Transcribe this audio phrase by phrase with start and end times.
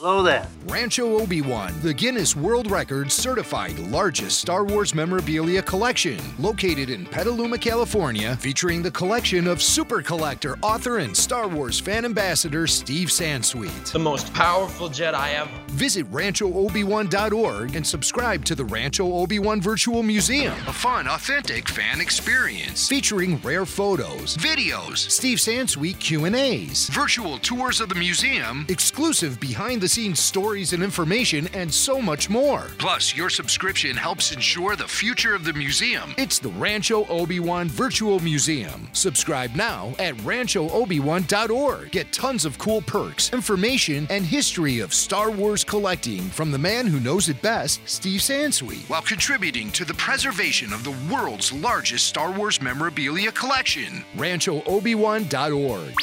[0.00, 0.46] Hello there.
[0.68, 7.58] Rancho Obi-Wan, the Guinness World Records certified largest Star Wars memorabilia collection, located in Petaluma,
[7.58, 13.90] California, featuring the collection of super collector, author, and Star Wars fan ambassador Steve Sansweet.
[13.90, 15.50] The most powerful Jedi ever.
[15.70, 22.88] Visit RanchoObi-Wan.org and subscribe to the Rancho Obi-Wan Virtual Museum, a fun, authentic fan experience
[22.88, 30.72] featuring rare photos, videos, Steve Sansweet Q&As, virtual tours of the museum, exclusive behind-the-scenes stories
[30.72, 32.66] and information, and so much more.
[32.78, 36.14] Plus, your subscription helps ensure the future of the museum.
[36.18, 38.88] It's the Rancho Obi-Wan Virtual Museum.
[38.92, 41.90] Subscribe now at RanchoObi-Wan.org.
[41.90, 46.86] Get tons of cool perks, information, and history of Star Wars collecting from the man
[46.86, 52.06] who knows it best, Steve Sansweet, while contributing to the preservation of the world's largest
[52.06, 54.04] Star Wars memorabilia collection.
[54.16, 55.94] RanchoObi-Wan.org.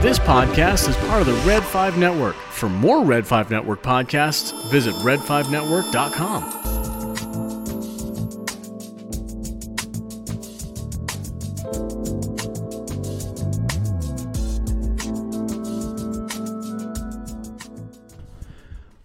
[0.00, 2.34] This podcast is part of the Red 5 Network.
[2.34, 6.56] For more Red 5 Network podcasts, visit red5network.com.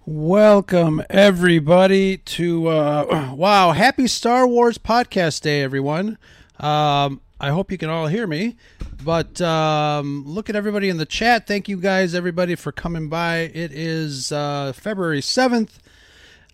[0.08, 6.17] Welcome everybody to uh, wow, happy Star Wars podcast day, everyone.
[6.59, 8.55] Um, I hope you can all hear me.
[9.03, 11.47] But um, look at everybody in the chat.
[11.47, 13.52] Thank you guys, everybody, for coming by.
[13.53, 15.80] It is uh, February seventh,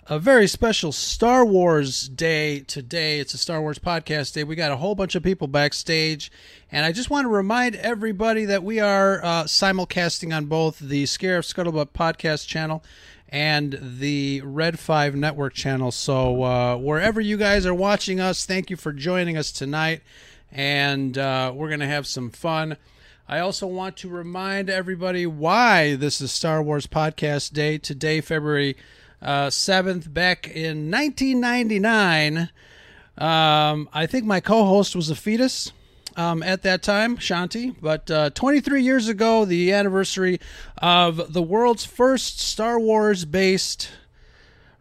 [0.08, 3.20] a very special Star Wars day today.
[3.20, 4.44] It's a Star Wars podcast day.
[4.44, 6.32] We got a whole bunch of people backstage,
[6.72, 11.04] and I just want to remind everybody that we are uh, simulcasting on both the
[11.04, 12.84] Scarif Scuttlebutt podcast channel
[13.30, 15.92] and the Red 5 Network channel.
[15.92, 20.02] So, uh, wherever you guys are watching us, thank you for joining us tonight.
[20.52, 22.78] And uh, we're going to have some fun.
[23.28, 27.78] I also want to remind everybody why this is Star Wars Podcast Day.
[27.78, 28.76] Today, February
[29.22, 32.50] uh, 7th, back in 1999,
[33.18, 35.72] um, I think my co host was a fetus
[36.18, 37.76] um, at that time, Shanti.
[37.80, 40.40] But uh, 23 years ago, the anniversary
[40.80, 43.90] of the world's first Star Wars based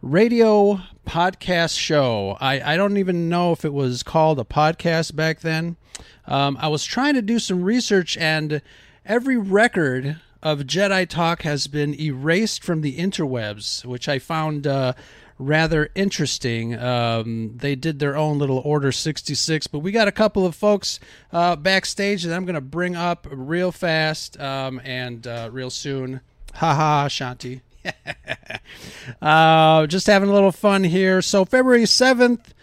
[0.01, 2.37] radio podcast show.
[2.39, 5.77] I, I don't even know if it was called a podcast back then.
[6.25, 8.61] Um, I was trying to do some research, and
[9.05, 14.67] every record of Jedi Talk has been erased from the interwebs, which I found.
[14.67, 14.93] Uh,
[15.41, 16.77] rather interesting.
[16.77, 20.99] Um, they did their own little Order 66, but we got a couple of folks
[21.31, 26.21] uh, backstage that I'm going to bring up real fast um, and uh, real soon.
[26.53, 27.61] Haha, Shanti.
[29.21, 31.21] uh, just having a little fun here.
[31.21, 32.53] So, February 7th,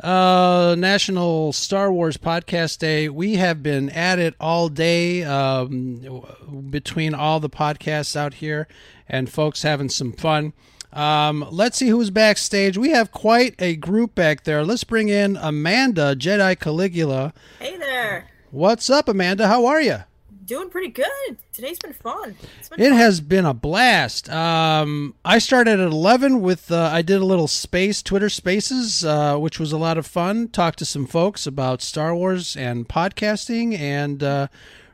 [0.00, 3.08] uh, National Star Wars Podcast Day.
[3.08, 6.22] We have been at it all day um,
[6.70, 8.66] between all the podcasts out here
[9.08, 10.52] and folks having some fun.
[10.92, 12.76] Um, let's see who's backstage.
[12.76, 14.64] We have quite a group back there.
[14.64, 17.32] Let's bring in Amanda, Jedi Caligula.
[17.58, 18.28] Hey there.
[18.50, 19.48] What's up, Amanda?
[19.48, 20.00] How are you?
[20.44, 21.36] Doing pretty good.
[21.52, 22.34] Today's been fun.
[22.70, 22.98] Been it fun.
[22.98, 24.28] has been a blast.
[24.28, 29.36] Um, I started at 11 with, uh, I did a little space, Twitter spaces, uh,
[29.38, 30.48] which was a lot of fun.
[30.48, 34.48] Talked to some folks about Star Wars and podcasting and, uh,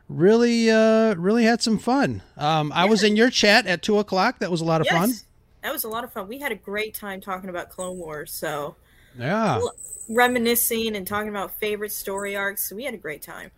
[0.07, 2.21] really, uh, really had some fun.
[2.37, 4.39] Um, I was in your chat at two o'clock.
[4.39, 4.95] That was a lot of yes.
[4.95, 5.13] fun.
[5.63, 6.27] That was a lot of fun.
[6.27, 8.31] We had a great time talking about Clone Wars.
[8.31, 8.75] So,
[9.17, 9.59] yeah,
[10.07, 12.69] reminiscing and talking about favorite story arcs.
[12.69, 13.51] So we had a great time.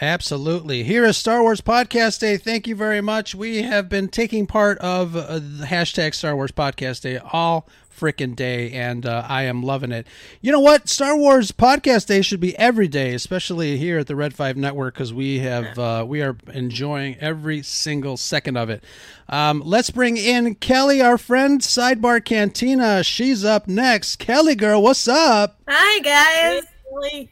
[0.00, 0.82] Absolutely.
[0.82, 2.36] Here is Star Wars Podcast Day.
[2.36, 3.34] Thank you very much.
[3.34, 8.34] We have been taking part of uh, the hashtag Star Wars Podcast Day all freaking
[8.34, 10.06] day, and uh, I am loving it.
[10.40, 10.88] You know what?
[10.88, 14.94] Star Wars Podcast Day should be every day, especially here at the Red Five Network,
[14.94, 18.82] because we have uh, we are enjoying every single second of it.
[19.28, 23.04] Um, let's bring in Kelly, our friend, Sidebar Cantina.
[23.04, 24.16] She's up next.
[24.16, 25.60] Kelly, girl, what's up?
[25.68, 26.64] Hi, guys.
[27.10, 27.30] Hey,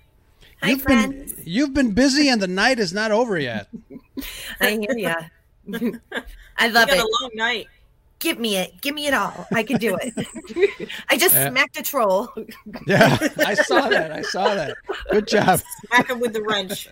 [0.63, 1.33] Hi, you've friends.
[1.33, 3.69] been you've been busy, and the night is not over yet.
[4.61, 5.15] I hear ya.
[6.59, 6.99] I love we got it.
[6.99, 7.67] a long night.
[8.19, 8.79] Give me it.
[8.83, 9.47] Give me it all.
[9.51, 10.13] I can do it.
[11.09, 11.49] I just Yeah.
[11.49, 12.29] smacked a troll.
[12.87, 14.13] Yeah, I saw that.
[14.13, 14.77] I saw that.
[15.11, 15.63] Good job.
[15.87, 16.87] Smack him with the wrench.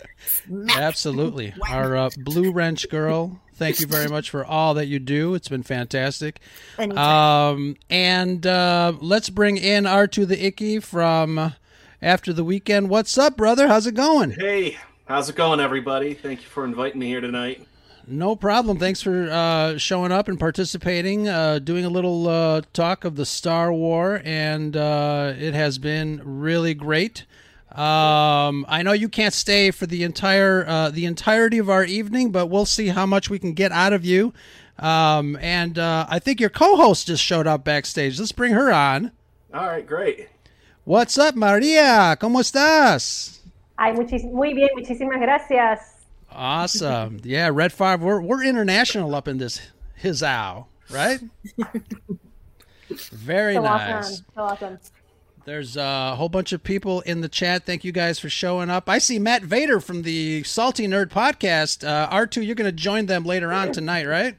[0.75, 1.53] Absolutely.
[1.69, 5.35] Our uh, Blue Wrench girl, thank you very much for all that you do.
[5.35, 6.39] It's been fantastic.
[6.79, 11.53] Um, and uh, let's bring in R2 the Icky from
[12.01, 12.89] After the Weekend.
[12.89, 13.67] What's up, brother?
[13.67, 14.31] How's it going?
[14.31, 16.13] Hey, how's it going, everybody?
[16.13, 17.67] Thank you for inviting me here tonight.
[18.07, 18.79] No problem.
[18.79, 23.25] Thanks for uh, showing up and participating, uh, doing a little uh, talk of the
[23.25, 27.25] Star War, and uh, it has been really great.
[27.71, 32.31] Um, I know you can't stay for the entire uh, the entirety of our evening,
[32.31, 34.33] but we'll see how much we can get out of you.
[34.79, 38.17] Um, and uh, I think your co-host just showed up backstage.
[38.17, 39.11] Let's bring her on.
[39.53, 40.29] All right, great.
[40.85, 42.17] What's up, Maria?
[42.19, 43.39] ¿Cómo estás?
[43.77, 45.79] Ay, muchis muy bien, muchísimas gracias.
[46.31, 47.19] Awesome.
[47.23, 48.01] Yeah, Red Five.
[48.01, 49.61] We're we're international up in this
[49.95, 51.19] his ow, right?
[53.11, 53.93] Very So nice.
[54.05, 54.25] awesome.
[54.35, 54.79] So awesome.
[55.45, 57.65] There's a whole bunch of people in the chat.
[57.65, 58.87] Thank you guys for showing up.
[58.87, 61.87] I see Matt Vader from the Salty Nerd podcast.
[61.87, 64.37] Uh, R2, you're going to join them later on tonight, right?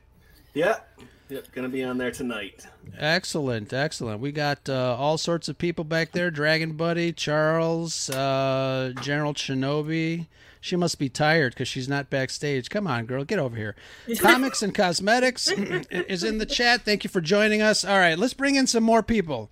[0.54, 0.86] Yep.
[1.30, 1.52] Yep.
[1.52, 2.66] Gonna be on there tonight.
[2.98, 4.20] Excellent, excellent.
[4.20, 10.26] We got uh, all sorts of people back there Dragon Buddy, Charles, uh, General Shinobi.
[10.60, 12.68] She must be tired because she's not backstage.
[12.68, 13.76] Come on, girl, get over here.
[14.18, 16.82] Comics and Cosmetics is in the chat.
[16.82, 17.84] Thank you for joining us.
[17.84, 19.50] All right, let's bring in some more people.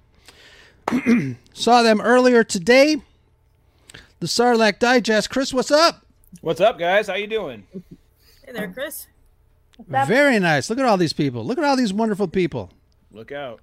[1.52, 2.96] Saw them earlier today.
[4.18, 5.30] The Sarlacc Digest.
[5.30, 6.04] Chris, what's up?
[6.40, 7.06] What's up, guys?
[7.06, 7.66] How you doing?
[8.44, 9.06] Hey there, Chris.
[9.86, 10.68] Very nice.
[10.70, 11.44] Look at all these people.
[11.44, 12.70] Look at all these wonderful people.
[13.12, 13.60] Look out!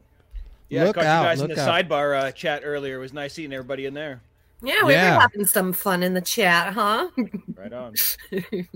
[0.70, 1.86] Yeah, Look I caught out, you guys in the out.
[1.90, 2.96] sidebar uh, chat earlier.
[2.98, 4.22] It was nice seeing everybody in there.
[4.64, 5.16] Yeah, we Yeah.
[5.16, 7.10] were having some fun in the chat, huh?
[7.56, 7.94] Right on.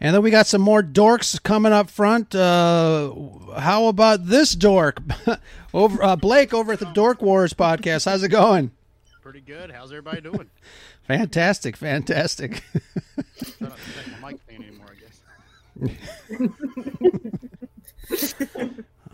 [0.00, 2.34] And then we got some more dorks coming up front.
[2.34, 3.10] Uh,
[3.56, 5.00] how about this dork?
[5.72, 8.04] over uh, Blake over at the Dork Wars podcast.
[8.04, 8.70] How's it going?
[9.22, 9.70] Pretty good.
[9.70, 10.50] How's everybody doing?
[11.06, 12.64] Fantastic, fantastic.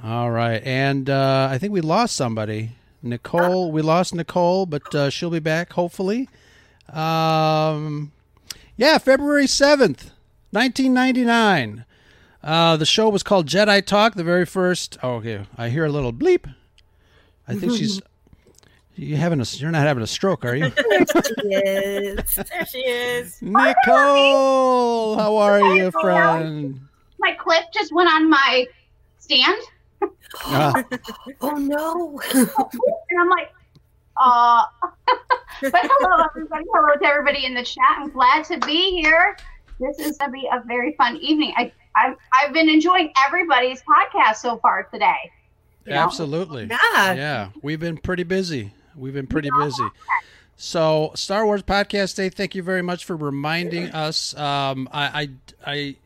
[0.05, 2.73] All right, and uh, I think we lost somebody.
[3.03, 6.29] Nicole, we lost Nicole, but uh, she'll be back hopefully.
[6.93, 8.13] Um,
[8.77, 10.11] yeah, February seventh,
[10.53, 11.85] nineteen ninety nine.
[12.43, 14.15] Uh, the show was called Jedi Talk.
[14.15, 14.99] The very first.
[15.03, 16.53] Oh, okay, I hear a little bleep.
[17.47, 18.01] I think she's.
[18.97, 19.45] You having a?
[19.45, 20.71] You're not having a stroke, are you?
[21.45, 22.35] Yes.
[22.51, 23.41] there she is.
[23.41, 26.81] Nicole, how are you, friend?
[27.19, 28.67] my clip just went on my
[29.19, 29.57] stand,
[30.45, 30.73] Ah,
[31.41, 32.21] Oh no.
[32.35, 33.51] and I'm like,
[34.21, 34.65] uh.
[35.63, 36.65] but hello, everybody.
[36.75, 37.85] Hello to everybody in the chat.
[37.99, 39.37] I'm glad to be here.
[39.81, 41.55] This is going to be a very fun evening.
[41.57, 45.31] I, I've, I've been enjoying everybody's podcast so far today.
[45.87, 45.99] You know?
[46.01, 46.67] absolutely.
[46.71, 47.13] Yeah.
[47.15, 48.73] Yeah, we've been pretty busy.
[48.97, 49.85] We've been pretty busy.
[50.57, 52.29] So, Star Wars Podcast Day.
[52.29, 54.37] Thank you very much for reminding us.
[54.37, 55.29] Um, I,
[55.65, 55.97] I, I,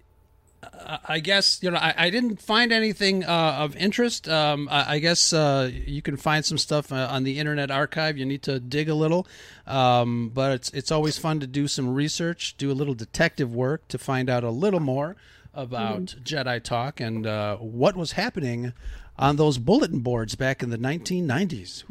[1.09, 4.29] I guess you know I, I didn't find anything uh, of interest.
[4.29, 8.17] Um, I, I guess uh, you can find some stuff uh, on the Internet Archive.
[8.17, 9.27] You need to dig a little,
[9.67, 13.87] um, but it's it's always fun to do some research, do a little detective work
[13.89, 15.17] to find out a little more
[15.55, 18.73] about Jedi talk and uh, what was happening
[19.19, 21.85] on those bulletin boards back in the 1990s.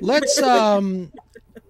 [0.00, 1.12] Let's um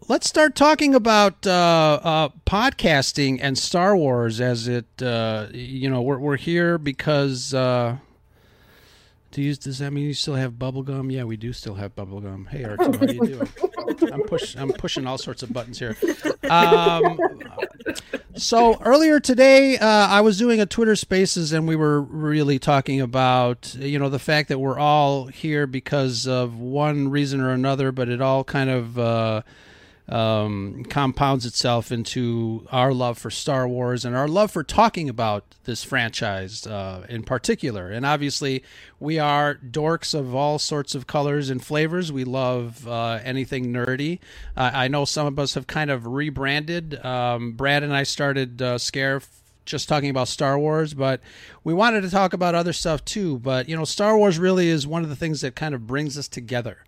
[0.09, 6.03] let's start talking about uh, uh, podcasting and Star Wars as it uh, you know
[6.03, 7.97] we're we're here because uh,
[9.33, 11.11] to use does that mean you still have bubble gum?
[11.11, 12.47] Yeah, we do still have bubble gum.
[12.47, 13.49] Hey Arthur, how are you doing?
[14.13, 15.97] I'm push I'm pushing all sorts of buttons here.
[16.49, 17.19] Um,
[18.37, 23.01] so earlier today, uh, I was doing a Twitter Spaces, and we were really talking
[23.01, 27.93] about you know the fact that we're all here because of one reason or another,
[27.93, 29.43] but it all kind of uh,
[30.09, 35.45] um, compounds itself into our love for Star Wars and our love for talking about
[35.65, 37.91] this franchise uh, in particular.
[37.91, 38.65] And obviously,
[38.99, 42.11] we are dorks of all sorts of colors and flavors.
[42.11, 44.19] We love uh, anything nerdy.
[44.57, 47.05] Uh, I know some of us have kind of rebranded.
[47.05, 49.21] Um, Brad and I started uh, Scare
[49.67, 51.21] just talking about Star Wars, but
[51.63, 53.39] we wanted to talk about other stuff too.
[53.39, 56.17] But you know, Star Wars really is one of the things that kind of brings
[56.17, 56.79] us together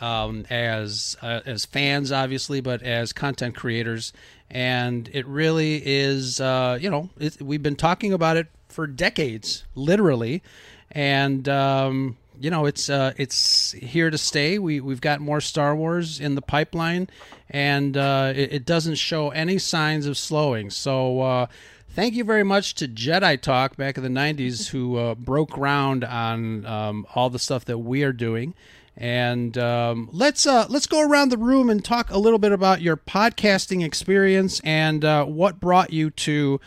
[0.00, 4.12] um, as uh, as fans, obviously, but as content creators.
[4.50, 9.64] And it really is, uh, you know, it, we've been talking about it for decades,
[9.74, 10.42] literally,
[10.90, 14.58] and um, you know, it's uh, it's here to stay.
[14.58, 17.08] We we've got more Star Wars in the pipeline,
[17.48, 20.70] and uh, it, it doesn't show any signs of slowing.
[20.70, 21.20] So.
[21.20, 21.46] Uh,
[21.92, 26.04] Thank you very much to Jedi Talk back in the 90s who uh, broke ground
[26.04, 28.54] on um, all the stuff that we are doing.
[29.00, 32.82] And um, let's uh, let's go around the room and talk a little bit about
[32.82, 36.60] your podcasting experience and uh, what brought you to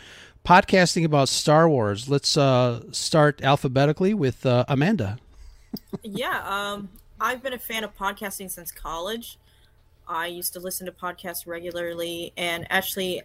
[0.44, 2.10] podcasting about Star Wars.
[2.10, 5.20] Let's uh, start alphabetically with uh, Amanda.
[6.02, 6.90] yeah, um,
[7.22, 9.38] I've been a fan of podcasting since college.
[10.08, 13.22] I used to listen to podcasts regularly, and actually,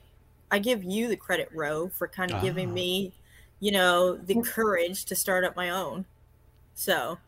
[0.51, 2.75] I give you the credit, Ro, for kind of giving Ah.
[2.75, 3.13] me,
[3.59, 6.05] you know, the courage to start up my own.
[6.75, 7.19] So,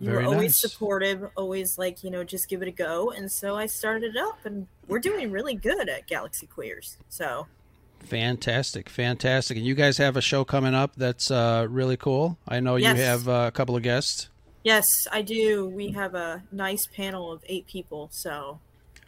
[0.00, 0.60] you Very were always nice.
[0.72, 3.10] supportive, always like, you know, just give it a go.
[3.10, 6.96] And so I started it up and we're doing really good at Galaxy Queers.
[7.10, 7.46] So
[8.04, 9.58] Fantastic, fantastic.
[9.58, 12.38] And you guys have a show coming up that's uh, really cool.
[12.48, 12.96] I know Yes.
[12.96, 14.30] you have uh, a couple of guests.
[14.64, 15.68] yes, I do.
[15.68, 18.08] We have a nice panel of eight people.
[18.10, 18.58] So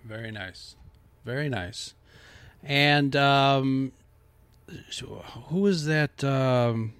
[0.04, 0.76] Very nice,
[1.25, 1.94] very nice.
[2.62, 3.92] And um,
[4.90, 6.22] so who is that?
[6.22, 6.92] Um,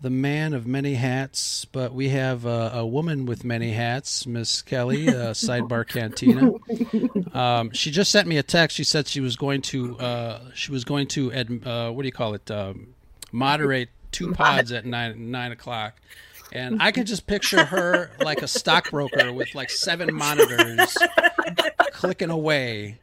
[0.00, 4.62] the man of many hats, but we have a, a woman with many hats, Miss
[4.62, 6.52] Kelly, uh, Sidebar Cantina.
[7.36, 8.76] Um, she just sent me a text.
[8.76, 12.08] She said she was going to uh, she was going to ad, uh, what do
[12.08, 12.50] you call it?
[12.50, 12.94] Um,
[13.32, 15.94] moderate two pods at nine nine o'clock.
[16.52, 20.96] And I could just picture her like a stockbroker with like seven monitors
[21.92, 22.98] clicking away.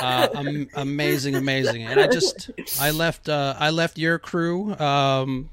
[0.00, 1.82] Uh, am- amazing, amazing.
[1.82, 5.50] And I just I left uh, I left your crew um,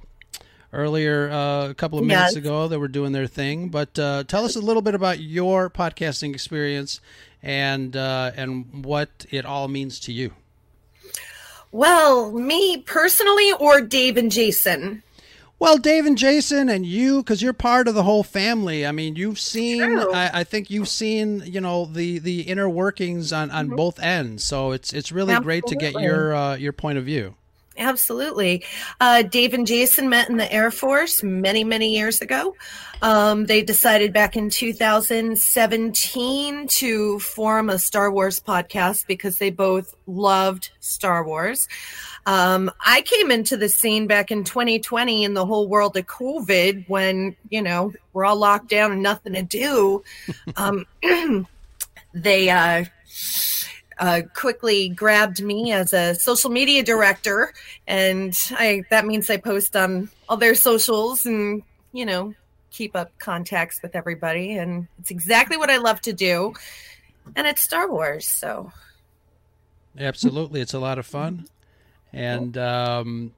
[0.76, 2.36] earlier uh, a couple of minutes Yes.
[2.36, 2.68] ago.
[2.68, 3.70] They were doing their thing.
[3.70, 7.00] But uh, tell us a little bit about your podcasting experience
[7.42, 10.34] and uh, and what it all means to you.
[11.72, 15.04] Well, me personally or Dave and Jason?
[15.58, 18.86] Well, Dave and Jason and you, because you're part of the whole family.
[18.86, 20.00] I mean, you've seen.
[20.00, 21.42] I, I think you've seen.
[21.46, 24.44] You know the the inner workings on on both ends.
[24.44, 27.36] So it's it's really great to get your uh, your point of view.
[27.78, 28.64] Absolutely.
[29.02, 32.56] Uh, Dave and Jason met in the Air Force many, many years ago.
[33.02, 39.94] Um, they decided back in 2017 to form a Star Wars podcast because they both
[40.08, 41.68] loved Star Wars.
[42.26, 46.88] Um, I came into the scene back in 2020 in the whole world of COVID
[46.88, 50.02] when, you know, we're all locked down and nothing to do.
[50.58, 50.86] Um,
[52.14, 52.86] they, uh,
[53.98, 57.54] uh, quickly grabbed me as a social media director,
[57.88, 62.34] and I that means I post on all their socials and you know
[62.72, 66.54] keep up contacts with everybody, and it's exactly what I love to do,
[67.36, 68.72] and it's Star Wars, so.
[69.98, 71.48] Absolutely, it's a lot of fun.
[72.12, 73.32] And um,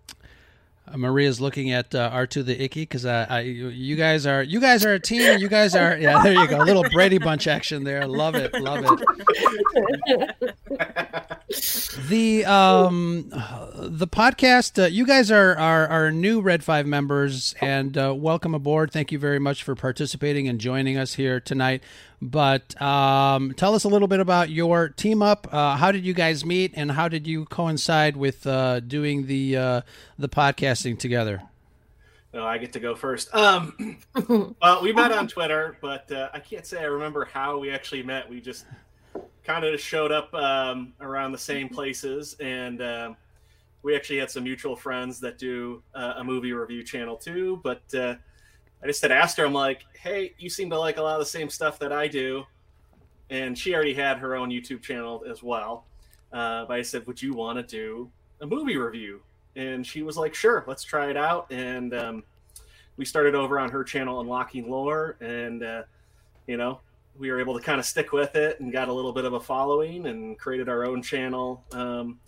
[0.96, 4.86] Maria's looking at uh, R2 the Icky because I, I, you guys are you guys
[4.86, 5.40] are a team.
[5.40, 6.22] You guys are yeah.
[6.24, 8.08] There you go, a little Brady Bunch action there.
[8.08, 9.00] Love it, love it.
[12.10, 13.30] The um,
[13.76, 14.82] the podcast.
[14.82, 18.92] Uh, you guys are, are are new Red Five members, and uh, welcome aboard.
[18.92, 21.84] Thank you very much for participating and joining us here tonight.
[22.22, 25.48] But um, tell us a little bit about your team up.
[25.52, 29.56] Uh, how did you guys meet, and how did you coincide with uh, doing the
[29.56, 29.82] uh,
[30.18, 31.44] the podcasting together?
[32.34, 33.34] Oh, I get to go first.
[33.34, 33.98] Um,
[34.62, 38.04] well, we met on Twitter, but uh, I can't say I remember how we actually
[38.04, 38.30] met.
[38.30, 38.66] We just
[39.44, 43.18] kind of showed up um, around the same places, and um,
[43.84, 47.62] we actually had some mutual friends that do uh, a movie review channel too.
[47.64, 48.16] But uh,
[48.84, 51.20] I just had asked her, I'm like, "Hey, you seem to like a lot of
[51.20, 52.46] the same stuff that I do,"
[53.30, 55.86] and she already had her own YouTube channel as well.
[56.32, 59.22] Uh, but I said, "Would you want to do a movie review?"
[59.56, 62.24] And she was like, "Sure, let's try it out." And um,
[62.98, 65.84] we started over on her channel, Unlocking Lore, and uh,
[66.46, 66.80] you know,
[67.18, 69.34] we were able to kind of stick with it and got a little bit of
[69.34, 72.20] a following and created our own channel um,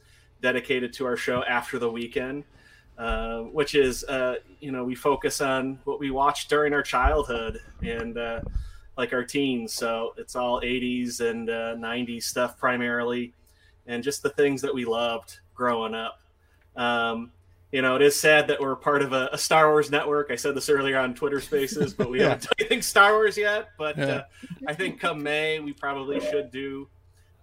[0.41, 2.43] dedicated to our show after the weekend.
[2.99, 7.61] Uh, which is, uh, you know, we focus on what we watched during our childhood
[7.81, 8.41] and uh,
[8.97, 9.73] like our teens.
[9.73, 13.33] So it's all 80s and uh, 90s stuff primarily,
[13.87, 16.19] and just the things that we loved growing up.
[16.75, 17.31] Um,
[17.71, 20.29] you know, it is sad that we're part of a, a Star Wars network.
[20.29, 22.29] I said this earlier on Twitter Spaces, but we Yeah.
[22.31, 23.69] haven't done anything Star Wars yet.
[23.77, 24.05] But Yeah.
[24.05, 24.23] uh,
[24.67, 26.89] I think come May we probably should do.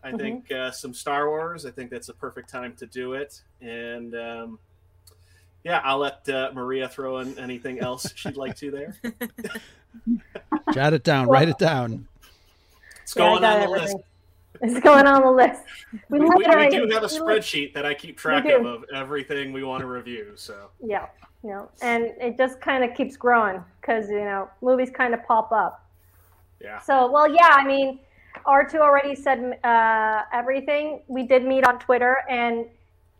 [0.05, 0.19] I Mm-hmm.
[0.19, 1.65] think uh, some Star Wars.
[1.65, 3.41] I think that's a perfect time to do it.
[3.63, 4.59] And um,
[5.67, 8.97] yeah, I'll let uh, Maria throw in anything else she'd like to there.
[10.73, 11.27] Jot it down.
[11.27, 12.07] write it down.
[13.03, 13.97] It's going got on the everything.
[13.97, 14.07] list.
[14.63, 15.63] It's going on the list.
[16.09, 19.53] We, We, we, we do have a spreadsheet that I keep track of of everything
[19.53, 20.33] we want to review.
[20.37, 21.07] So Yeah,
[21.43, 25.51] yeah, and it just kind of keeps growing because you know movies kind of pop
[25.51, 25.85] up.
[26.63, 26.79] yeah.
[26.81, 27.99] So, well, yeah, I mean,
[28.47, 31.01] R2 already said uh, everything.
[31.09, 32.67] We did meet on Twitter, and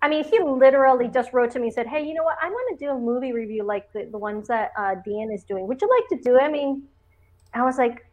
[0.07, 2.39] I mean, he literally just wrote to me and said, Hey, you know what?
[2.41, 5.43] I want to do a movie review like the, the ones that uh, Dean is
[5.43, 5.67] doing.
[5.67, 6.43] Would you like to do it?
[6.43, 6.85] I mean,
[7.53, 8.07] I was like,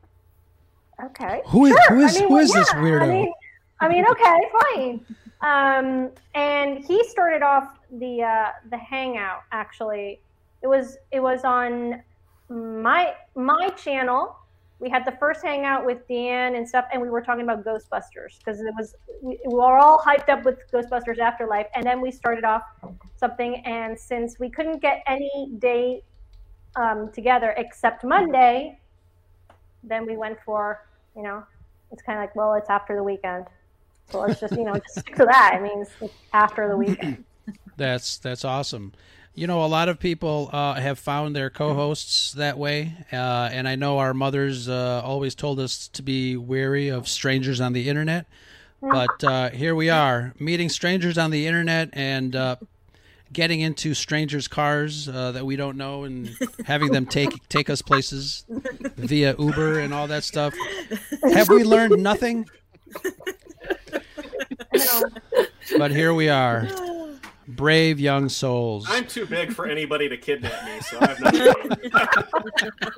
[1.06, 1.44] Okay.
[1.46, 3.02] Who is- sure." who is- I mean, who well, is this yeah, weirdo?
[3.04, 3.34] I mean,
[3.80, 4.40] I mean, okay,
[4.74, 5.06] fine.
[5.42, 9.44] Um, and he started off the uh, the hangout.
[9.52, 10.20] Actually,
[10.64, 12.02] it was it was on
[12.50, 14.36] my my channel.
[14.84, 18.38] We had the first hangout with Dan and stuff, and we were talking about Ghostbusters
[18.40, 22.12] because it was we, we were all hyped up with Ghostbusters Afterlife, and then we
[22.12, 22.64] started off
[23.16, 23.56] something.
[23.66, 26.04] And since we couldn't get any day
[26.76, 28.78] um, together except Monday,
[29.84, 30.86] then we went for,
[31.16, 31.46] you know,
[31.94, 33.46] it's kind of like, well, it's after the weekend.
[34.10, 35.54] So let's just, you know, just stick to that.
[35.54, 37.24] I mean, it's after the weekend.
[37.78, 38.94] That's that's awesome.
[39.36, 43.68] You know, a lot of people uh, have found their co-hosts that way, uh, and
[43.68, 47.90] I know our mothers uh, always told us to be wary of strangers on the
[47.90, 48.28] internet.
[48.80, 52.58] But uh, here we are, meeting strangers on the internet and uh,
[53.32, 56.30] getting into strangers' cars uh, that we don't know, and
[56.66, 58.46] having them take take us places
[58.98, 60.54] via Uber and all that stuff.
[61.34, 62.46] Have we learned nothing?
[65.78, 66.68] But here we are,
[67.56, 68.86] brave young souls.
[68.90, 71.42] I'm too big for anybody to kidnap me, so I have nothing.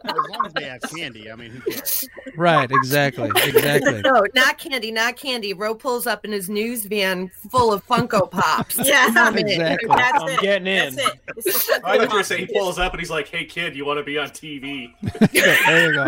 [0.05, 2.07] as long as they have candy, I mean, who cares?
[2.35, 4.01] Right, exactly, exactly.
[4.01, 5.53] No, not candy, not candy.
[5.53, 8.79] Ro pulls up in his news van full of Funko Pops.
[8.85, 9.47] Yeah, Love it.
[9.47, 9.89] Exactly.
[9.89, 10.39] That's I'm it.
[10.41, 10.95] getting in.
[10.95, 11.83] That's it.
[11.83, 13.97] I thought you were saying he pulls up and he's like, "Hey kid, you want
[13.97, 14.93] to be on TV?"
[15.31, 16.07] there you go.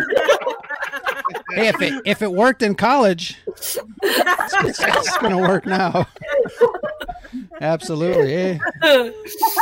[1.56, 6.08] Hey, if it if it worked in college, it's, it's gonna work now.
[7.62, 8.28] Absolutely.
[8.30, 8.60] Hey,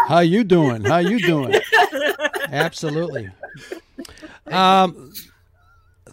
[0.08, 0.84] how you doing?
[0.84, 1.56] How you doing?
[2.52, 3.30] Absolutely.
[4.48, 5.14] Um,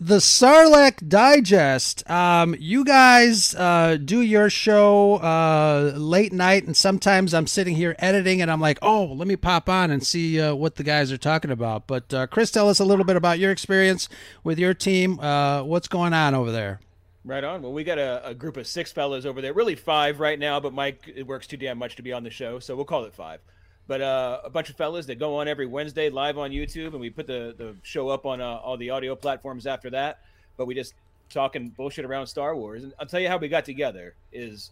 [0.02, 2.08] the Sarlacc Digest.
[2.10, 7.94] Um, you guys uh, do your show uh, late night, and sometimes I'm sitting here
[8.00, 11.12] editing, and I'm like, oh, let me pop on and see uh, what the guys
[11.12, 11.86] are talking about.
[11.86, 14.08] But uh, Chris, tell us a little bit about your experience
[14.42, 15.20] with your team.
[15.20, 16.80] Uh, what's going on over there?
[17.24, 17.62] Right on.
[17.62, 20.58] Well, we got a, a group of six fellas over there, really five right now,
[20.58, 23.04] but Mike it works too damn much to be on the show, so we'll call
[23.04, 23.40] it five.
[23.86, 27.00] But uh, a bunch of fellas that go on every Wednesday live on YouTube, and
[27.00, 30.20] we put the, the show up on uh, all the audio platforms after that.
[30.56, 30.94] But we just
[31.30, 32.82] talking bullshit around Star Wars.
[32.82, 34.70] And I'll tell you how we got together is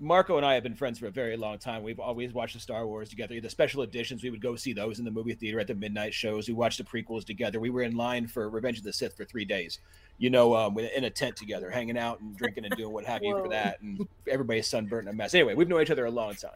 [0.00, 1.82] Marco and I have been friends for a very long time.
[1.82, 3.40] We've always watched the Star Wars together.
[3.40, 6.12] The special editions, we would go see those in the movie theater at the midnight
[6.12, 6.48] shows.
[6.48, 7.60] We watched the prequels together.
[7.60, 9.78] We were in line for Revenge of the Sith for three days,
[10.18, 13.22] you know, um, in a tent together, hanging out and drinking and doing what have
[13.22, 13.80] you for that.
[13.82, 15.32] And everybody's sunburnt and a mess.
[15.32, 16.50] Anyway, we've known each other a long time.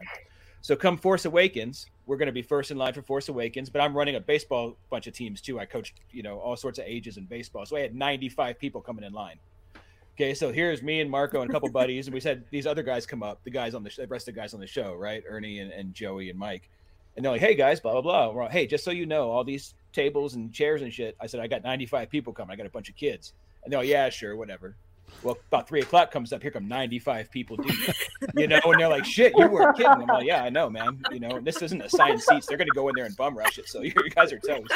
[0.61, 3.69] So come Force Awakens, we're going to be first in line for Force Awakens.
[3.69, 5.59] But I'm running a baseball bunch of teams too.
[5.59, 7.65] I coach, you know, all sorts of ages in baseball.
[7.65, 9.39] So I had 95 people coming in line.
[10.19, 12.83] Okay, so here's me and Marco and a couple buddies, and we said these other
[12.83, 14.67] guys come up, the guys on the, sh- the rest of the guys on the
[14.67, 15.23] show, right?
[15.25, 16.69] Ernie and, and Joey and Mike,
[17.15, 19.31] and they're like, "Hey guys, blah blah blah." We're like, hey, just so you know,
[19.31, 21.15] all these tables and chairs and shit.
[21.21, 22.51] I said I got 95 people coming.
[22.51, 23.31] I got a bunch of kids,
[23.63, 24.75] and they're like, "Yeah, sure, whatever."
[25.23, 26.41] Well, about three o'clock comes up.
[26.41, 27.95] Here come 95 people deep,
[28.35, 31.01] you know, and they're like, "Shit, you weren't kidding." I'm like, "Yeah, I know, man.
[31.11, 32.47] You know, this isn't assigned seats.
[32.47, 33.67] They're gonna go in there and bum rush it.
[33.67, 34.71] So you guys are toast,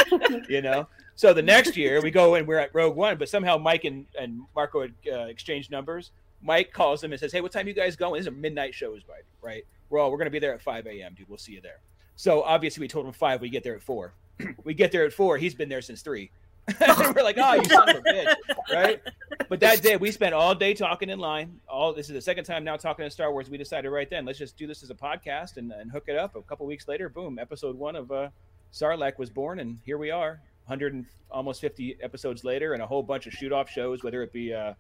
[0.50, 3.58] you know." So the next year we go and we're at Rogue One, but somehow
[3.58, 6.12] Mike and, and Marco had uh, exchanged numbers.
[6.42, 8.20] Mike calls them and says, "Hey, what time you guys going?
[8.20, 9.24] These are midnight shows, right?
[9.42, 9.66] Right?
[9.90, 11.14] We're all we're gonna be there at 5 a.m.
[11.16, 11.80] Dude, we'll see you there."
[12.16, 13.42] So obviously we told him five.
[13.42, 14.14] We get there at four.
[14.64, 15.38] we get there at four.
[15.38, 16.32] He's been there since three.
[17.16, 18.36] We're like, "Oh, you son of a bitch!"
[18.72, 19.02] Right?
[19.50, 21.60] But that day we spent all day talking in line.
[21.68, 23.50] All this is the second time now talking to Star Wars.
[23.50, 26.16] We decided right then, let's just do this as a podcast and, and hook it
[26.18, 26.36] up.
[26.36, 28.30] A couple weeks later, boom, episode one of uh,
[28.72, 32.88] Sarlacc was born, and here we are, 100 and almost 50 episodes later, and a
[32.88, 34.74] whole bunch of shoot off shows, whether it be uh,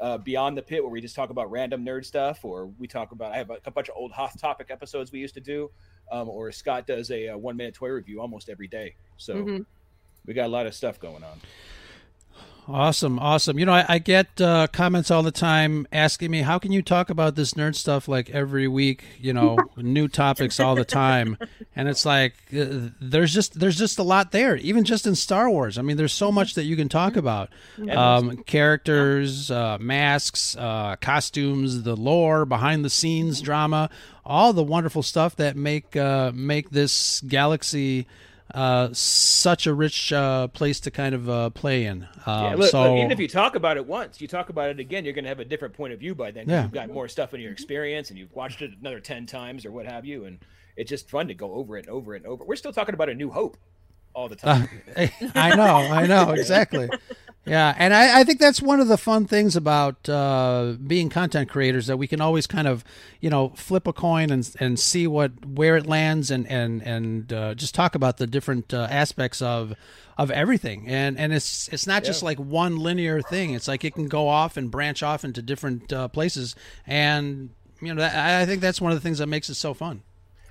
[0.00, 3.12] uh, Beyond the Pit, where we just talk about random nerd stuff, or we talk
[3.12, 5.70] about, I have a, a bunch of old hot topic episodes we used to do,
[6.10, 8.96] um, or Scott does a, uh one minute toy review almost every day.
[9.18, 9.66] So Mhm.
[10.28, 11.40] We got a lot of stuff going on.
[12.70, 13.58] Awesome, awesome.
[13.58, 16.82] You know, I, I get uh, comments all the time asking me, "How can you
[16.82, 19.04] talk about this nerd stuff like every week?
[19.18, 21.38] You know, new topics all the time."
[21.74, 25.48] And it's like uh, there's just there's just a lot there, even just in Star
[25.48, 25.78] Wars.
[25.78, 27.48] I mean, there's so much that you can talk about:
[27.90, 33.88] um, characters, uh, masks, uh, costumes, the lore, behind the scenes drama,
[34.26, 38.06] all the wonderful stuff that make uh, make this galaxy
[38.54, 42.08] uh, such a rich uh, place to kind of uh, play in.
[42.26, 44.70] Um, Yeah, look, so look, even if you talk about it once, you talk about
[44.70, 46.48] it again, you're going to have a different point of view by then.
[46.48, 46.62] Yeah.
[46.62, 49.72] You've got more stuff in your experience and you've watched it another 10 times or
[49.72, 50.24] what have you.
[50.24, 50.38] And
[50.76, 52.44] it's just fun to go over it and over it and over.
[52.44, 53.56] We're still talking about a new hope
[54.14, 54.68] all the time.
[55.34, 56.88] I know, I know exactly.
[57.48, 61.48] Yeah, and I, I think that's one of the fun things about uh, being content
[61.48, 62.84] creators that we can always kind of,
[63.20, 67.32] you know, flip a coin and and see what where it lands and and and
[67.32, 69.74] uh, just talk about the different uh, aspects of
[70.18, 70.88] of everything.
[70.88, 73.54] And and it's it's not just like one linear thing.
[73.54, 76.54] It's like it can go off and branch off into different uh, places.
[76.86, 79.74] And you know, that, I think that's one of the things that makes it so
[79.74, 80.02] fun.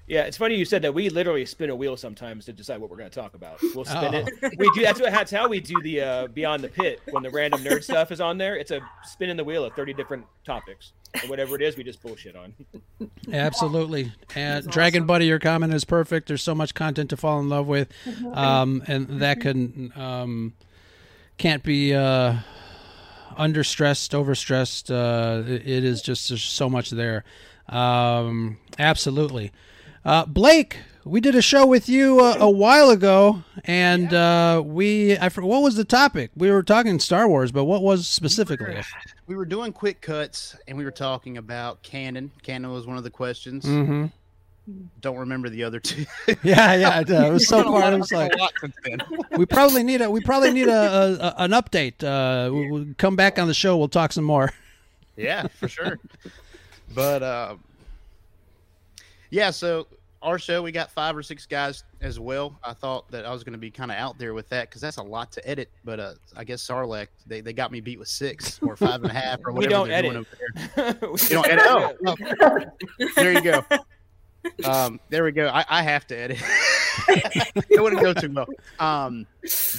[0.07, 0.93] Yeah, it's funny you said that.
[0.93, 3.59] We literally spin a wheel sometimes to decide what we're going to talk about.
[3.75, 4.25] We'll spin Oh.
[4.41, 4.57] it.
[4.57, 4.81] We do.
[4.81, 5.11] That's what.
[5.11, 8.21] That's how we do the uh, Beyond the Pit when the random nerd stuff is
[8.21, 8.55] on there.
[8.55, 11.83] It's a spin in the wheel of thirty different topics, and whatever it is, we
[11.83, 12.53] just bullshit on.
[13.33, 14.13] Absolutely.
[14.33, 16.29] And Dragon Buddy, your comment is perfect.
[16.29, 17.89] There's so much content to fall in love with,
[18.33, 20.53] um, and that can um,
[21.37, 22.35] can't be uh,
[23.37, 24.89] understressed, overstressed.
[24.89, 27.25] Uh, it, it is just there's so much there.
[27.67, 29.51] Um, absolutely.
[30.07, 35.17] Uh, Blake, we did a show with you uh, a while ago, and uh, we
[35.17, 36.31] I what was the topic?
[36.33, 38.81] We were talking Star Wars, but what was specifically?
[39.27, 42.31] We were doing quick cuts, and we were talking about canon.
[42.41, 43.65] Canon was one of the questions.
[43.65, 44.05] Mm-hmm.
[45.01, 46.05] Don't remember the other two.
[46.41, 47.91] Yeah, yeah, it, uh, it was so far.
[47.91, 48.99] It was like lot since then.
[49.37, 52.01] we probably need a we probably need a, a, an update.
[52.01, 53.75] Uh, we- we'll come back on the show.
[53.77, 54.53] We'll talk some more.
[55.17, 55.99] yeah, for sure.
[56.95, 57.55] But uh,
[59.29, 59.87] yeah, so
[60.21, 62.59] our show we got five or six guys as well.
[62.63, 64.81] I thought that I was going to be kind of out there with that because
[64.81, 65.69] that's a lot to edit.
[65.83, 69.11] But uh, I guess Sarlacc they, they got me beat with six or five and
[69.11, 69.83] a half or whatever.
[69.83, 70.11] We whatever don't edit.
[70.11, 71.09] doing over there.
[71.23, 71.65] You don't edit.
[71.67, 73.63] Oh, well, there you go.
[74.65, 75.47] Um, there we go.
[75.47, 76.39] I, I have to edit.
[77.09, 78.47] it wouldn't go too well.
[78.79, 79.27] Um,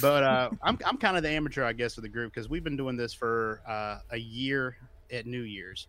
[0.01, 2.63] but uh, I'm I'm kind of the amateur, I guess, of the group because we've
[2.63, 4.77] been doing this for uh, a year
[5.11, 5.87] at New Year's,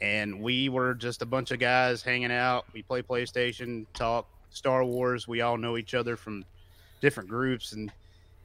[0.00, 2.66] and we were just a bunch of guys hanging out.
[2.72, 5.28] We play PlayStation, talk Star Wars.
[5.28, 6.44] We all know each other from
[7.00, 7.92] different groups and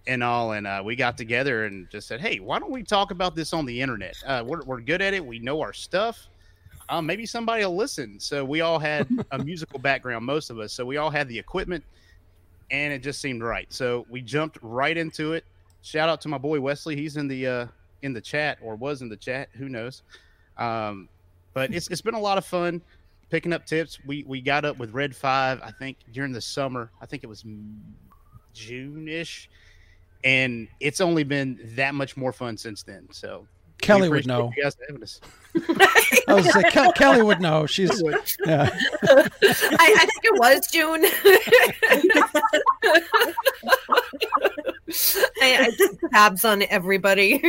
[0.08, 3.12] and all, and uh, we got together and just said, "Hey, why don't we talk
[3.12, 4.15] about this on the internet?
[4.26, 5.26] Uh, we're we're good at it.
[5.26, 6.28] We know our stuff."
[6.89, 8.20] um, maybe somebody will listen.
[8.20, 10.74] So we all had a musical background, most of us.
[10.74, 11.84] So we all had the equipment,
[12.72, 13.72] and it just seemed right.
[13.72, 15.46] So we jumped right into it.
[15.82, 16.96] Shout out to my boy Wesley.
[16.96, 17.68] He's in the uh,
[18.02, 19.50] in the chat or was in the chat.
[19.54, 20.04] Who knows?
[20.58, 21.10] Um,
[21.56, 22.84] but it's it's been a lot of fun
[23.32, 23.98] picking up tips.
[24.06, 25.60] We we got up with Red Five.
[25.63, 26.91] I think during the summer.
[27.02, 27.44] I think it was
[28.54, 29.50] June ish,
[30.24, 33.08] and it's only been that much more fun since then.
[33.12, 33.48] So
[33.82, 34.52] Kelly would know.
[34.56, 35.22] You guys having us.
[36.28, 37.65] I was like, Kel- Kelly would know.
[37.65, 38.04] She's
[38.46, 38.70] yeah.
[39.04, 41.06] I, I think it was June.
[45.41, 47.41] I, I just tabs on everybody.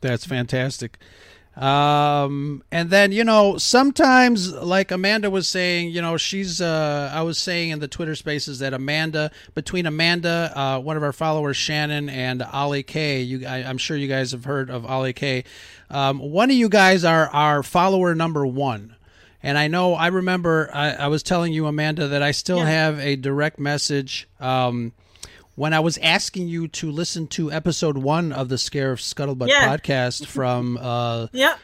[0.00, 0.98] That's fantastic.
[1.56, 6.60] Um, and then you know sometimes, like Amanda was saying, you know she's.
[6.60, 11.02] Uh, I was saying in the Twitter Spaces that Amanda, between Amanda, uh, one of
[11.02, 13.20] our followers, Shannon, and Ollie K.
[13.20, 15.44] You, I, I'm sure you guys have heard of Ollie K.
[15.90, 18.96] Um, one of you guys are our follower number one.
[19.42, 22.98] And I know I remember I, I was telling you, Amanda, that I still have
[23.00, 24.28] a direct message.
[24.38, 24.92] Um,
[25.60, 29.68] when I was asking you to listen to episode one of the Scarif Scuttlebutt Yeah.
[29.76, 31.58] podcast from uh, Yep.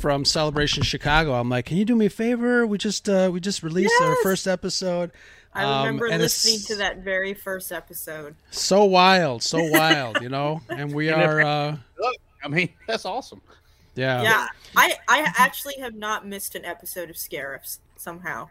[0.00, 2.66] from Celebration Chicago, I'm like, can you do me a favor?
[2.66, 5.12] We just uh, we just released our first episode.
[5.54, 8.34] I Um, remember and it's listening to that very first episode.
[8.50, 10.60] So wild, so wild, you know.
[10.68, 13.40] And we are, uh, Look, I mean, that's awesome.
[13.94, 18.48] yeah, Yeah, I I actually have not missed an episode of Scarifs somehow.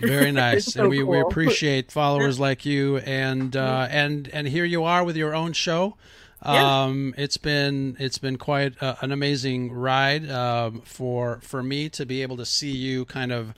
[0.00, 4.48] Very nice, It's and so we, we appreciate followers like you, and uh, and and
[4.48, 5.96] here you are with your own show.
[6.44, 6.84] Yeah.
[6.84, 12.06] Um, it's been it's been quite uh, an amazing ride um, for for me to
[12.06, 13.54] be able to see you kind of.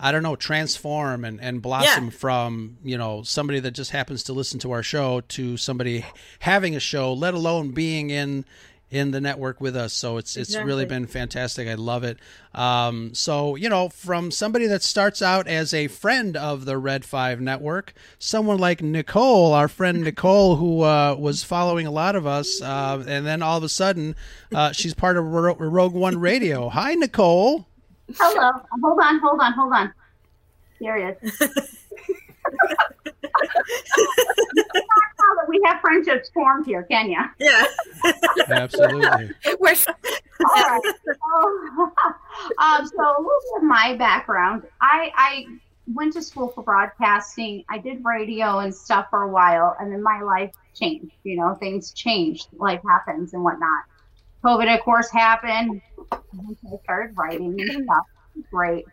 [0.00, 2.10] I don't know, transform and, and blossom Yeah.
[2.10, 6.04] from, you know, somebody that just happens to listen to our show to somebody
[6.38, 8.44] having a show, let alone being in
[8.90, 9.92] in the network with us.
[9.92, 11.68] So it's it's really been fantastic.
[11.68, 12.18] I love it.
[12.54, 17.04] Um, so you know, from somebody that starts out as a friend of the Red
[17.04, 22.26] Five Network, someone like Nicole, our friend Nicole, who uh, was following a lot of
[22.26, 24.16] us, uh, and then all of a sudden,
[24.54, 26.68] uh, she's part of Ro- Rogue One Radio.
[26.68, 27.66] Hi, Nicole.
[28.16, 28.50] Hello.
[28.82, 29.92] Hold on, hold on, hold on.
[30.78, 31.78] Here he is.
[35.48, 37.20] How that we have friendships formed here, can you?
[37.38, 37.64] Yeah.
[38.48, 39.30] Absolutely.
[39.58, 39.74] We're
[40.40, 40.80] All right.
[41.04, 41.12] So,
[42.58, 44.64] um, so a little bit of my background.
[44.80, 45.46] I, I
[45.94, 47.64] went to school for broadcasting.
[47.68, 51.12] I did radio and stuff for a while, and then my life changed.
[51.24, 52.48] You know, things changed.
[52.52, 53.84] Life happens and whatnot.
[54.44, 55.80] COVID, of course, happened.
[56.12, 58.04] I started writing and stuff.
[58.50, 58.84] Great.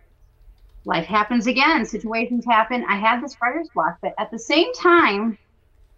[0.85, 1.85] Life happens again.
[1.85, 2.85] Situations happen.
[2.87, 5.37] I had this writer's block, but at the same time,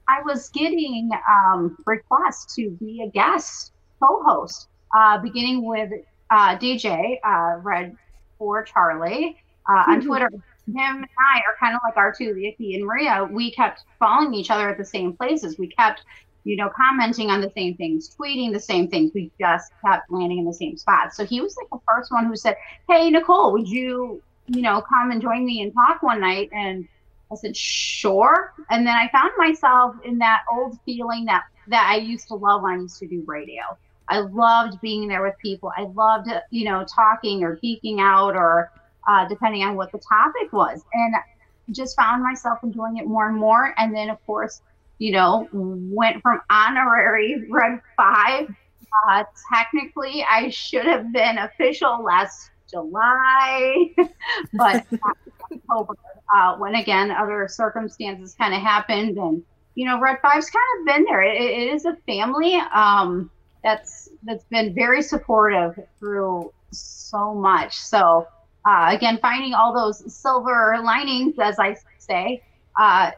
[0.08, 5.92] I was getting um, requests to be a guest co-host, uh, beginning with
[6.30, 7.96] uh, DJ uh, Red
[8.38, 9.38] for Charlie
[9.70, 10.30] uh, on Twitter.
[10.68, 13.24] Him and I are kind of like R2, Vicky and Maria.
[13.30, 15.58] We kept following each other at the same places.
[15.58, 16.04] We kept,
[16.44, 19.12] you know, commenting on the same things, tweeting the same things.
[19.14, 21.16] We just kept landing in the same spots.
[21.16, 22.58] So he was like the first one who said,
[22.90, 26.88] "Hey, Nicole, would you, you know, come and join me and talk one night?" And
[27.32, 28.54] I said, sure.
[28.70, 32.62] And then I found myself in that old feeling that that I used to love
[32.62, 33.64] when I used to do radio.
[34.08, 35.72] I loved being there with people.
[35.76, 38.72] I loved, you know, talking or geeking out or
[39.08, 40.82] uh, depending on what the topic was.
[40.94, 41.16] And
[41.72, 43.74] just found myself enjoying it more and more.
[43.78, 44.62] And then, of course,
[45.00, 48.56] you know, went from honorary Red 5.
[49.10, 53.94] Uh, technically, I should have been official last July,
[54.54, 54.86] but
[55.52, 55.96] October,
[56.34, 59.18] uh, when again, other circumstances kind of happened.
[59.18, 59.44] And,
[59.76, 61.22] you know, Red Five's kind of been there.
[61.24, 63.32] it, it is a family um,
[63.64, 67.78] that's that's been very supportive through so much.
[67.78, 68.28] So,
[68.66, 72.44] uh, again, finding all those silver linings, as I say,
[72.80, 73.12] uh,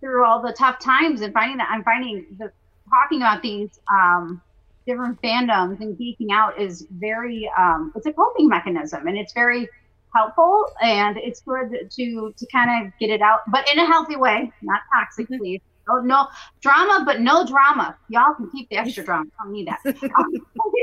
[0.00, 2.52] through all the tough times and finding that I'm finding the
[2.90, 4.42] talking about these um,
[4.86, 9.68] different fandoms and geeking out is very um, it's a coping mechanism and it's very
[10.14, 14.16] helpful and it's good to to kind of get it out but in a healthy
[14.16, 15.38] way not toxic Mm-hmm.
[15.38, 15.60] please.
[15.88, 16.28] Oh no
[16.60, 17.96] drama but no drama.
[18.08, 19.30] Y'all can keep the extra drama.
[19.40, 19.80] I don't need that.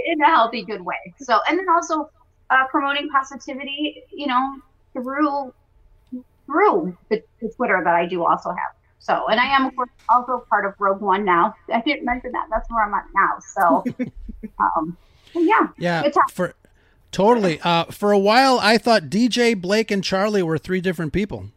[0.08, 0.98] In a healthy good way.
[1.20, 2.10] So and then also
[2.50, 4.56] uh, promoting positivity you know
[4.94, 5.54] through
[6.46, 9.90] through the, the twitter that i do also have so and i am of course
[10.10, 13.40] also part of rogue one now i didn't mention that that's where i'm at now
[13.40, 13.84] so
[14.60, 14.98] um
[15.36, 16.56] yeah Yeah, for
[17.12, 17.60] totally.
[17.62, 21.50] Uh, for a while, I thought DJ Blake and Charlie were three different people.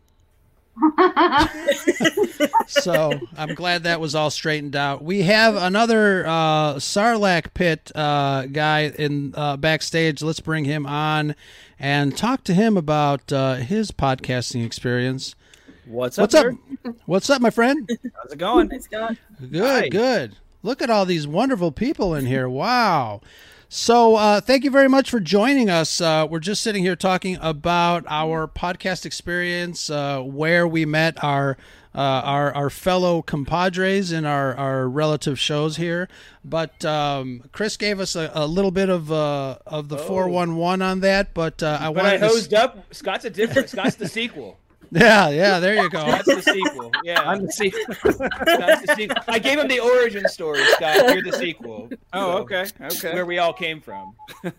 [2.66, 5.02] so I'm glad that was all straightened out.
[5.02, 10.22] We have another uh, Sarlacc pit uh, guy in uh, backstage.
[10.22, 11.34] Let's bring him on
[11.78, 15.34] and talk to him about uh, his podcasting experience.
[15.86, 16.46] What's up, What's up?
[16.84, 16.94] sir?
[17.06, 17.88] What's up, my friend?
[18.22, 18.68] How's it going?
[18.68, 19.18] Nice God.
[19.50, 19.88] Good, Hi.
[19.88, 20.36] good.
[20.62, 22.48] Look at all these wonderful people in here.
[22.48, 23.20] Wow.
[23.68, 26.00] So, uh, thank you very much for joining us.
[26.00, 31.56] Uh, we're just sitting here talking about our podcast experience, uh, where we met our
[31.94, 36.08] uh, our our fellow compadres in our, our relative shows here.
[36.44, 40.56] But um, Chris gave us a, a little bit of uh, of the four one
[40.56, 41.32] one on that.
[41.34, 43.70] But uh, I When I wanted to s- hosed up, Scott's a different.
[43.70, 44.58] Scott's the sequel.
[44.94, 45.58] Yeah, yeah.
[45.58, 46.04] There you go.
[46.06, 46.92] That's the sequel.
[47.02, 47.94] Yeah, I'm the sequel.
[47.94, 49.16] Scott's the sequel.
[49.26, 51.14] I gave him the origin story, Scott.
[51.14, 51.88] You're the sequel.
[52.12, 53.14] Oh, So, okay, okay.
[53.14, 54.14] Where we all came from.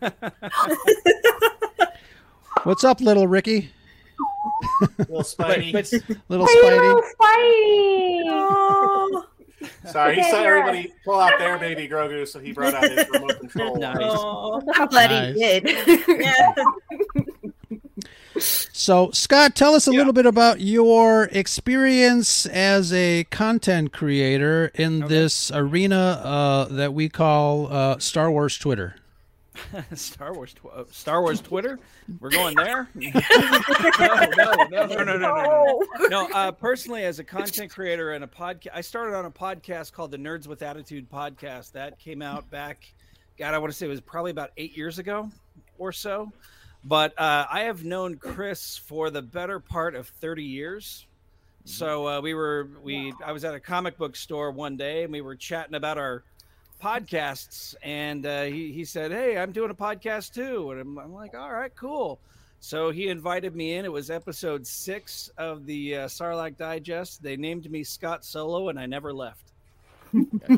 [2.64, 3.70] What's up, little Ricky?
[4.98, 5.74] Little Spidey.
[5.74, 8.24] But, but Little Hey, Spidey.
[8.24, 9.90] little Spidey.
[9.92, 10.68] Sorry, he saw you're right.
[10.70, 13.78] everybody pull out their baby Grogu, so he brought out his remote control.
[13.78, 13.98] Nice.
[14.02, 15.36] Oh, I'm glad Nice.
[15.36, 16.20] he did.
[16.20, 16.54] yeah.
[18.40, 25.02] So, Scott, tell us a little bit about your experience as a content creator in
[25.02, 28.96] this arena uh, that we call uh, Star Wars Twitter.
[29.94, 31.80] Star Wars, tw- uh, Star Wars Twitter.
[32.20, 32.90] We're going there.
[32.96, 33.12] no,
[34.38, 36.08] no, no, no, no, no, no, no.
[36.10, 39.94] No, uh, personally, as a content creator and a podcast, I started on a podcast
[39.94, 41.72] called the Nerds with Attitude podcast.
[41.74, 42.92] That came out back,
[43.38, 45.30] God, I want to say it was probably about eight years ago
[45.78, 46.32] or so.
[46.84, 51.06] But uh, I have known Chris for the better part of thirty years.
[51.66, 55.14] So uh, we were we I was at a comic book store one day and
[55.14, 56.24] we were chatting about our
[56.82, 57.74] podcasts.
[57.82, 60.72] And uh, he, he said hey i'm doing a podcast too.
[60.72, 62.20] And I'm, I'm like all right cool.
[62.60, 63.86] So he invited me in.
[63.86, 67.24] It was episode six of the uh, sarlacc digest.
[67.24, 69.53] They named me scott solo and i never left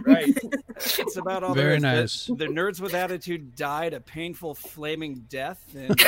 [0.06, 0.38] right.
[0.76, 2.26] it's about all Very there nice.
[2.26, 6.06] The, the nerds with attitude died a painful flaming death and uh,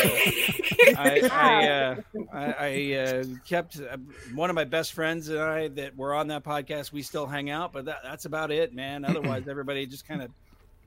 [0.98, 1.96] i i, uh,
[2.34, 3.98] I, I uh, kept uh,
[4.34, 7.50] one of my best friends and i that were on that podcast we still hang
[7.50, 10.30] out but that, that's about it man otherwise everybody just kind of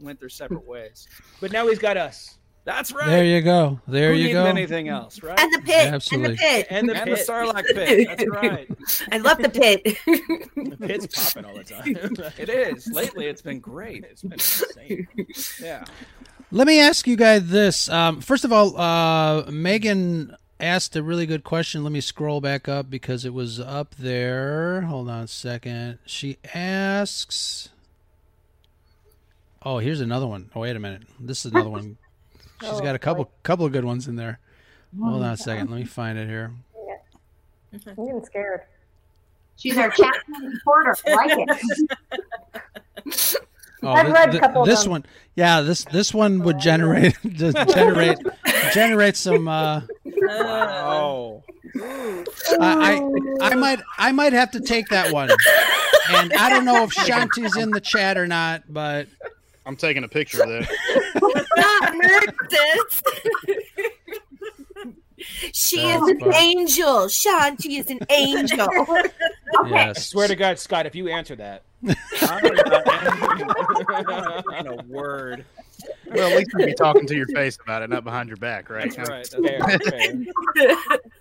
[0.01, 1.07] went their separate ways
[1.40, 2.38] But now he's got us.
[2.64, 3.81] That's right There you go.
[3.88, 4.44] There Who you needs go.
[4.46, 5.92] anything else right And the pit.
[5.92, 6.29] Absolutely.
[6.29, 6.66] And the pit.
[6.70, 7.27] And the and the pit.
[7.29, 8.09] Sarlacc pit.
[8.09, 8.68] That's right.
[9.12, 9.83] I love the pit.
[9.85, 12.33] The pit's popping all the time.
[12.38, 12.87] It is.
[12.88, 14.05] Lately, it's been great.
[14.05, 15.09] It's been insane.
[15.61, 15.85] Yeah.
[16.53, 17.88] Let me ask you guys this.
[17.88, 21.83] Um, first of all, uh, Megan asked a really good question.
[21.83, 24.83] Let me scroll back up because it was up there.
[24.83, 25.99] Hold on a second.
[26.07, 27.68] She asks.
[29.62, 30.51] Oh, here's another one.
[30.55, 31.03] Oh, wait a minute.
[31.18, 31.99] This is another one.
[32.61, 33.31] She's Oh, got a couple boy.
[33.42, 34.38] couple of good ones in there.
[35.01, 35.70] Hold on a second.
[35.70, 36.53] Let me find it here.
[37.73, 38.62] I'm getting scared.
[39.57, 43.37] she's our chat reporter I like it
[43.83, 44.90] Oh, I've thi- read a thi- couple of this them.
[44.90, 45.05] one,
[45.37, 48.18] yeah, this this one would generate just generate
[48.75, 49.49] generate some.
[49.49, 49.81] Uh,
[50.23, 51.42] Oh.
[52.61, 53.01] I,
[53.40, 55.31] I I might I might have to take that one,
[56.11, 59.07] and I don't know if Shanti's in the chat or not, but
[59.64, 61.39] I'm taking a picture of that.
[61.56, 62.34] Stop, nerd.
[65.52, 66.34] She That's is an fine.
[66.34, 67.08] angel.
[67.08, 67.28] She
[67.78, 68.68] is an angel.
[68.70, 69.10] I
[69.68, 71.94] yes, swear to God, Scott, if you answer that, In
[74.66, 75.44] a word.
[76.06, 78.70] Well, at least you'll be talking to your face about it, not behind your back,
[78.70, 78.94] right?
[78.94, 79.26] That's right.
[79.28, 80.14] fair, fair.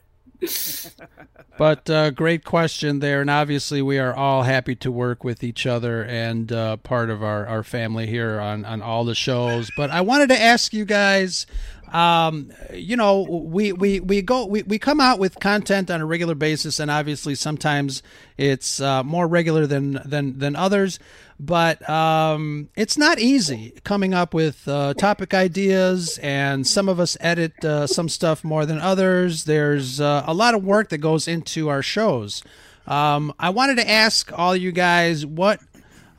[1.58, 5.66] But uh, great question there, and obviously we are all happy to work with each
[5.66, 9.70] other and uh, part of our, our family here on, on all the shows.
[9.76, 11.46] But I wanted to ask you guys,
[11.94, 16.06] um, you know, we, we, we go we, we come out with content on a
[16.06, 18.04] regular basis, and obviously sometimes
[18.38, 21.00] it's uh, more regular than than than others.
[21.40, 27.16] But um, it's not easy coming up with uh, topic ideas, and some of us
[27.22, 29.46] edit uh, some stuff more than others.
[29.46, 32.44] There's uh, a lot of work that goes into our shows.
[32.86, 35.60] Um, I wanted to ask all you guys what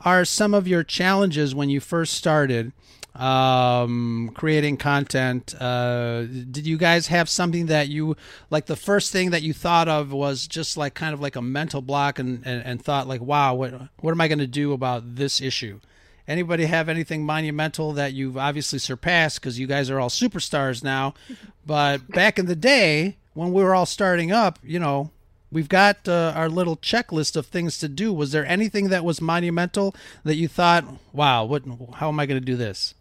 [0.03, 2.71] are some of your challenges when you first started
[3.15, 5.53] um, creating content.
[5.59, 8.15] Uh, did you guys have something that you
[8.49, 8.67] like?
[8.67, 11.81] The first thing that you thought of was just like kind of like a mental
[11.81, 15.15] block, and and, and thought like, wow, what what am I going to do about
[15.15, 15.79] this issue?
[16.27, 21.13] Anybody have anything monumental that you've obviously surpassed because you guys are all superstars now,
[21.65, 25.11] but back in the day when we were all starting up, you know,
[25.51, 28.13] we've got uh, our little checklist of things to do.
[28.13, 31.63] Was there anything that was monumental that you thought, wow, what?
[31.95, 32.93] How am I going to do this?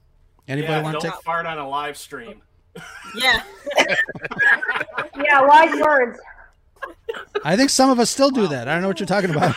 [0.51, 1.23] Anybody yeah, want don't to take?
[1.23, 2.43] fart on a live stream.
[3.15, 3.43] Yeah.
[5.23, 6.19] Yeah, wise words.
[7.45, 8.69] I think some of us still do that.
[8.69, 9.55] I don't know what you're talking about.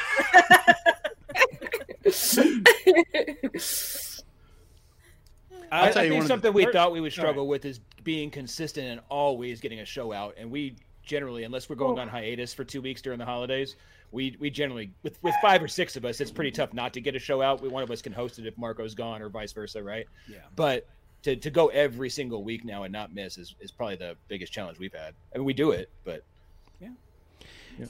[5.72, 7.48] I, I tell you think one the something we first- thought we would All struggle
[7.48, 10.36] with is being consistent and always getting a show out.
[10.38, 12.02] And we generally, unless we're going oh.
[12.02, 13.76] on hiatus for two weeks during the holidays,
[14.14, 17.02] we we generally with with five or six of us, it's pretty tough not to
[17.02, 17.62] get a show out.
[17.62, 20.08] We one of us can host it if Marco's gone or vice versa, right?
[20.30, 20.38] Yeah.
[20.56, 20.88] But
[21.24, 24.54] to, to go every single week now and not miss is, is probably the biggest
[24.54, 25.14] challenge we've had.
[25.34, 26.24] I mean, we do it, but
[26.80, 26.90] Yeah,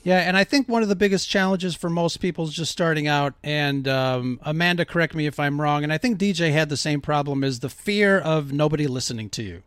[0.04, 3.08] Yeah, and I think one of the biggest challenges for most people is just starting
[3.08, 3.34] out.
[3.44, 5.84] And um, Amanda, correct me if I'm wrong.
[5.84, 9.44] And I think DJ had the same problem: is the fear of nobody listening to
[9.44, 9.64] you.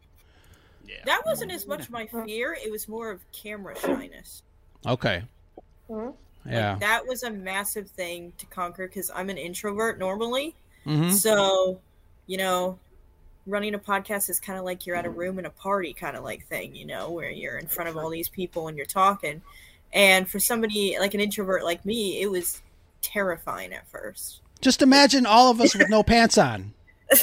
[0.87, 0.95] Yeah.
[1.05, 2.57] That wasn't as much my fear.
[2.59, 4.43] It was more of camera shyness.
[4.87, 5.25] Okay.
[5.91, 6.15] Mhm.
[6.51, 6.77] Yeah.
[6.81, 10.55] That was a massive thing to conquer because I'm an introvert normally.
[10.87, 11.13] Mhm.
[11.13, 11.81] So,
[12.27, 12.79] you know,
[13.47, 16.17] running a podcast is kind of like you're at a room in a party kind
[16.17, 18.87] of like thing, you know, where you're in front of all these people and you're
[18.87, 19.43] talking.
[19.93, 22.61] And for somebody like an introvert like me, it was
[23.03, 24.41] terrifying at first.
[24.61, 26.73] Just imagine all of us with no pants on,
[27.11, 27.23] That's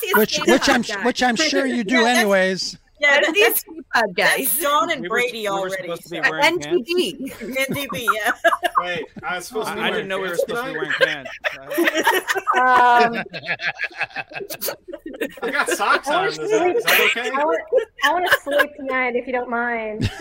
[0.00, 2.78] the which which I'm which I'm sure you do Yeah, that's- anyways.
[3.00, 4.58] Yeah, That's that, the that's, escape pod guys.
[4.58, 5.82] John and We were- Brady we were already.
[5.82, 6.66] supposed to be so- wearing pants.
[6.66, 8.10] NTD.
[8.12, 8.32] Yeah.
[8.78, 10.64] Wait, I was supposed to be I, I wearing didn't know we were pants supposed
[10.64, 11.30] to be wearing pants.
[12.56, 13.24] Um,
[15.42, 16.28] I got socks I on.
[16.28, 16.76] Is to that, sleep.
[16.76, 17.30] is that okay?
[17.30, 17.60] I want,
[18.04, 20.10] I want to sleep tonight if you don't mind.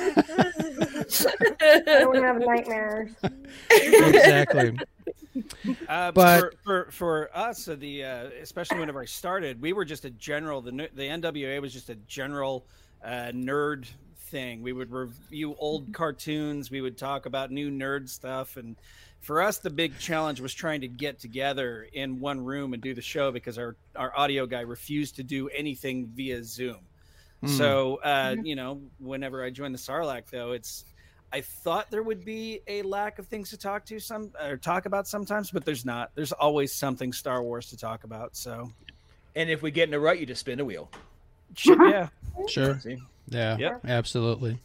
[1.61, 3.11] I don't want to have nightmares.
[3.71, 4.77] Exactly.
[5.87, 9.85] Uh, But- for, for for us, uh, the uh, especially whenever I started, we were
[9.85, 10.61] just a general.
[10.61, 12.65] The the NWA was just a general
[13.03, 13.87] uh, nerd
[14.29, 14.61] thing.
[14.61, 16.71] We would review old cartoons.
[16.71, 18.75] We would talk about new nerd stuff, and
[19.21, 22.93] for us, the big challenge was trying to get together in one room and do
[22.93, 26.79] the show because our our audio guy refused to do anything via Zoom.
[27.43, 27.49] Mm.
[27.49, 30.85] So uh, you know, whenever I joined the Sarlacc, though, it's
[31.31, 34.85] I thought there would be a lack of things to talk to some or talk
[34.85, 36.11] about sometimes, but there's not.
[36.15, 38.35] There's always something Star Wars to talk about.
[38.35, 38.71] So
[39.35, 40.89] and if we get in a rut, you just spin a wheel.
[41.55, 42.09] shit, yeah,
[42.47, 42.79] Sure.
[42.79, 42.97] See?
[43.27, 43.57] Yeah.
[43.57, 43.81] Yep.
[43.85, 44.59] Absolutely.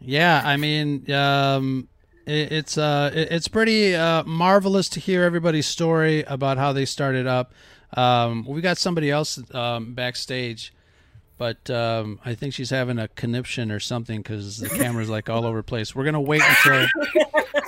[0.00, 1.88] Yeah, I mean, um,
[2.26, 6.84] it, it's uh, it, it's pretty uh, marvelous to hear everybody's story about how they
[6.84, 7.54] started up.
[7.96, 10.74] Um, we got somebody else um, backstage,
[11.38, 15.44] but um, I think she's having a conniption or something because the camera's like all
[15.44, 15.94] over the place.
[15.94, 16.86] We're gonna wait until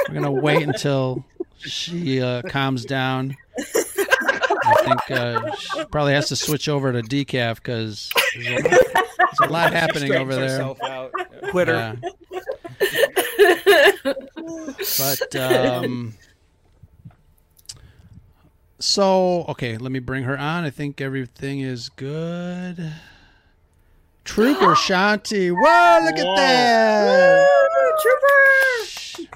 [0.09, 1.25] we're gonna wait until
[1.59, 3.37] she uh, calms down.
[3.59, 8.71] I think uh, she probably has to switch over to decaf because there's, a lot-
[9.19, 10.49] there's a lot happening over there.
[10.51, 11.13] herself out.
[11.51, 11.99] Twitter.
[12.01, 12.11] Yeah.
[14.99, 16.15] But um,
[18.79, 20.65] so okay, let me bring her on.
[20.65, 22.93] I think everything is good.
[24.29, 25.51] Trooper Shanti.
[25.51, 27.49] Whoa, look at that.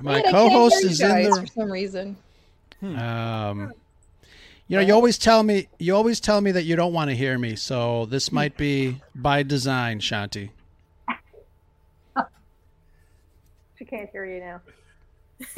[0.02, 2.16] My Wait, I co-host you is in guys the for some reason.
[2.82, 3.72] um
[4.68, 7.16] you know, you always tell me you always tell me that you don't want to
[7.16, 10.50] hear me, so this might be by design, Shanti.
[13.78, 14.60] She can't hear you now.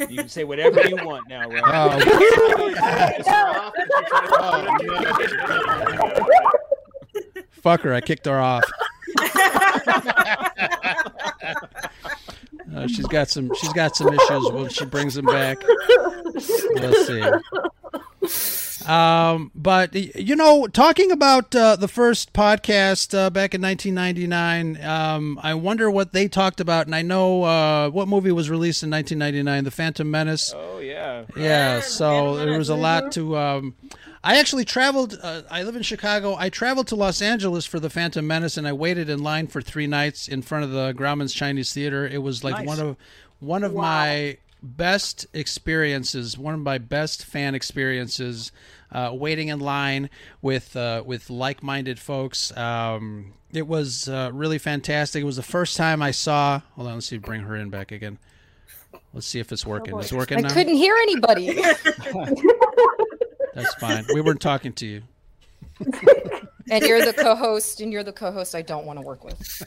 [0.09, 1.63] You can say whatever you want now, right?
[1.67, 1.99] Oh.
[7.61, 8.63] Fuck her, I kicked her off.
[12.75, 15.57] Uh, she's got some she's got some issues when she brings them back.
[16.75, 17.23] Let's see.
[18.85, 25.39] Um, but you know, talking about uh, the first podcast uh, back in 1999, um,
[25.41, 26.85] I wonder what they talked about.
[26.85, 30.53] And I know uh, what movie was released in 1999, The Phantom Menace.
[30.55, 31.23] Oh yeah.
[31.35, 33.37] Yeah, so there was a lot to.
[33.37, 33.75] Um,
[34.25, 35.17] I actually traveled.
[35.21, 36.35] Uh, I live in Chicago.
[36.35, 39.61] I traveled to Los Angeles for the Phantom Menace, and I waited in line for
[39.61, 42.07] three nights in front of the Grauman's Chinese Theater.
[42.07, 42.67] It was like Nice.
[42.67, 42.97] one of
[43.39, 48.51] one of my best experiences, one of my best fan experiences.
[48.91, 50.09] Uh, waiting in line
[50.41, 52.55] with uh, with like-minded folks.
[52.57, 55.21] Um, it was uh, really fantastic.
[55.21, 56.61] It was the first time I saw.
[56.75, 57.17] Hold on, let's see.
[57.17, 58.17] Bring her in back again.
[59.13, 59.99] Let's see if it's working.
[59.99, 60.53] It's working I now.
[60.53, 61.61] couldn't hear anybody.
[63.55, 64.05] That's fine.
[64.13, 65.01] We weren't talking to you.
[66.69, 69.63] and you're the co-host, and you're the co-host I don't want to work with.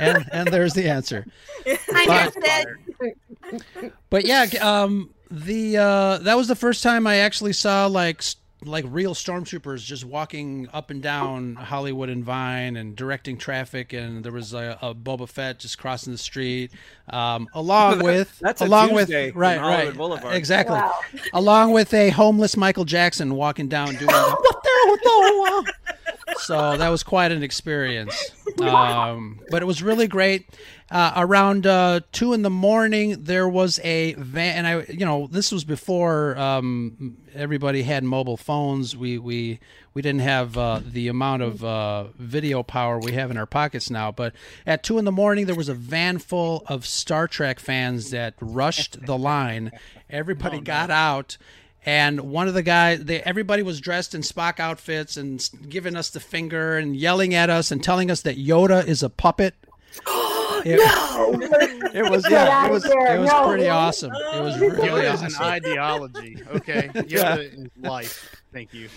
[0.00, 1.26] and and there's the answer.
[1.66, 3.94] I But- missed.
[4.10, 8.36] But yeah, um, the uh, that was the first time I actually saw like s-
[8.64, 14.24] like real stormtroopers just walking up and down Hollywood and Vine and directing traffic, and
[14.24, 16.70] there was a, a Boba Fett just crossing the street,
[17.08, 20.34] um, along with That's along Tuesday with right right Boulevard.
[20.34, 20.92] exactly, Wow.
[21.34, 24.06] along with a homeless Michael Jackson walking down doing.
[24.06, 25.72] the, what the, what the,
[26.38, 28.32] so that was quite an experience.
[28.68, 30.48] Um, but it was really great.
[30.90, 35.26] Uh, around uh, two in the morning, there was a van, and I, you know,
[35.26, 38.96] this was before um, everybody had mobile phones.
[38.96, 39.58] We we
[39.94, 43.90] we didn't have uh, the amount of uh, video power we have in our pockets
[43.90, 44.12] now.
[44.12, 44.34] But
[44.66, 48.34] at two in the morning, there was a van full of Star Trek fans that
[48.40, 49.72] rushed the line.
[50.10, 51.38] Everybody got out.
[51.84, 56.10] And one of the guys, they, everybody was dressed in Spock outfits and giving us
[56.10, 59.54] the finger and yelling at us and telling us that Yoda is a puppet.
[60.64, 60.78] It,
[61.92, 63.48] it was yeah, it was it was No.
[63.48, 64.12] pretty awesome.
[64.12, 65.42] It was really Yoda is awesome.
[65.42, 66.38] an ideology.
[66.54, 67.88] Okay, Yoda Yeah.
[67.90, 68.40] life.
[68.52, 68.88] Thank you.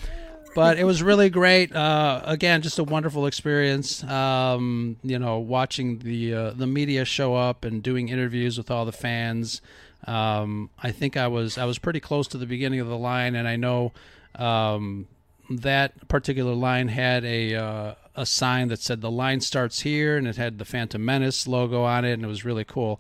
[0.54, 1.76] but it was really great.
[1.76, 4.04] Uh, again, just a wonderful experience.
[4.04, 8.86] Um, you know, watching the uh, the media show up and doing interviews with all
[8.86, 9.60] the fans.
[10.08, 13.36] Um, I think I was I was pretty close to the beginning of the line,
[13.36, 13.92] and I know
[14.36, 15.08] um,
[15.50, 20.28] that particular line had a uh, a sign that said the line starts here, and
[20.28, 23.00] it had the Phantom Menace logo on it, and it was really cool.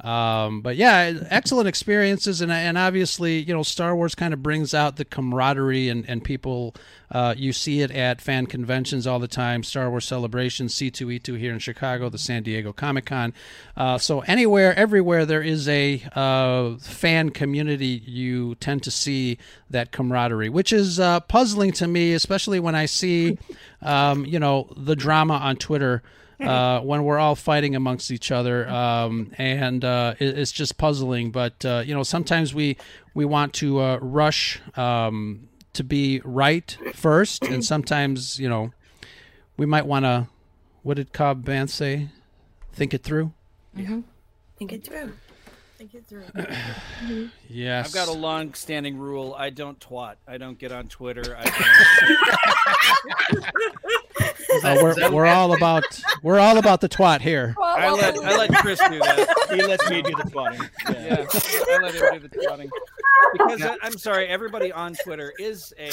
[0.00, 4.74] Um, but yeah, excellent experiences, and and obviously, you know, Star Wars kind of brings
[4.74, 6.74] out the camaraderie, and and people,
[7.10, 9.62] uh, you see it at fan conventions all the time.
[9.62, 13.32] Star Wars celebrations, C2E2 here in Chicago, the San Diego Comic Con.
[13.76, 19.38] Uh, so anywhere, everywhere there is a uh, fan community, you tend to see
[19.70, 23.38] that camaraderie, which is uh, puzzling to me, especially when I see,
[23.80, 26.02] um, you know, the drama on Twitter
[26.40, 31.30] uh, when we're all fighting amongst each other, um, and uh, it, it's just puzzling.
[31.30, 32.76] But uh, you know, sometimes we
[33.14, 38.72] we want to uh, rush um, to be right first, and sometimes you know
[39.56, 40.28] we might want to.
[40.82, 42.08] What did Cobb Vanth say?
[42.74, 43.32] Think it through.
[43.76, 44.00] Mm-hmm.
[44.58, 45.14] Think it through.
[45.78, 46.24] Think it through.
[47.48, 47.86] Yes.
[47.86, 49.34] I've got a long-standing rule.
[49.38, 50.16] I don't twat.
[50.26, 51.36] I don't get on Twitter.
[51.38, 53.44] I don't...
[54.62, 55.82] Uh, we're we're all about
[56.22, 57.56] we're all about the twat here.
[57.60, 59.34] I let I let Chris do that.
[59.54, 60.70] He lets me do the twatting.
[60.88, 61.26] Yeah,
[61.74, 62.70] I let him do the twatting.
[63.32, 65.90] Because I, I'm sorry, everybody on Twitter is a.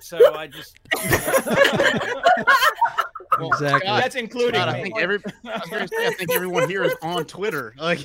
[0.00, 0.78] So I just.
[3.40, 3.88] Exactly.
[3.88, 7.74] That's including God, I think every I, say, I think everyone here is on Twitter.
[7.78, 8.04] Like,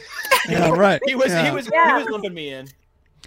[0.50, 1.02] Yeah, right.
[1.06, 1.46] He was Yeah.
[1.46, 2.68] he was he was lumping me in.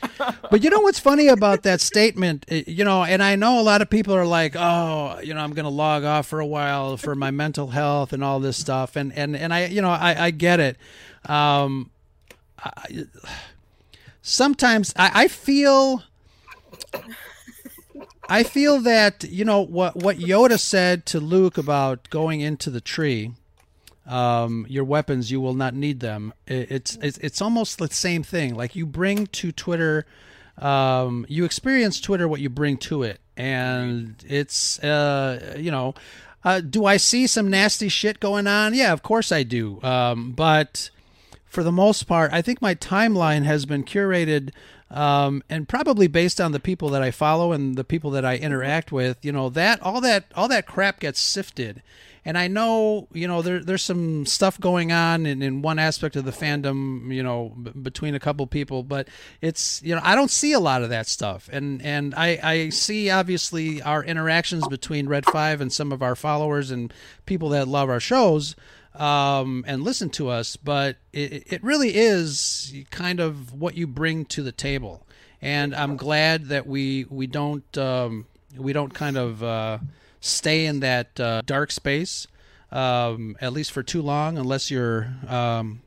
[0.50, 2.44] But you know what's funny about that statement?
[2.48, 5.40] Eh, You know, and I know a lot of people are like, "Oh, you know,
[5.40, 8.56] I'm going to log off for a while for my mental health and all this
[8.56, 10.76] stuff," and and and I, you know, I, I get it.
[11.26, 11.90] Um,
[12.58, 13.04] I,
[14.22, 16.02] sometimes I, I feel.
[18.28, 22.80] I feel that you know what what Yoda said to Luke about going into the
[22.80, 23.32] tree.
[24.06, 26.34] Um, your weapons, you will not need them.
[26.46, 28.54] It, it's it's it's almost the same thing.
[28.54, 30.06] Like you bring to Twitter,
[30.58, 35.94] um, you experience Twitter what you bring to it, and it's uh, you know,
[36.44, 38.74] uh, do I see some nasty shit going on?
[38.74, 39.82] Yeah, of course I do.
[39.82, 40.90] Um, but
[41.46, 44.50] for the most part, I think my timeline has been curated
[44.90, 48.36] um, and probably based on the people that I follow and the people that I
[48.36, 49.24] interact with.
[49.24, 51.82] You know that all that all that crap gets sifted.
[52.26, 56.16] And I know, you know, there, there's some stuff going on in, in one aspect
[56.16, 59.08] of the fandom, you know, b- between a couple people, but
[59.42, 61.50] it's, you know, I don't see a lot of that stuff.
[61.52, 66.14] And, and I, I see obviously our interactions between Red 5 and some of our
[66.14, 66.94] followers and
[67.26, 68.56] people that love our shows
[68.94, 74.24] um, and listen to us, but it, it really is kind of what you bring
[74.26, 75.06] to the table.
[75.42, 78.26] and I'm glad that we we don't um,
[78.56, 79.78] we don't kind of uh,
[80.20, 82.26] stay in that uh, dark space
[82.74, 85.80] um, at least for too long, unless you're um,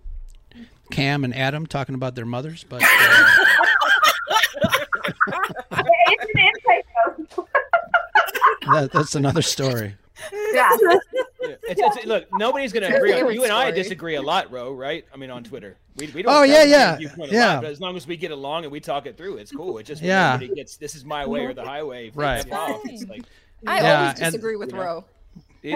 [0.89, 2.63] Cam and Adam talking about their mothers.
[2.67, 2.87] But uh,
[5.71, 6.83] it's an inside
[7.35, 7.49] joke.
[8.71, 9.95] that, that's another story.
[10.53, 10.75] Yeah.
[11.63, 13.11] It's, it's, look, nobody's going to agree.
[13.13, 14.71] On, Favorite you and I disagree a lot, Ro.
[14.73, 15.05] Right?
[15.13, 16.33] I mean, on Twitter, we, we don't.
[16.33, 17.53] Oh, yeah, yeah, same viewpoint a yeah.
[17.53, 19.77] lot, but as long as we get along and we talk it through, it's cool.
[19.77, 20.37] It's just Yeah.
[20.37, 22.11] gets this is my way or the highway.
[22.13, 22.45] Right.
[22.45, 23.23] It's like
[23.65, 25.05] I Yeah, always and- disagree with you know, Ro.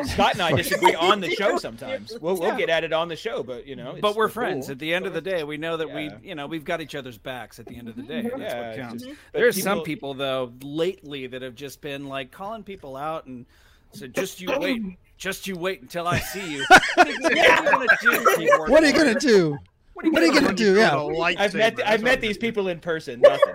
[0.05, 2.17] Scott and I disagree on the show sometimes.
[2.21, 4.33] We'll we'll get at it on the show, but you know, it's, but we're it's
[4.35, 4.43] cool.
[4.43, 4.69] friends.
[4.69, 5.95] At the end of the day, we know that Yeah.
[6.21, 7.59] we, you know, we've got each other's backs.
[7.59, 8.39] At the end of the day, mm-hmm.
[8.39, 9.03] that's Yeah, what counts.
[9.03, 9.21] just- mm-hmm.
[9.33, 13.25] but There's some people- people though lately that have just been like calling people out
[13.25, 13.45] and
[13.91, 14.81] said, "Just you wait,
[15.21, 16.65] just you wait until I see you."
[16.97, 19.57] What are you gonna do, What are you gonna do?
[19.93, 20.75] What are you gonna do?
[20.77, 20.95] Yeah.
[21.37, 23.21] I've met I've met these people in person.
[23.21, 23.53] Nothing.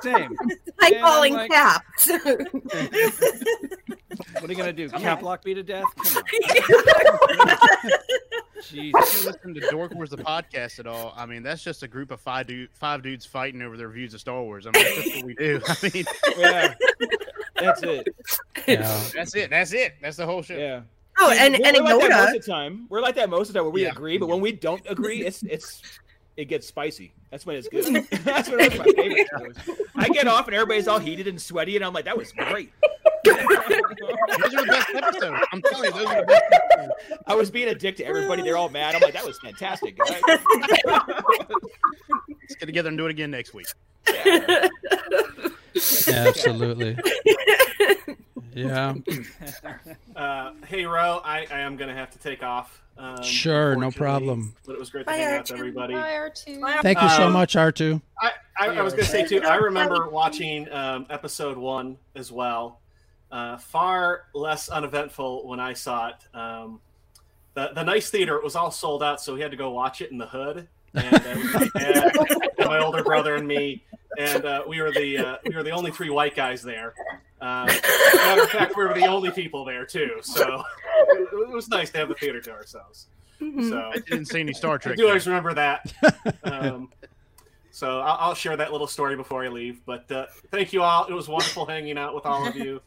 [0.00, 0.36] Same.
[0.80, 2.08] Hi, And I'm calling like- caps.
[4.40, 4.88] What are you gonna do?
[4.90, 5.84] Cap lock me to death?
[5.96, 6.22] Come
[7.40, 7.56] on.
[8.56, 11.88] If you listen to Dork Wars the podcast at all, I mean that's just a
[11.88, 14.66] group of five dude, five dudes fighting over their views of Star Wars.
[14.66, 15.60] I mean that's just what we do.
[15.66, 16.04] I mean,
[16.38, 16.74] yeah,
[17.64, 18.08] that's it.
[18.68, 19.00] Yeah.
[19.14, 19.50] That's it.
[19.50, 19.94] That's it.
[20.00, 20.56] That's the whole show.
[20.56, 20.82] Yeah.
[21.18, 22.86] Oh, We're- and- we're and like that most of the time.
[22.88, 23.90] We're like that most of the time where we Yeah.
[23.90, 25.82] agree, but when we don't agree, it's it's
[26.36, 27.12] it gets spicy.
[27.30, 27.84] That's when it's good.
[28.24, 29.26] That's when it's my favorite.
[29.38, 29.56] shows.
[29.96, 32.72] I get off and everybody's all heated and sweaty, and I'm like, that was great.
[33.24, 35.40] Those are the best episodes.
[35.52, 36.92] I'm telling you, those are the best episodes.
[37.26, 38.42] I was being a dick to everybody.
[38.42, 38.94] They're all mad.
[38.94, 39.98] I'm like, that was fantastic.
[39.98, 40.44] guys." Let's
[42.58, 43.66] get together and do it again next week.
[45.76, 46.98] Absolutely.
[48.54, 48.94] Yeah.
[50.14, 52.82] Uh, hey, Ro, I, I am going to have to take off.
[52.98, 54.54] Um, Sure, no problem.
[54.66, 55.94] But it was great to Bye, hang out with everybody.
[55.94, 56.82] Bye, R2.
[56.82, 58.00] Thank you so Um, much, R2.
[58.20, 59.42] I, I, I was going to say too.
[59.42, 62.80] I remember watching um, episode one as well.
[63.30, 66.36] Uh, far less uneventful when I saw it.
[66.36, 66.80] Um,
[67.54, 70.02] the the nice theater it was all sold out, so we had to go watch
[70.02, 70.68] it in the hood.
[70.94, 72.12] And uh, it was my dad,
[72.58, 73.82] and my older brother, and me,
[74.18, 76.94] and uh, we were the uh, we were the only three white guys there.
[77.40, 77.66] Uh,
[78.14, 80.18] matter of fact, we were the only people there too.
[80.22, 80.62] So
[81.08, 83.06] it, it was nice to have the theater to ourselves.
[83.40, 84.92] So I didn't see any Star Trek.
[84.92, 84.98] I Trek.
[84.98, 85.92] do always remember that.
[86.44, 86.90] Um,
[87.72, 89.80] so I'll, I'll share that little story before I leave.
[89.86, 91.06] But uh, thank you all.
[91.06, 92.80] It was wonderful hanging out with all of you.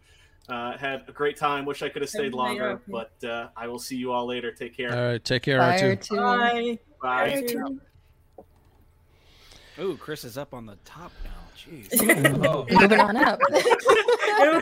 [0.47, 1.65] Uh, had a great time.
[1.65, 4.51] Wish I could have stayed longer, but uh, I will see you all later.
[4.51, 4.95] Take care.
[4.95, 5.23] All right.
[5.23, 6.07] Take care, Bye, R2.
[6.09, 6.79] R2.
[7.01, 7.75] Bye.
[9.79, 11.31] Ooh, Chris is up on the top now.
[11.57, 11.89] Jeez.
[12.45, 13.39] Oh, Moving on up.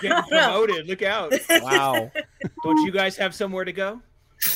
[0.01, 0.87] getting promoted.
[0.87, 1.33] Look out.
[1.49, 2.11] Wow.
[2.63, 4.01] Don't you guys have somewhere to go?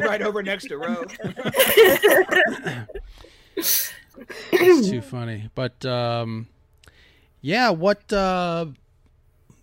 [0.00, 1.04] right over next to Ro.
[3.56, 5.50] It's too funny.
[5.54, 6.48] But um,
[7.40, 8.66] yeah, what uh,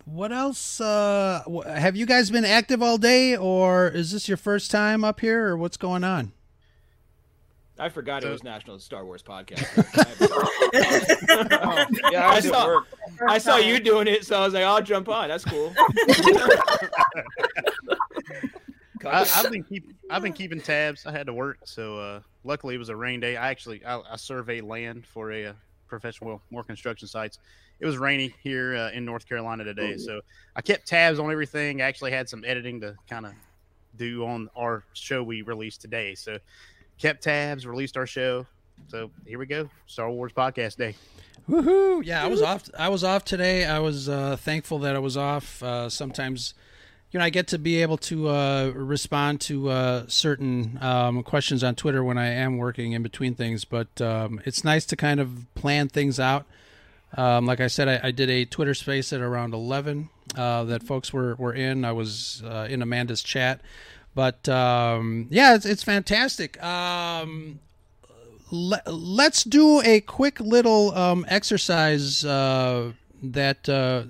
[0.04, 0.80] what else?
[0.80, 5.20] Uh, have you guys been active all day, or is this your first time up
[5.20, 6.32] here, or what's going on?
[7.78, 9.76] I forgot it was National Star Wars podcast.
[12.12, 12.82] yeah, I saw.
[13.28, 15.72] I saw you doing it, so I was like, "I'll jump on." That's cool.
[19.06, 21.06] I, I've been keep I've been keeping tabs.
[21.06, 23.36] I had to work, so uh, luckily it was a rain day.
[23.36, 25.52] I actually I, I surveyed land for a uh,
[25.86, 27.38] professional more construction sites.
[27.78, 30.20] It was rainy here uh, in North Carolina today, so
[30.56, 31.80] I kept tabs on everything.
[31.80, 33.34] I actually had some editing to kind of
[33.96, 36.16] do on our show we released today.
[36.16, 36.38] So
[36.98, 38.46] kept tabs, released our show.
[38.88, 40.94] So here we go, Star Wars podcast day.
[41.48, 42.04] Woohoo!
[42.04, 42.68] Yeah, I was off.
[42.78, 43.64] I was off today.
[43.64, 45.62] I was uh, thankful that I was off.
[45.62, 46.52] Uh, sometimes,
[47.10, 51.64] you know, I get to be able to uh, respond to uh, certain um, questions
[51.64, 53.64] on Twitter when I am working in between things.
[53.64, 56.44] But um, it's nice to kind of plan things out.
[57.16, 60.82] Um, like I said, I, I did a Twitter space at around eleven uh, that
[60.82, 61.84] folks were were in.
[61.84, 63.62] I was uh, in Amanda's chat.
[64.18, 66.60] But um, yeah, it's, it's fantastic.
[66.60, 67.60] Um,
[68.50, 74.02] le- let's do a quick little um, exercise uh, that uh,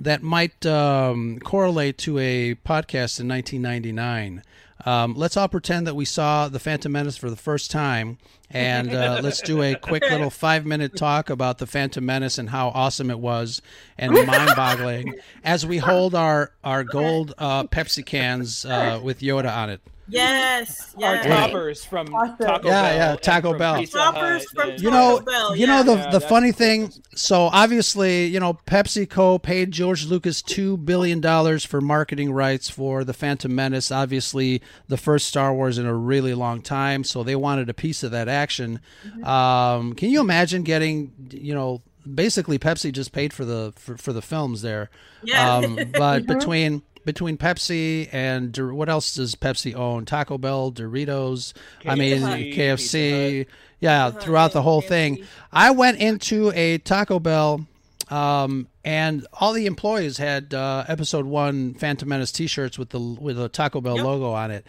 [0.00, 4.42] that might um, correlate to a podcast in 1999.
[4.86, 8.18] Um, let's all pretend that we saw the Phantom Menace for the first time,
[8.50, 12.68] and uh, let's do a quick little five-minute talk about the Phantom Menace and how
[12.68, 13.60] awesome it was
[13.98, 15.14] and mind-boggling
[15.44, 19.80] as we hold our our gold uh, Pepsi cans uh, with Yoda on it.
[20.10, 21.26] Yes, Our yes.
[21.26, 22.62] toppers from Taco Yeah, Bell.
[22.94, 23.78] yeah, and Taco from Bell.
[23.78, 25.82] Pizza Toppers Hut from and- you know, Bell, you know yeah.
[25.82, 26.92] the Yeah, the that's funny thing.
[27.14, 33.04] So obviously, you know, PepsiCo paid George Lucas two billion dollars for marketing rights for
[33.04, 33.90] the Phantom Menace.
[33.90, 38.02] Obviously, the first Star Wars in a really long time, so they wanted a piece
[38.02, 38.80] of that action.
[39.06, 39.24] Mm-hmm.
[39.24, 41.82] Um, can you imagine getting, you know,
[42.14, 44.88] basically Pepsi just paid for the for, for the films there.
[45.22, 45.56] Yeah.
[45.56, 46.26] Um, but Mhm.
[46.26, 50.04] between between Pepsi and what else does Pepsi own?
[50.04, 51.52] Taco Bell, Doritos.
[51.86, 53.46] I mean KFC, KFC.
[53.80, 55.24] Yeah, throughout the whole thing.
[55.52, 57.66] I went into a Taco Bell.
[58.10, 63.40] Um, and all the employees had uh, episode one Phantom Menace T-shirts with the with
[63.40, 64.66] a Taco Bell logo on it.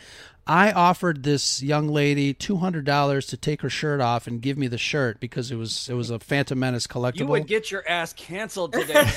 [0.47, 4.57] I offered this young lady two hundred dollars to take her shirt off and give
[4.57, 7.19] me the shirt because it was it was a Phantom Menace collectible.
[7.19, 8.93] You would get your ass canceled today.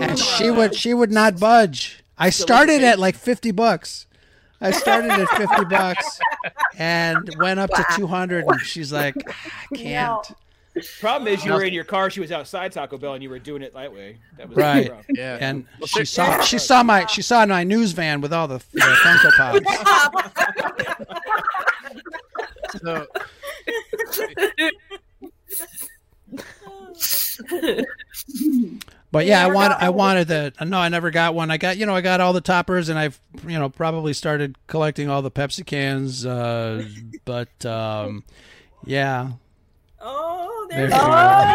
[0.00, 2.04] and she would she would not budge.
[2.16, 4.06] I started at like fifty bucks.
[4.60, 6.20] I started at fifty bucks
[6.78, 9.32] and went up to two hundred, and she's like, ah,
[9.72, 10.26] I can't.
[11.00, 12.10] Problem is, you were in your car.
[12.10, 14.18] She was outside Taco Bell, and you were doing it that way.
[14.38, 14.92] That was Right.
[15.08, 15.38] Yeah.
[15.40, 18.80] And she saw she saw my she saw my news van with all the, the
[18.80, 19.66] Funko Pops.
[22.80, 23.06] So
[29.12, 31.50] But yeah, I want I wanted the no, I never got one.
[31.50, 34.56] I got you know I got all the toppers, and I've you know probably started
[34.68, 36.24] collecting all the Pepsi cans.
[36.24, 36.86] Uh,
[37.24, 38.22] but um,
[38.84, 39.32] yeah,
[40.02, 41.06] Oh, there there's you go.
[41.06, 41.52] Oh!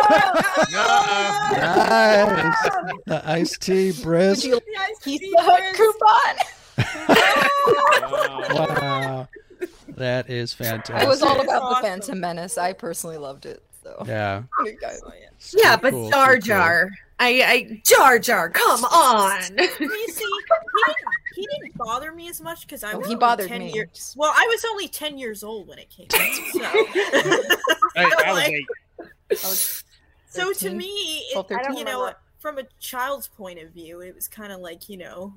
[1.51, 2.69] Nice.
[3.05, 4.43] The iced tea brisk.
[4.43, 6.35] Would you like Pizza Hut coupon?
[8.55, 9.27] Wow,
[9.89, 11.01] that is fantastic.
[11.03, 12.57] It was all about the Phantom Menace.
[12.57, 13.63] I personally loved it.
[13.83, 14.43] So Yeah.
[14.63, 15.01] You guys-
[15.53, 16.41] Yeah, but cool, Jar so cool.
[16.41, 16.89] Jar.
[17.19, 19.41] I, I Jar Jar, come on.
[19.57, 20.03] you see, he
[20.85, 20.97] didn't,
[21.35, 23.71] he didn't bother me as much because I Oh, was he only bothered 10 me.
[23.73, 24.13] years.
[24.17, 26.21] Well, I was only ten years old when it came out.
[26.51, 27.55] So,
[28.01, 29.83] I, I was Like- eight.
[30.29, 30.77] so to 13?
[30.77, 31.77] me, Twelve, it, thirteen?
[31.77, 35.33] you know, from a child's point of view, it was kind of like you know,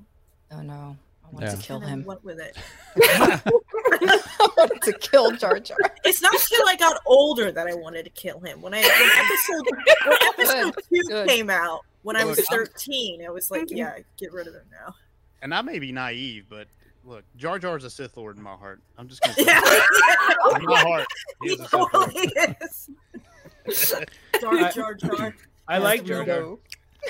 [0.51, 0.95] Oh no,
[1.25, 1.55] I want Yeah.
[1.55, 2.03] to kill him.
[2.05, 2.57] Went with it.
[3.01, 5.77] I wanted to kill Jar Jar.
[6.03, 8.61] It's not until I got older that I wanted to kill him.
[8.61, 9.67] When I when episode
[10.05, 11.27] when episode Good, two good.
[11.27, 13.77] came out, when I was Look, I'm- thirteen, I was like, mm-hmm.
[13.77, 14.95] yeah, get rid of him now.
[15.41, 16.67] And I may be naive, but
[17.03, 18.81] look, Jar Jar's a Sith Lord in my heart.
[18.97, 19.61] I'm just gonna say Yeah.
[19.63, 20.59] it.
[20.61, 21.05] in my heart.
[21.41, 22.11] He He is a Sith Lord.
[24.41, 25.35] Jar Jar Jar.
[25.67, 26.55] I like Jar Jar.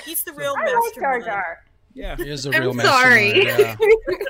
[0.04, 1.20] He's the real I like Jar.
[1.20, 1.58] Jar.
[1.94, 2.16] Yeah.
[2.16, 3.44] He is a I'm real sorry.
[3.44, 3.78] mastermind,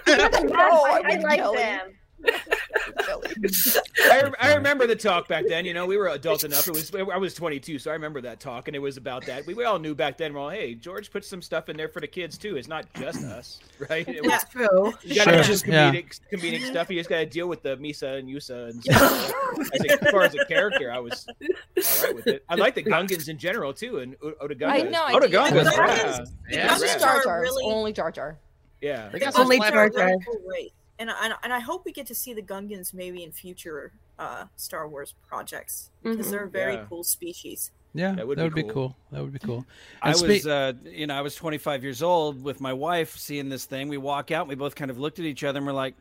[0.07, 0.43] yeah.
[0.45, 0.55] No,
[0.85, 1.57] I, I I like Kelly.
[1.59, 1.91] them.
[4.11, 5.65] I, I remember the talk back then.
[5.65, 6.67] You know, we were adult enough.
[6.69, 9.47] It was I was 22, so I remember that talk, and it was about that.
[9.47, 10.35] We, we all knew back then.
[10.35, 12.57] Well, hey, George put some stuff in there for the kids too.
[12.57, 14.07] It's not just us, right?
[14.09, 14.93] It was, It's true.
[15.03, 15.91] you got to Sure, just yeah.
[15.93, 16.91] comedic, comedic stuff.
[16.91, 19.33] You just got to deal with the Meesa and Yousa and stuff.
[19.75, 22.45] as, a, as far as a character, I was all right with it.
[22.49, 24.67] I like the Gungans in general too, and O- Otoh Gunga.
[24.75, 25.05] I know.
[25.05, 25.31] I did.
[25.31, 26.01] Otoh Gunga's The rad.
[26.01, 27.01] Uh, Gungans- Yeah, the Just Gungans rad.
[27.01, 27.41] Jar Jar.
[27.41, 28.39] really- Only Jar Jar.
[28.81, 29.09] yeah.
[29.11, 30.07] They Only some Jar Jar.
[30.07, 30.71] really cool race.
[31.01, 34.45] And, and and I hope we get to see the Gungans maybe in future uh,
[34.57, 36.85] Star Wars projects because they're a very Yeah.
[36.89, 37.73] cool species.
[37.93, 38.95] Yeah, That would be cool.
[39.11, 39.65] That would be cool.
[40.03, 43.49] I And was, uh, you know, I was 25 years old with my wife seeing
[43.49, 43.89] this thing.
[43.89, 45.95] We walk out, and we both kind of looked at each other, and we're like,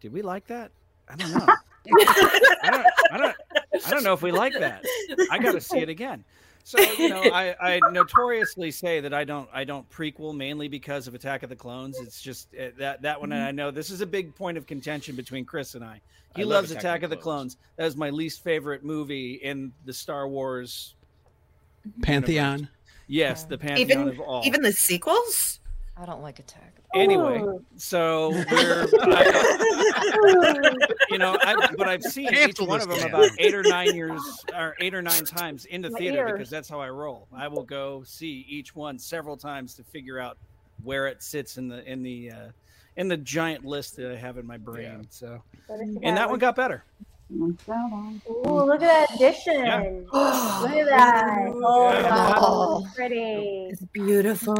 [0.00, 0.72] "Did we like that?
[1.08, 1.46] I don't know.
[1.98, 3.36] I don't, I don't,
[3.86, 4.84] I don't know if we like that.
[5.30, 6.24] I got to see it again."
[6.66, 11.06] So you know, I, I notoriously say that I don't I don't prequel mainly because
[11.06, 11.96] of Attack of the Clones.
[12.00, 14.66] It's just uh, that that one, and I know this is a big point of
[14.66, 16.00] contention between Chris and I.
[16.34, 17.56] He I love loves Attack, of the Clones.
[17.76, 20.96] That is my least favorite movie in the Star Wars.
[22.02, 22.68] Pantheon.
[23.06, 24.42] Yes, the pantheon Even of all.
[24.44, 25.60] even the sequels?
[25.98, 26.74] I don't like Attack.
[26.94, 27.64] Anyway, Ooh.
[27.76, 30.74] so we're, I-
[31.08, 33.08] you know, I, but I've seen each one of them man.
[33.08, 34.20] about eight or nine years,
[34.54, 36.32] or eight or nine times in the My theater ears.
[36.32, 37.28] because that's how I roll.
[37.34, 40.36] I will go see each one several times to figure out
[40.82, 42.48] where it sits in the in the uh,
[42.96, 45.06] in the giant list that I have in my brain.
[45.10, 46.84] So, and that one got better.
[47.34, 47.56] Ooh,
[48.44, 50.06] look at that addition.
[50.12, 51.46] Look at that.
[51.48, 52.02] Oh, Yeah.
[52.02, 52.34] God.
[52.38, 52.86] Oh.
[52.94, 53.68] Pretty.
[53.72, 54.54] It's beautiful.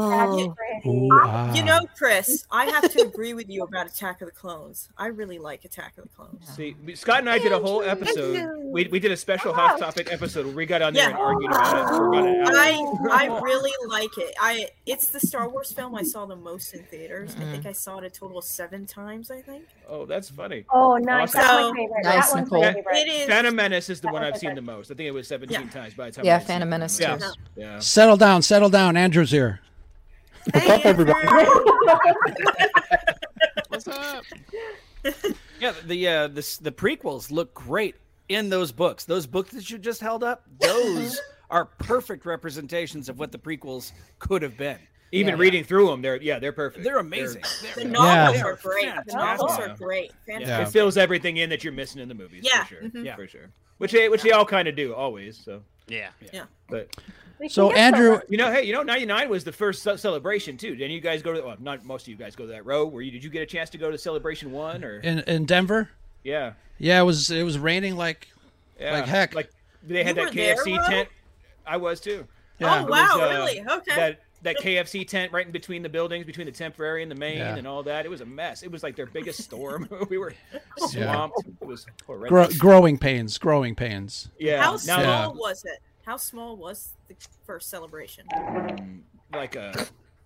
[0.83, 0.97] That's pretty.
[1.07, 1.53] Ooh, ah.
[1.53, 4.89] You know, Chris, I have to agree with you about Attack of the Clones.
[4.97, 6.47] I really like Attack of the Clones.
[6.55, 8.49] See, Scott and I did a whole episode.
[8.63, 11.51] We, we did a special hot topic episode where we got on there and argued
[11.51, 12.51] about it for about an hour.
[12.55, 14.33] I I really like it.
[14.41, 17.35] I it's the Star Wars film I saw the most in theaters.
[17.39, 19.31] I think I saw it a total of seven times.
[19.31, 20.65] I think Oh, that's funny.
[20.71, 21.33] Oh, nice.
[21.35, 21.39] Awesome.
[21.41, 22.03] That's So- my favorite.
[22.03, 22.61] Nice, that one's Nicole.
[22.61, 22.95] my favorite.
[22.97, 23.27] it is.
[23.27, 24.91] Phantom Menace is the That one I've seen the most.
[24.91, 26.25] I think it was 17 times by the time.
[26.25, 26.71] Yeah, I'd Phantom it.
[26.71, 27.17] Menace Yeah.
[27.55, 27.79] Yeah.
[27.79, 28.97] Settle down, settle down.
[28.97, 29.61] Andrew's here.
[30.53, 31.27] What's up, everybody?
[33.69, 34.23] What's up?
[35.59, 37.95] Yeah, the uh, the s- the prequels look great
[38.29, 39.05] in those books.
[39.05, 41.19] Those books that you just held up, those
[41.49, 44.77] are perfect representations of what the prequels could have been.
[45.11, 45.39] Even Yeah.
[45.39, 46.83] reading through them, they're yeah, they're perfect.
[46.83, 47.41] They're amazing.
[47.73, 48.43] The They're- novels Yeah.
[48.43, 48.89] are great.
[49.07, 50.11] The novels are great.
[50.27, 50.61] Yeah.
[50.61, 52.43] It fills everything in that you're missing in the movies.
[52.45, 52.63] Yeah.
[52.65, 52.81] for sure.
[52.83, 53.05] Mhm.
[53.05, 53.49] Yeah, for sure.
[53.79, 55.37] Which they which they all kind of do always.
[55.37, 56.43] So yeah, yeah.
[56.69, 56.95] But
[57.49, 60.75] So, Andrew- you know, hey, you know, ninety nine was the first ce- celebration too.
[60.75, 61.41] Didn't you guys go to?
[61.41, 62.85] Well, not most of you guys go to that row.
[62.87, 63.11] Were you?
[63.11, 64.99] Did you get a chance to go to celebration one or?
[64.99, 65.89] In in Denver.
[66.23, 66.53] yeah.
[66.79, 68.27] Yeah, it was it was raining like
[68.79, 68.93] Yeah.
[68.93, 69.33] like heck.
[69.35, 69.51] Like
[69.83, 71.09] they had You that were there, KFC tent.
[71.65, 72.25] I was too.
[72.59, 72.81] Yeah.
[72.83, 73.61] Oh, wow, was, uh, really?
[73.61, 73.95] Okay.
[73.95, 77.37] That that KFC tent right in between the buildings, between the temporary and the main,
[77.39, 77.55] Yeah.
[77.55, 78.05] and all that.
[78.05, 78.61] It was a mess.
[78.61, 79.87] It was like their biggest storm.
[80.09, 80.59] we were Yeah.
[80.87, 81.37] swamped.
[81.61, 84.29] It was Gro- growing pains, growing pains.
[84.39, 84.61] yeah.
[84.61, 85.79] How now- small was it?
[86.07, 88.25] How small was the first celebration?
[89.33, 89.73] like a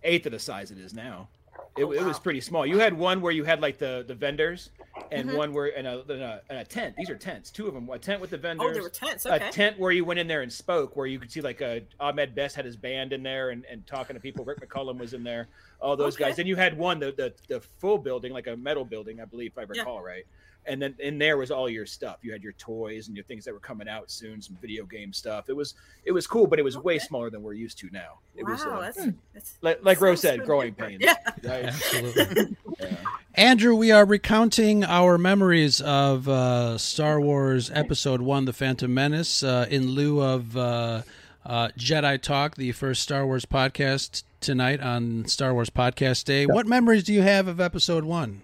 [0.03, 1.27] eighth of the size it is now.
[1.75, 2.67] It, Oh, it was pretty small.
[2.67, 4.69] You had one where you had like the the vendors,
[5.11, 5.36] and Mhm.
[5.36, 6.95] one where and a, and a and a tent.
[6.97, 7.49] These are tents.
[7.49, 7.89] Two of them.
[7.89, 8.67] A tent with the vendors.
[8.69, 9.47] Oh, there were tents, okay.
[9.47, 11.82] A tent where you went in there and spoke, where you could see like a
[11.99, 14.45] Ahmed Best had his band in there and, and talking to people.
[14.45, 15.47] Rick McCallum was in there.
[15.79, 16.25] All those Okay.
[16.25, 16.36] guys.
[16.36, 19.53] Then you had one the, the the full building, like a metal building, I believe,
[19.53, 19.79] if I Yeah.
[19.82, 20.25] recall right.
[20.66, 22.18] And then in there was all your stuff.
[22.22, 25.12] You had your toys and your things that were coming out soon, some video game
[25.12, 25.49] stuff.
[25.49, 25.74] It was
[26.05, 28.20] it was cool, but it was way smaller than we're used to now.
[28.36, 31.01] It was uh, that's, that's like, like Rose sounds said, growing different.
[31.01, 31.16] pains.
[31.43, 31.49] Yeah.
[31.51, 31.66] Right?
[31.66, 32.57] Absolutely.
[32.80, 32.95] Yeah.
[33.36, 39.43] Andrew, we are recounting our memories of uh, Star Wars Episode One: The Phantom Menace
[39.43, 41.01] uh, in lieu of uh,
[41.45, 46.45] uh, Jedi Talk, the first Star Wars podcast tonight on Star Wars Podcast Day.
[46.47, 48.41] What memories do you have of Episode One?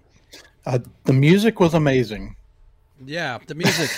[0.68, 2.36] Uh, the music was amazing.
[3.06, 3.90] Yeah, the music.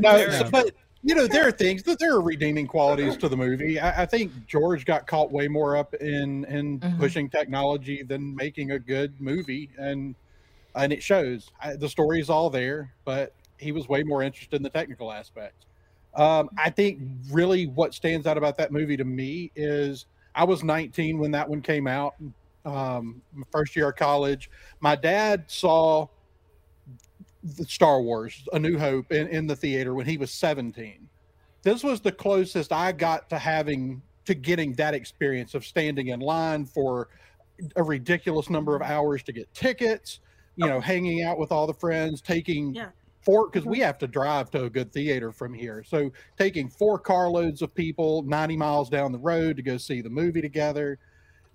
[0.00, 0.48] No, Yeah.
[0.50, 0.72] but
[1.04, 3.78] you know there are things that there are redeeming qualities to the movie.
[3.78, 8.72] I, I think George got caught way more up in in pushing technology than making
[8.72, 10.16] a good movie, and
[10.74, 11.50] and it shows.
[11.60, 15.12] I, the story is all there, but he was way more interested in the technical
[15.12, 15.66] aspects.
[16.14, 17.00] Um, I think
[17.30, 21.48] really what stands out about that movie to me is I was 19 when that
[21.48, 22.14] one came out,
[22.64, 24.50] um, my first year of college.
[24.80, 26.08] My dad saw
[27.42, 31.08] the Star Wars: A New Hope in, in the theater when he was 17.
[31.62, 36.20] This was the closest I got to having to getting that experience of standing in
[36.20, 37.08] line for
[37.76, 40.20] a ridiculous number of hours to get tickets,
[40.56, 42.90] you know, hanging out with all the friends, taking Yeah.
[43.20, 45.84] four because we have to drive to a good theater from here.
[45.84, 50.10] So taking four carloads of people 90 miles down the road to go see the
[50.10, 50.98] movie together.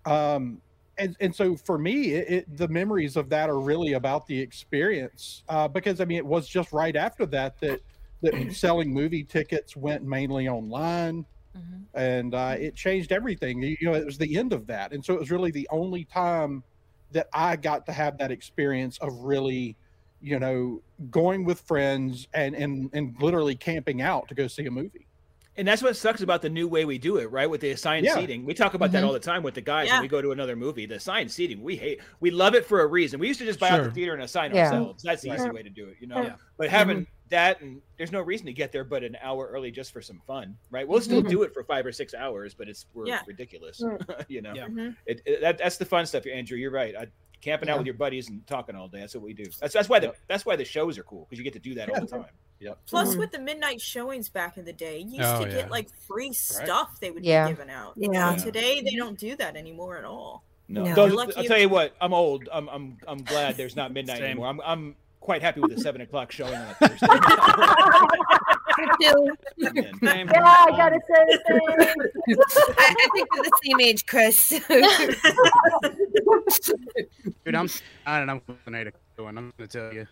[0.05, 0.61] Um,
[0.97, 4.39] and, and so for me, it, it, the memories of that are really about the
[4.39, 7.81] experience uh, because I mean, it was just right after that that
[8.21, 11.25] that selling movie tickets went mainly online,
[11.93, 13.61] and uh, it changed everything.
[13.61, 16.05] You know, it was the end of that, and so it was really the only
[16.05, 16.63] time
[17.11, 19.77] that I got to have that experience of really,
[20.21, 24.71] you know, going with friends and and and literally camping out to go see a
[24.71, 25.06] movie.
[25.57, 27.49] And that's what sucks about the new way we do it, right?
[27.49, 28.15] With the assigned Yeah.
[28.15, 28.45] seating.
[28.45, 29.07] We talk about that Mhm.
[29.07, 29.95] all the time with the guys Yeah.
[29.95, 30.85] when we go to another movie.
[30.85, 31.99] The assigned seating, we hate.
[32.19, 33.19] We love it for a reason.
[33.19, 34.65] We used to just buy out the theater and assign Yeah.
[34.65, 35.01] ourselves.
[35.03, 36.21] That's the easy way to do it, you know.
[36.21, 36.35] Yeah.
[36.57, 39.91] But having that and there's no reason to get there but an hour early just
[39.91, 40.87] for some fun, right?
[40.87, 43.21] We'll still do it for five or six hours, but it's we're Yeah.
[43.27, 43.81] ridiculous,
[44.29, 44.53] you know.
[44.53, 44.67] Yeah.
[44.67, 44.95] Mhm.
[45.07, 46.57] It, it- that, that's the fun stuff, Andrew.
[46.57, 46.95] You're right.
[46.95, 47.07] I,
[47.41, 48.99] camping out with your buddies and talking all day.
[48.99, 49.43] That's what we do.
[49.59, 51.73] That's that's why the that's why the shows are cool because you get to do
[51.75, 52.25] that all the time.
[52.59, 52.77] Yep.
[52.87, 53.19] Plus, mm-hmm.
[53.19, 55.55] with the midnight showings back in the day, you used Oh, to yeah.
[55.61, 57.47] get like free stuff they would Yeah.
[57.47, 57.93] be giving out.
[57.95, 58.31] Yeah.
[58.33, 60.43] And today they don't do that anymore at all.
[60.67, 60.95] No, No.
[60.95, 61.95] Those- I'll tell you what.
[62.01, 62.49] I'm old.
[62.51, 64.25] I'm I'm I'm glad there's not midnight Same.
[64.25, 64.47] anymore.
[64.47, 67.07] I'm I'm quite happy with the seven o'clock showing on a Thursday.
[68.99, 69.13] Yeah,
[70.03, 72.37] I gotta um, say the same.
[72.77, 74.49] I, I think we're the same age, Chris.
[77.43, 77.67] Dude, I'm
[78.05, 79.37] I don't know what the night going.
[79.37, 80.07] I'm gonna tell you.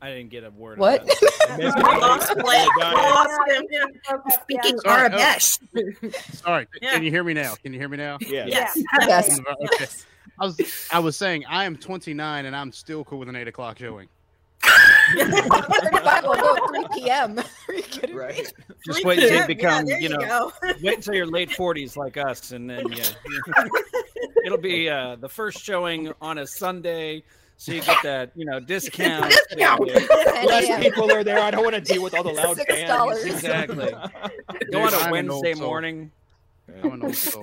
[0.00, 0.78] I didn't get a word.
[0.78, 1.02] What?
[1.46, 1.98] Of that.
[2.00, 2.68] Lost Blake.
[2.80, 4.22] Lost him.
[4.42, 6.34] Speaking Sorry, Arabesh.
[6.34, 6.94] Sorry, Yeah.
[6.94, 7.54] can you hear me now?
[7.54, 8.18] Can you hear me now?
[8.20, 8.46] Yeah.
[8.46, 8.76] Yes.
[9.02, 9.38] Yes.
[9.62, 9.86] Okay.
[10.40, 13.46] I was I was saying I am 29 and I'm still cool with an eight
[13.48, 14.08] o'clock showing.
[15.16, 17.38] 35 will go at 3 p.m.
[17.38, 17.74] Are
[18.08, 18.12] me?
[18.12, 18.52] Right.
[18.84, 19.46] Just wait until you p.m.
[19.46, 20.52] become, yeah, you know, go.
[20.82, 23.04] wait until your late 40s like us, and then yeah,
[24.44, 27.22] it'll be uh, the first showing on a Sunday,
[27.56, 29.30] so you get that you know discount.
[29.50, 29.80] Discount.
[29.86, 30.80] Less a.m.
[30.80, 31.38] people are there.
[31.40, 32.88] I don't want to deal with all the loud Six fans.
[32.88, 33.24] dollars.
[33.24, 33.86] Exactly.
[33.86, 35.94] Dude, Go on I'm a an Wednesday morning.
[35.96, 36.10] I'm an old soul.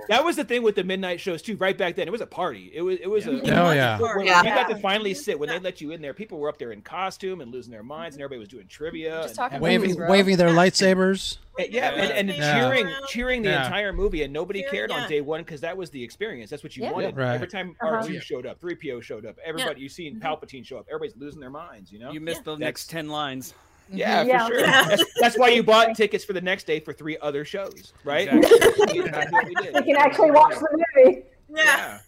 [0.09, 1.55] That was the thing with the midnight shows too.
[1.57, 2.71] Right back then, it was a party.
[2.73, 3.97] It was it was a Oh, yeah.
[3.99, 4.39] When Yeah.
[4.43, 6.13] You got to finally sit when they let you in there.
[6.13, 9.21] People were up there in costume and losing their minds, and everybody was doing trivia.
[9.21, 11.37] Just and- talking waving movies, waving their lightsabers.
[11.57, 12.59] and- yeah, and, and Yeah.
[12.59, 13.65] cheering, cheering the Yeah.
[13.65, 16.49] entire movie, and nobody Cheering, cared on day one because that was the experience.
[16.49, 16.91] That's what you Yeah.
[16.91, 17.15] wanted.
[17.15, 17.33] Right.
[17.35, 17.95] Every time Uh-huh.
[17.95, 20.25] R two showed up, three PO showed up, everybody you seen Mm-hmm.
[20.27, 21.91] Palpatine show up, everybody's losing their minds.
[21.91, 23.53] You know, You missed the That's- next ten lines.
[23.91, 24.47] Yeah, Yeah.
[24.47, 24.59] for sure.
[24.61, 24.85] Yeah.
[24.89, 28.27] That's, that's why you bought tickets for the next day for three other shows, right?
[28.31, 29.01] Exactly.
[29.01, 29.55] That's we.
[29.75, 31.23] You can actually watch the movie.
[31.55, 31.99] Yeah.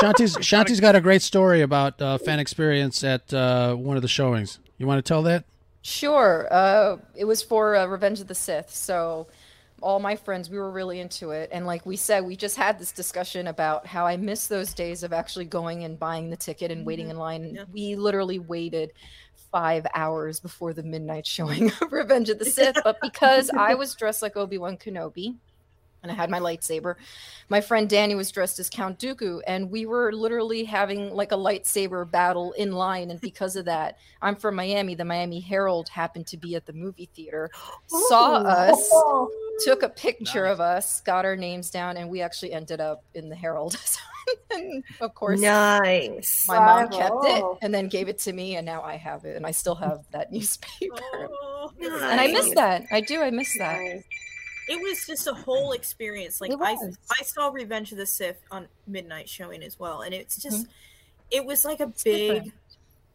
[0.00, 4.08] Shanti's Shanti's got a great story about uh, fan experience at uh, one of the
[4.08, 4.58] showings.
[4.78, 5.44] You want to tell that?
[5.82, 6.48] Sure.
[6.50, 8.74] Uh, it was for uh, Revenge of the Sith.
[8.74, 9.26] So,
[9.82, 11.50] all my friends, we were really into it.
[11.52, 15.02] And, like we said, we just had this discussion about how I miss those days
[15.02, 17.54] of actually going and buying the ticket and waiting in line.
[17.54, 17.64] Yeah.
[17.70, 18.92] we literally waited
[19.54, 22.76] five hours before the midnight showing of Revenge of the Sith.
[22.82, 25.36] But because I was dressed like Obi Wan Kenobi,
[26.02, 26.96] and I had my lightsaber.
[27.48, 31.36] My friend Danny was dressed as Count Dooku, and we were literally having like a
[31.36, 33.12] lightsaber battle in line.
[33.12, 34.96] And because of that, I'm from Miami.
[34.96, 37.48] The Miami Herald happened to be at the movie theater,
[37.86, 38.46] saw oh.
[38.46, 39.30] us, Oh.
[39.64, 43.28] took a picture of us, got our names down, and we actually ended up in
[43.28, 43.78] the Herald.
[44.50, 46.44] and of course, Nice.
[46.48, 49.36] my mom kept it and then gave it to me, and now I have it,
[49.36, 50.96] and I still have that newspaper.
[51.12, 52.84] Oh, And I miss that.
[52.90, 53.20] I do.
[53.22, 53.80] I miss that.
[54.66, 56.40] It was just a whole experience.
[56.40, 56.74] Like I.
[57.18, 60.48] I saw Revenge of the Sith on midnight showing as well, and it's Mm-hmm.
[60.56, 60.66] just,
[61.30, 62.44] it was like a different.
[62.44, 62.52] big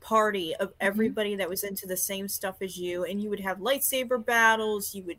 [0.01, 3.57] party of everybody that was into the same stuff as you, and you would have
[3.57, 4.93] lightsaber battles.
[4.95, 5.17] You would,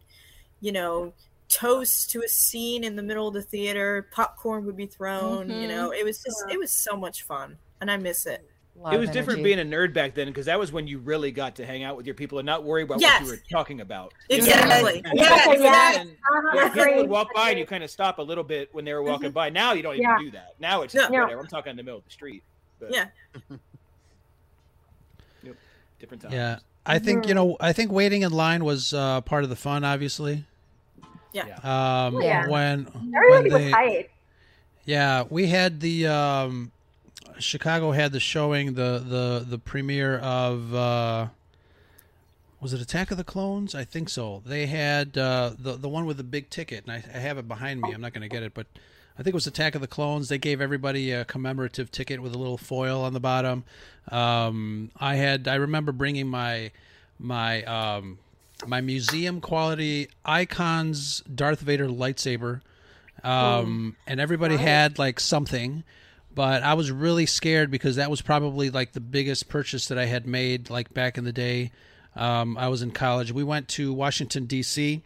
[0.61, 1.13] you know,
[1.51, 4.09] toast to a scene in the middle of the theater.
[4.13, 5.51] Popcorn would be thrown.
[5.51, 5.69] You Mhm.
[5.69, 8.49] know, it was just, it was so much fun, and I miss it.
[8.77, 10.99] lot it of was different being a nerd back then because that was when you
[11.01, 13.21] really got to hang out with your people and not worry about Yes.
[13.21, 14.15] what you were talking about.
[14.31, 14.45] you know?
[14.45, 15.03] Exactly.
[15.05, 16.07] And- Yes, yes.
[16.07, 16.51] Uh-huh.
[16.55, 18.95] yeah, people would walk by and you kind of stop a little bit when they
[18.95, 19.51] were walking by.
[19.51, 20.19] Now you don't even Yeah.
[20.19, 20.55] do that.
[20.61, 21.21] Now it's just No.
[21.25, 21.41] whatever.
[21.43, 22.43] I'm talking in the middle of the street.
[22.79, 23.07] But, Yeah.
[25.43, 25.57] Yep.
[25.99, 26.35] Different times.
[26.35, 26.59] Yeah.
[26.87, 27.57] I think you know.
[27.61, 29.85] I think waiting in line was uh, part of the fun.
[29.85, 30.45] Obviously.
[31.33, 31.45] Yeah.
[31.63, 32.49] Um, Yeah.
[32.49, 34.11] When Everybody when was they, tight.
[34.85, 36.73] Yeah, we had the um,
[37.39, 41.27] Chicago had the showing the the the premiere of uh,
[42.61, 43.75] was it Attack of the Clones?
[43.75, 44.43] I think so.
[44.45, 47.49] They had uh, the the one with the big ticket, and I, I have it
[47.49, 47.93] behind me.
[47.93, 48.67] I'm not going to get it, but
[49.19, 50.29] I think it was Attack of the Clones.
[50.29, 53.65] They gave everybody a commemorative ticket with a little foil on the bottom.
[54.11, 56.71] Um, I had I remember bringing my
[57.19, 58.19] my um,
[58.67, 62.61] my museum quality icons Darth Vader lightsaber
[63.23, 65.85] um, and everybody had like something
[66.35, 70.07] but i was really scared because that was probably like the biggest purchase that i
[70.07, 71.71] had made like back in the day
[72.17, 75.03] um, i was in college we went to washington d.c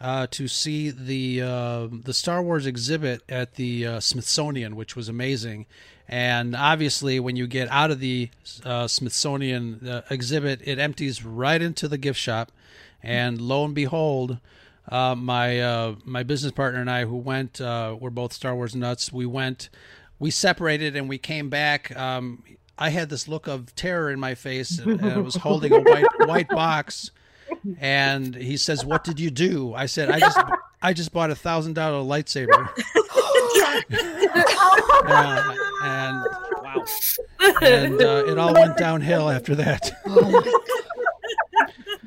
[0.00, 5.08] uh, to see the uh, the Star Wars exhibit at the uh, Smithsonian, which was
[5.08, 5.66] amazing.
[6.06, 8.28] And obviously, when you get out of the
[8.64, 12.52] uh, Smithsonian uh, exhibit, it empties right into the gift shop.
[13.04, 14.38] And lo and behold,
[14.88, 18.74] uh, my uh, my business partner and I, who went, uh, we're both Star Wars
[18.74, 19.12] nuts.
[19.12, 19.68] We went,
[20.18, 21.94] we separated, and we came back.
[21.96, 22.42] Um,
[22.78, 26.06] I had this look of terror in my face, and I was holding a white
[26.20, 27.10] white box.
[27.78, 30.38] And he says, "What did you do?" I said, "I just
[30.82, 32.68] I just bought a thousand dollar lightsaber."
[35.06, 36.24] Uh, and
[36.62, 36.84] wow,
[37.60, 39.92] and uh, it all went downhill after that.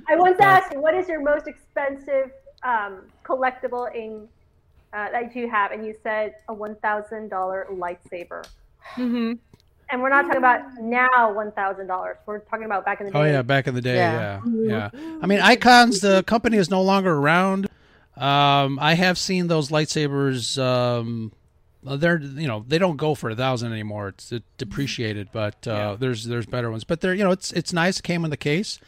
[0.10, 2.32] I once asked, "What is your most expensive
[2.64, 4.28] um, collectible in
[4.94, 8.46] uh, that you have?" And you said a one thousand dollar lightsaber.
[8.96, 9.34] Mm-hmm.
[9.90, 12.18] And we're not talking about now one thousand dollars.
[12.26, 13.20] We're talking about back in the day.
[13.20, 14.42] Oh yeah, back in the day, Yeah.
[14.46, 15.20] yeah, yeah.
[15.22, 17.70] I mean, Icons, the company is no longer around.
[18.18, 20.62] Um, I have seen those lightsabers.
[20.62, 21.32] Um,
[21.84, 24.10] they're you know they don't go for a thousand anymore.
[24.10, 26.84] It's depreciated, but uh, there's there's better ones.
[26.84, 28.00] But they're you know it's it's nice.
[28.00, 28.80] It came in the case.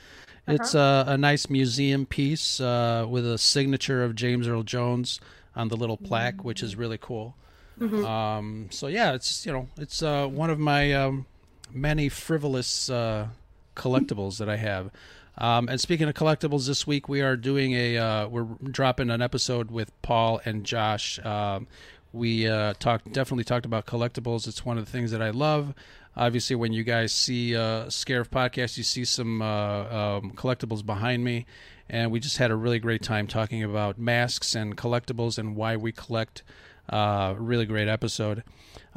[0.48, 5.20] It's a, a nice museum piece uh, with a signature of James Earl Jones
[5.56, 7.36] on the little plaque, which is really cool.
[7.80, 8.06] Mhm.
[8.06, 11.26] Um, so yeah, it's you know it's uh, one of my um,
[11.72, 13.28] many frivolous uh,
[13.76, 14.92] collectibles that I have.
[15.38, 19.22] Um, and speaking of collectibles, this week we are doing a uh, we're dropping an
[19.22, 21.24] episode with Paul and Josh.
[21.26, 21.68] Um,
[22.12, 24.48] we uh, talked definitely talked about collectibles.
[24.48, 25.74] It's one of the things that I love.
[26.16, 29.46] Obviously, when you guys see uh, Scare podcast, you see some uh,
[30.18, 31.46] um, collectibles behind me,
[31.90, 35.76] and we just had a really great time talking about masks and collectibles and why
[35.76, 36.44] we collect.
[36.90, 38.44] Uh, really great episode,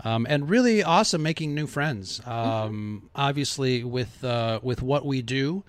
[0.02, 2.22] um, and really awesome making new friends.
[2.26, 5.62] Um, Obviously, with uh, with what we do,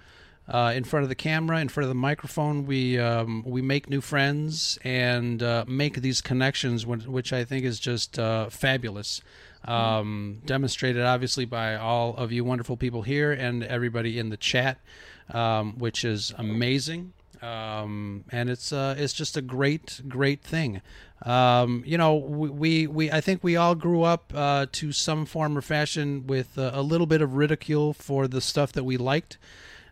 [0.48, 3.90] uh, in front of the camera, in front of the microphone, we um, we make
[3.90, 9.22] new friends and uh, make these connections, which, I think is just uh, fabulous.
[9.66, 14.80] Um, demonstrated obviously by all of you wonderful people here and everybody in the chat,
[15.30, 17.14] um, which is amazing.
[17.42, 20.82] Um, and it's uh, it's just a great great thing.
[21.24, 25.26] Um, you know, we, we, we I think we all grew up uh, to some
[25.26, 28.98] form or fashion with uh, a little bit of ridicule for the stuff that we
[28.98, 29.38] liked.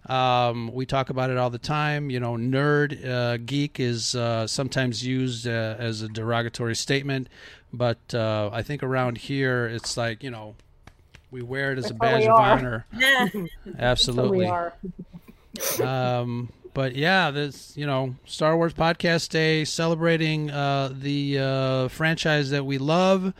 [0.08, 2.10] Um, we talk about it all the time.
[2.10, 7.28] You know, nerd, uh, geek is uh, sometimes used uh, as a derogatory statement,
[7.72, 10.56] but uh, I think around here it's like you know,
[11.30, 12.86] we wear it as a That's what badge of honor.
[13.78, 14.52] Absolutely.
[15.86, 22.50] um, but yeah, this you know Star Wars Podcast Day celebrating uh, the uh, franchise
[22.50, 23.34] that we love.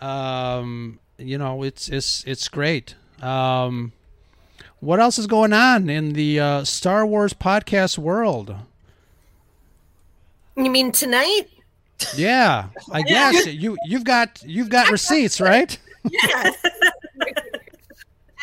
[0.00, 2.94] Um, you know, it's it's it's great.
[3.20, 3.92] Um,
[4.80, 8.54] what else is going on in the uh, Star Wars podcast world?
[10.56, 11.42] You mean tonight?
[12.16, 15.76] Yeah, I guess you you've got you've got receipts, right?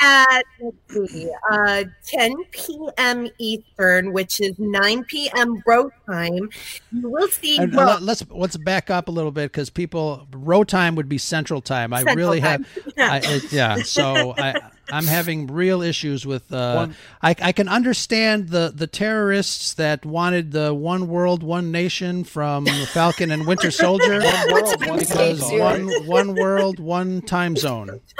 [0.02, 3.30] At let's see, uh, 10 p.m.
[3.40, 5.64] Eastern, which is 9 p.m.
[5.66, 6.50] row time,
[6.92, 7.58] you will see.
[7.58, 11.08] And Ro- let- let's let's back up a little bit because people row time would
[11.08, 11.94] be central time.
[11.94, 12.66] I really time.
[12.66, 13.12] have, Yeah.
[13.14, 13.76] I, it, yeah.
[13.84, 14.60] So I
[14.92, 16.52] I'm having real issues with.
[16.52, 16.88] Uh,
[17.22, 22.66] I I can understand the the terrorists that wanted the one world one nation from
[22.66, 24.22] Falcon and Winter Soldier.
[24.22, 28.00] One world, one because one one world one time zone.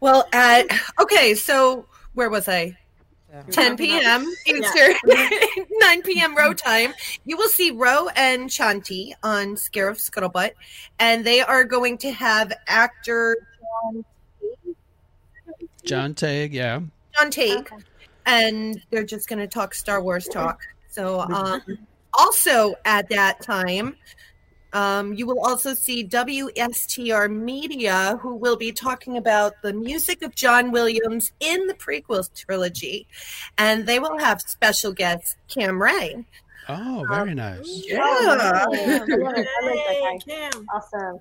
[0.00, 0.66] well, at
[1.00, 2.76] okay, so where was I?
[3.50, 4.32] 10 p.m.
[4.46, 4.94] Eastern,
[5.70, 6.36] 9 p.m.
[6.36, 6.92] row time.
[7.24, 10.52] You will see Ro and Shanti on Scarif Scuttlebutt,
[10.98, 13.36] and they are going to have actor
[13.84, 14.04] John,
[15.84, 16.80] John Tague, yeah.
[17.16, 17.70] John Take,
[18.26, 20.60] and they're just going to talk Star Wars talk.
[20.88, 21.62] So, um,
[22.12, 23.96] also at that time,
[24.72, 30.34] um, you will also see WSTR Media, who will be talking about the music of
[30.34, 33.06] John Williams in the prequel trilogy.
[33.58, 36.24] And they will have special guest Cam Ray.
[36.68, 37.84] Oh, very nice.
[37.88, 37.98] Yeah.
[38.02, 38.38] I love.
[38.42, 40.60] I like that guy.
[40.72, 41.20] Awesome.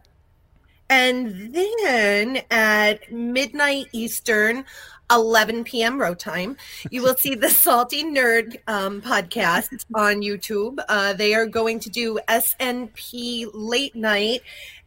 [0.90, 4.66] And then at midnight Eastern,
[5.12, 6.00] 11 p.m.
[6.00, 6.58] road time,
[6.92, 10.80] you will see the Salty Nerd um, podcast on YouTube.
[10.88, 14.42] Uh, they are going to do SNP late night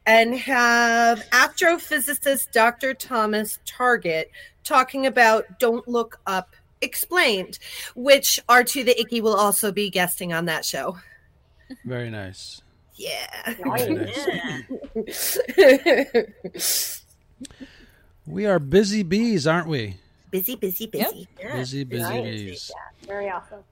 [0.07, 2.95] and have astrophysicist Dr.
[2.95, 4.31] Thomas Target
[4.65, 7.59] talking about Don't Look Up Explained,
[7.95, 10.99] which R2 the Icky will also be guesting on that show.
[11.85, 12.61] Very nice.
[13.03, 13.55] Yeah.
[13.65, 14.13] Very
[18.27, 19.97] We are busy bees, aren't we?
[20.31, 21.29] busy, busy, busy.
[21.53, 22.23] Busy, busy Nice.
[22.23, 22.71] bees.
[23.07, 23.65] Very awesome.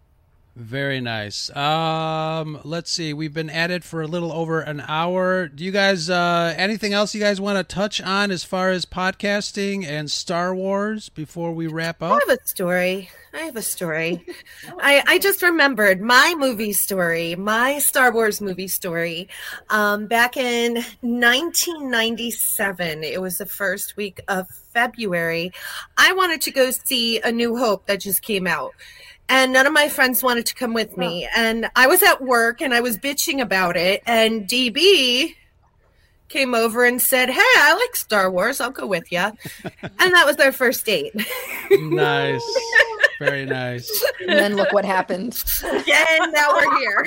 [0.61, 1.49] Very nice.
[1.57, 3.15] Um, let's see.
[3.15, 5.49] We've been at it for a little over an hour.
[5.49, 8.85] Do you guys uh anything else you guys want to touch on as far as
[8.85, 12.13] podcasting and Star Wars before we wrap up?
[12.13, 13.09] I have a story.
[13.33, 14.23] I have a story.
[14.81, 19.29] I, I just remembered my movie story, my Star Wars movie story.
[19.71, 25.53] Um, back in 1997, it was the first week of February.
[25.97, 28.75] I wanted to go see A New Hope that just came out.
[29.31, 31.27] And none of my friends wanted to come with me.
[31.37, 34.03] And I was at work and I was bitching about it.
[34.05, 35.37] And DB
[36.29, 38.61] came over and said, Hey, I like Star Wars.
[38.61, 39.19] I'll go with you.
[39.83, 41.15] and that was our first date.
[41.71, 42.43] nice.
[43.21, 44.03] Very nice.
[44.21, 45.45] And then look what happened.
[45.63, 47.07] and now we're here.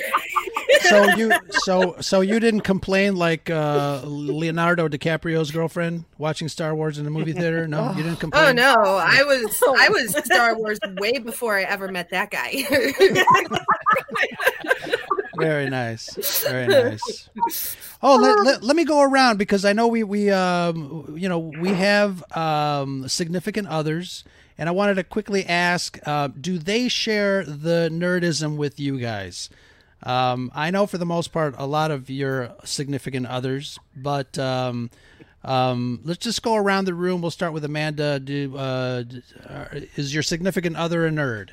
[0.82, 7.00] So you so so you didn't complain like uh Leonardo DiCaprio's girlfriend watching Star Wars
[7.00, 7.68] in the movie theater?
[7.68, 8.46] No, you didn't complain.
[8.46, 12.64] Oh no, I was I was Star Wars way before I ever met that guy.
[15.38, 16.44] Very nice.
[16.44, 17.28] Very nice.
[18.04, 21.40] Oh, let, let, let me go around because I know we we um you know
[21.40, 24.24] we have um significant others,
[24.58, 29.50] and I wanted to quickly ask: uh, Do they share the nerdism with you guys?
[30.04, 34.90] Um, I know for the most part a lot of your significant others, but um,
[35.44, 37.22] um, let's just go around the room.
[37.22, 38.20] We'll start with Amanda.
[38.20, 39.04] Do uh,
[39.48, 41.50] uh, is your significant other a nerd?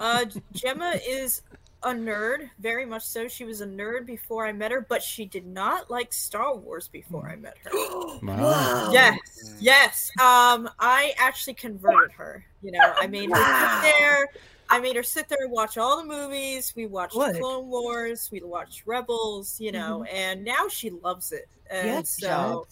[0.00, 1.42] Uh, Gemma is
[1.82, 3.28] a nerd, very much so.
[3.28, 6.88] She was a nerd before I met her, but she did not like Star Wars
[6.88, 7.70] before I met her.
[8.22, 8.90] Wow.
[8.92, 9.18] Yes,
[9.60, 10.10] yes.
[10.18, 12.44] Um, I actually converted her.
[12.62, 13.36] You know, I made her
[13.82, 14.28] sit there.
[14.68, 16.72] I made her sit there and watch all the movies.
[16.74, 17.38] We watched Good.
[17.38, 18.30] Clone Wars.
[18.32, 19.60] We watched Rebels.
[19.60, 21.46] You know, and now she loves it.
[21.70, 22.66] And Yes, so,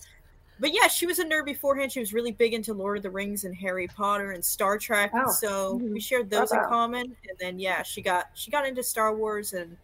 [0.61, 1.90] but yeah, she was a nerd beforehand.
[1.92, 5.11] She was really big into Lord of the Rings and Harry Potter and Star Trek.
[5.14, 5.30] Oh.
[5.32, 5.90] So Mhm.
[5.92, 6.68] we shared those in Wow.
[6.68, 7.05] common.
[7.28, 9.76] And then yeah, she got she got into Star Wars and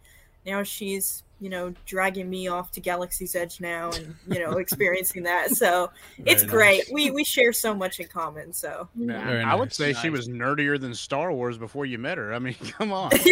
[0.45, 5.23] now she's you know dragging me off to Galaxy's Edge now and you know experiencing
[5.23, 5.49] that.
[5.51, 5.89] So
[6.25, 6.83] it's Very great.
[6.93, 8.53] We we share so much in common.
[8.53, 9.75] So Yeah, Very I would nice.
[9.75, 12.33] say she was nerdier than Star Wars before you met her.
[12.33, 13.09] I mean, come on.
[13.21, 13.25] Very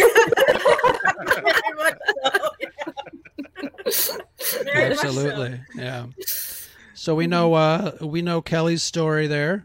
[1.76, 1.98] much
[3.92, 4.16] so.
[4.74, 5.60] Absolutely.
[5.76, 6.06] Yeah.
[7.00, 9.64] So we know uh we know Kelly's story there.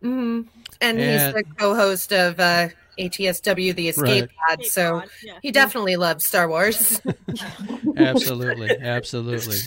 [0.00, 0.42] hmm
[0.80, 4.58] And, And- he's the co-host of uh, ATSW, the Escape Right.
[4.58, 4.64] Pod.
[4.66, 5.02] So
[5.42, 7.00] he definitely loves Star Wars.
[7.96, 8.76] Absolutely.
[8.80, 9.58] Absolutely.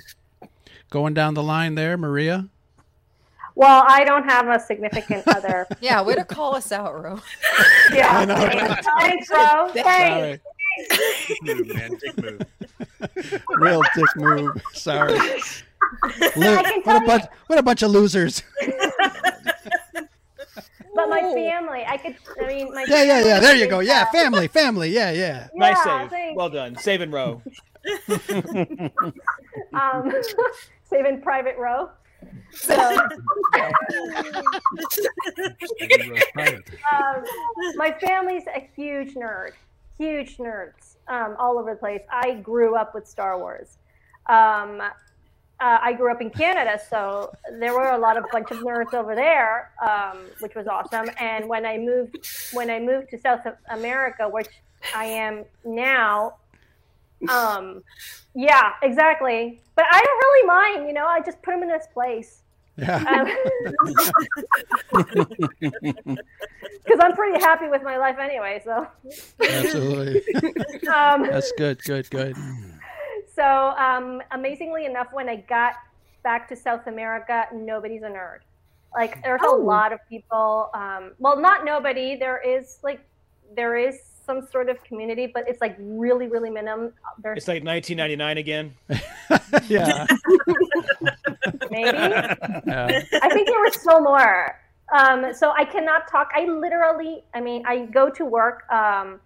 [0.89, 2.49] Going down the line there, Maria.
[3.55, 5.67] Well, I don't have a significant other.
[5.79, 7.21] Yeah, way to call us out, Ro.
[7.93, 8.09] Yeah.
[8.11, 8.75] I know.
[8.99, 9.69] Thanks, bro.
[9.73, 10.43] Thanks.
[11.29, 11.91] Dick move, man.
[11.97, 12.41] Dick move.
[13.55, 14.61] Real dick move.
[14.73, 15.17] Sorry.
[16.03, 18.43] I Lo- what a bunch what a bunch of losers.
[20.95, 22.15] But my family, I could.
[22.41, 22.85] I mean, my.
[22.87, 23.39] Yeah, yeah, yeah.
[23.41, 23.81] There you go.
[23.81, 24.89] Yeah, family, family.
[24.89, 25.49] Yeah, yeah.
[25.53, 26.09] nice save.
[26.09, 26.37] thanks.
[26.37, 26.77] Well done.
[26.77, 27.41] Save and row.
[29.73, 30.35] um, save
[30.89, 31.89] saving private row.
[32.53, 33.09] So, um,
[37.75, 39.51] my family's a huge nerd,
[39.97, 42.01] huge nerds, um, all over the place.
[42.09, 43.77] I grew up with Star Wars.
[44.27, 44.81] Um,
[45.59, 48.93] uh, I grew up in Canada, so there were a lot of bunch of nerds
[48.93, 51.09] over there, um, which was awesome.
[51.17, 52.17] And when I moved,
[52.51, 54.49] when I moved to South America, which
[54.93, 56.35] I am now,
[57.29, 57.81] um,
[58.33, 59.61] yeah, exactly.
[59.75, 61.05] But I don't really mind, you know.
[61.05, 62.41] I just put them in this place.
[62.77, 63.25] Yeah.
[66.85, 68.61] Because I'm pretty happy with my life anyway.
[68.63, 68.85] So.
[69.41, 70.21] Absolutely.
[70.87, 72.35] um, That's good, good, good.
[73.35, 73.43] So,
[73.77, 75.73] um, amazingly enough, when I got
[76.23, 78.39] back to South America, nobody's a nerd.
[78.95, 79.57] Like, there's Oh.
[79.57, 80.69] a lot of people.
[80.73, 82.15] Um, well, not nobody.
[82.15, 83.01] There is like,
[83.55, 86.93] there is some sort of community, but it's like really, really minimum.
[87.21, 88.73] There's It's like 1999 again.
[89.67, 90.05] Yeah.
[91.71, 91.97] maybe.
[91.97, 93.01] Yeah.
[93.21, 94.59] I think there was still more.
[94.97, 96.29] Um, so I cannot talk.
[96.35, 99.19] I literally, I mean, I go to work um,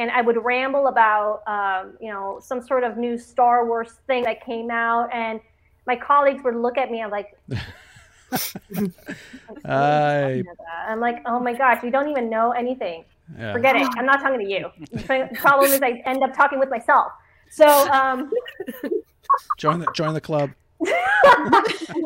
[0.00, 4.24] and I would ramble about, um, you know, some sort of new Star Wars thing
[4.24, 5.40] that came out, and
[5.86, 7.38] my colleagues would look at me and like,
[9.64, 10.42] I,
[10.88, 13.04] I'm like, oh my gosh, you don't even know anything.
[13.38, 13.52] yeah.
[13.52, 13.88] Forget it.
[13.98, 14.70] I'm not talking to you.
[14.92, 17.12] The problem is I end up talking with myself.
[17.50, 18.30] So um,
[19.58, 20.50] Join the join the club.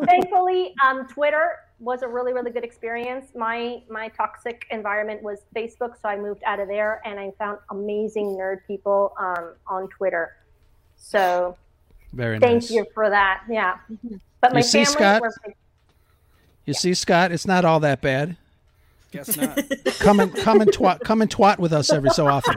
[0.06, 3.32] thankfully, um, Twitter was a really, really good experience.
[3.34, 7.58] My my toxic environment was Facebook, so I moved out of there, and I found
[7.70, 10.32] amazing nerd people um, on Twitter.
[10.96, 11.56] So
[12.12, 12.70] Very thank nice.
[12.70, 13.42] you for that.
[13.50, 13.76] Yeah,
[14.40, 15.22] but my You see, family Scott?
[15.22, 15.32] were
[16.66, 18.36] You see, Scott, it's not all that bad.
[19.12, 19.58] Guess not.
[20.00, 22.56] Come and come and twat come and twat with us every so often.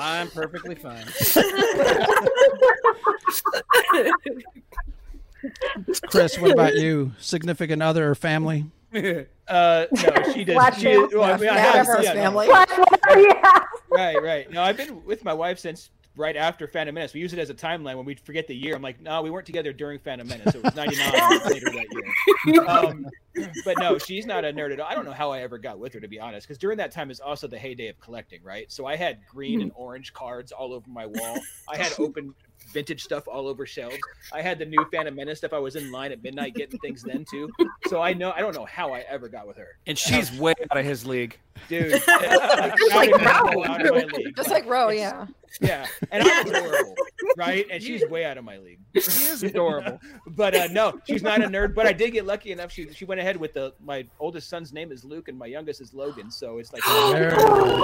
[0.00, 1.04] I'm perfectly fine.
[6.08, 7.12] Chris, what about you?
[7.18, 8.66] Significant other or family?
[9.46, 10.54] Uh, no, she does.
[10.54, 11.20] Flash She is, sale.
[11.20, 12.22] well, I mean, I have- Everest yeah, no.
[12.22, 12.46] family.
[13.28, 13.60] yeah.
[13.90, 14.50] Right, right.
[14.50, 17.12] No, I've been with my wife since right after Phantom Menace.
[17.12, 18.74] We use it as a timeline when we forget the year.
[18.74, 20.54] I'm like, no, we weren't together during Phantom Menace.
[20.54, 21.12] It was 99
[21.44, 21.86] later that
[22.46, 22.64] year.
[22.66, 23.06] Um,
[23.66, 24.86] but no, she's not a nerd at all.
[24.88, 26.90] I don't know how I ever got with her, to be honest, because during that
[26.92, 28.70] time is also the heyday of collecting, right?
[28.72, 31.38] So I had green and orange cards all over my wall.
[31.68, 32.32] I had open
[32.72, 33.96] vintage stuff all over shelves.
[34.32, 35.52] I had the new Phantom Menace stuff.
[35.52, 37.50] I was in line at midnight getting things then too.
[37.86, 39.78] So I know I don't know how I ever got with her.
[39.86, 41.38] And she's uh, way out of his league.
[41.68, 43.64] Dude, Just like of Ro.
[43.64, 44.36] out of my league.
[44.36, 45.26] Just Like, like Ro, yeah.
[45.60, 46.94] Yeah, and I'm adorable,
[47.36, 47.66] right?
[47.70, 48.78] And she's way out of my league.
[48.94, 50.00] She is adorable.
[50.26, 51.74] But uh, no, she's not a nerd.
[51.74, 52.72] But I did get lucky enough.
[52.72, 55.80] She she went ahead with the my oldest son's name is Luke and my youngest
[55.80, 56.30] is Logan.
[56.30, 56.82] So it's like
[57.12, 57.38] Very good.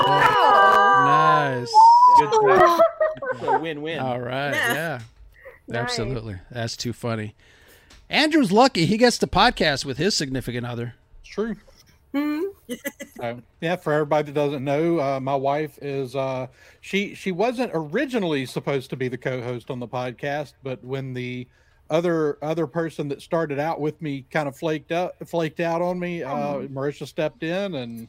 [0.06, 1.72] Nice.
[2.18, 2.80] good stuff.
[3.40, 3.98] So win-win.
[3.98, 4.52] All right.
[4.52, 4.72] Yeah.
[4.74, 5.00] Yeah.
[5.68, 5.82] Nice.
[5.82, 6.36] Absolutely.
[6.50, 7.34] That's too funny.
[8.08, 8.86] Andrew's lucky.
[8.86, 10.94] He gets to podcast with his significant other.
[11.20, 11.30] It's
[12.12, 12.56] true.
[13.20, 16.46] Uh, yeah, for everybody that doesn't know, uh, my wife is uh,
[16.80, 21.46] she she wasn't originally supposed to be the co-host on the podcast, but when the
[21.90, 25.98] other other person that started out with me kind of flaked out flaked out on
[25.98, 28.08] me, uh, Marisha stepped in and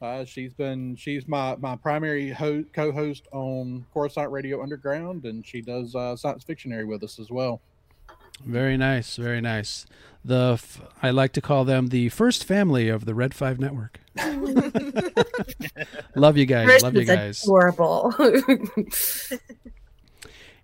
[0.00, 5.60] uh, she's been she's my my primary ho- co-host on Coruscant Radio Underground, and she
[5.60, 7.60] does uh, science fictionary with us as well.
[8.44, 9.16] Very nice.
[9.16, 9.86] Very nice.
[10.24, 14.00] The f- I like to call them the first family of the Red Five Network.
[16.14, 16.66] Love you guys.
[16.66, 17.42] Chris Love you is guys.
[17.44, 18.14] adorable.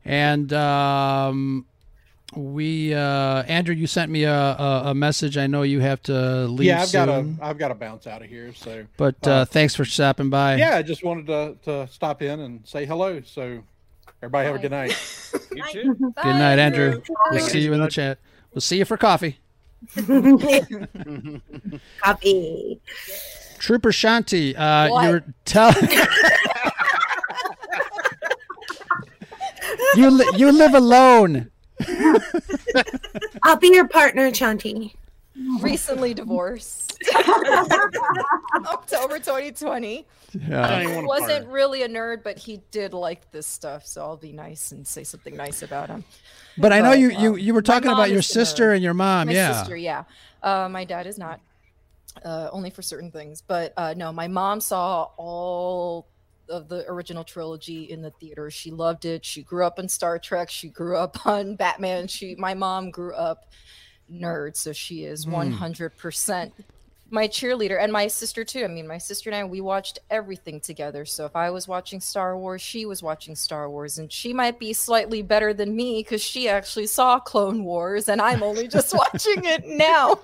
[0.06, 1.64] And um,
[2.36, 5.38] we uh, Andrew, you sent me a, a, a message.
[5.38, 6.66] I know you have to leave.
[6.66, 8.52] yeah, I've got to soon, I've got to bounce out of here.
[8.52, 10.56] So, But uh, thanks for stopping by.
[10.56, 13.22] yeah, I just wanted to to stop in and say hello.
[13.22, 13.62] So,
[14.24, 14.96] everybody have a good night.
[15.52, 15.94] You too.
[15.94, 17.02] Good night, Andrew.
[17.30, 18.18] We'll see you in the chat.
[18.52, 19.40] We'll see you for coffee.
[22.02, 22.80] Copy.
[23.58, 25.88] Trooper Shanti, uh, you're telling.
[29.96, 31.50] you li- you live alone.
[33.42, 34.94] I'll be your partner, Shanti.
[35.60, 36.93] Recently divorced.
[38.66, 40.06] October 2020.
[40.48, 40.64] Yeah.
[40.64, 41.54] I don't even He wanna wasn't part.
[41.54, 45.04] really a nerd, but he did like this stuff, so I'll be nice and say
[45.04, 46.04] something nice about him.
[46.58, 48.44] But I know you um, you you were talking about your is the nerd.
[48.46, 49.26] sister and your mom.
[49.28, 49.52] My yeah.
[49.58, 50.04] sister, yeah.
[50.42, 51.40] Uh, my dad is not.
[52.24, 56.06] Uh, only for certain things, but uh, no, my mom saw all
[56.48, 58.52] of the original trilogy in the theater.
[58.52, 59.24] She loved it.
[59.24, 60.48] She grew up on Star Trek.
[60.48, 62.06] She grew up on Batman.
[62.06, 63.46] She, my mom, grew up
[64.08, 65.32] nerd, so she is Hmm.
[65.32, 66.54] one hundred percent
[67.10, 68.64] my cheerleader, and my sister too.
[68.64, 71.04] I mean, my sister and I, we watched everything together.
[71.04, 74.58] So if I was watching Star Wars, she was watching Star Wars, and she might
[74.58, 78.92] be slightly better than me because she actually saw Clone Wars, and I'm only just
[78.94, 80.18] watching it now.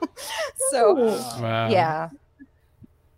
[0.71, 0.95] so
[1.41, 1.69] Wow.
[1.69, 2.09] yeah.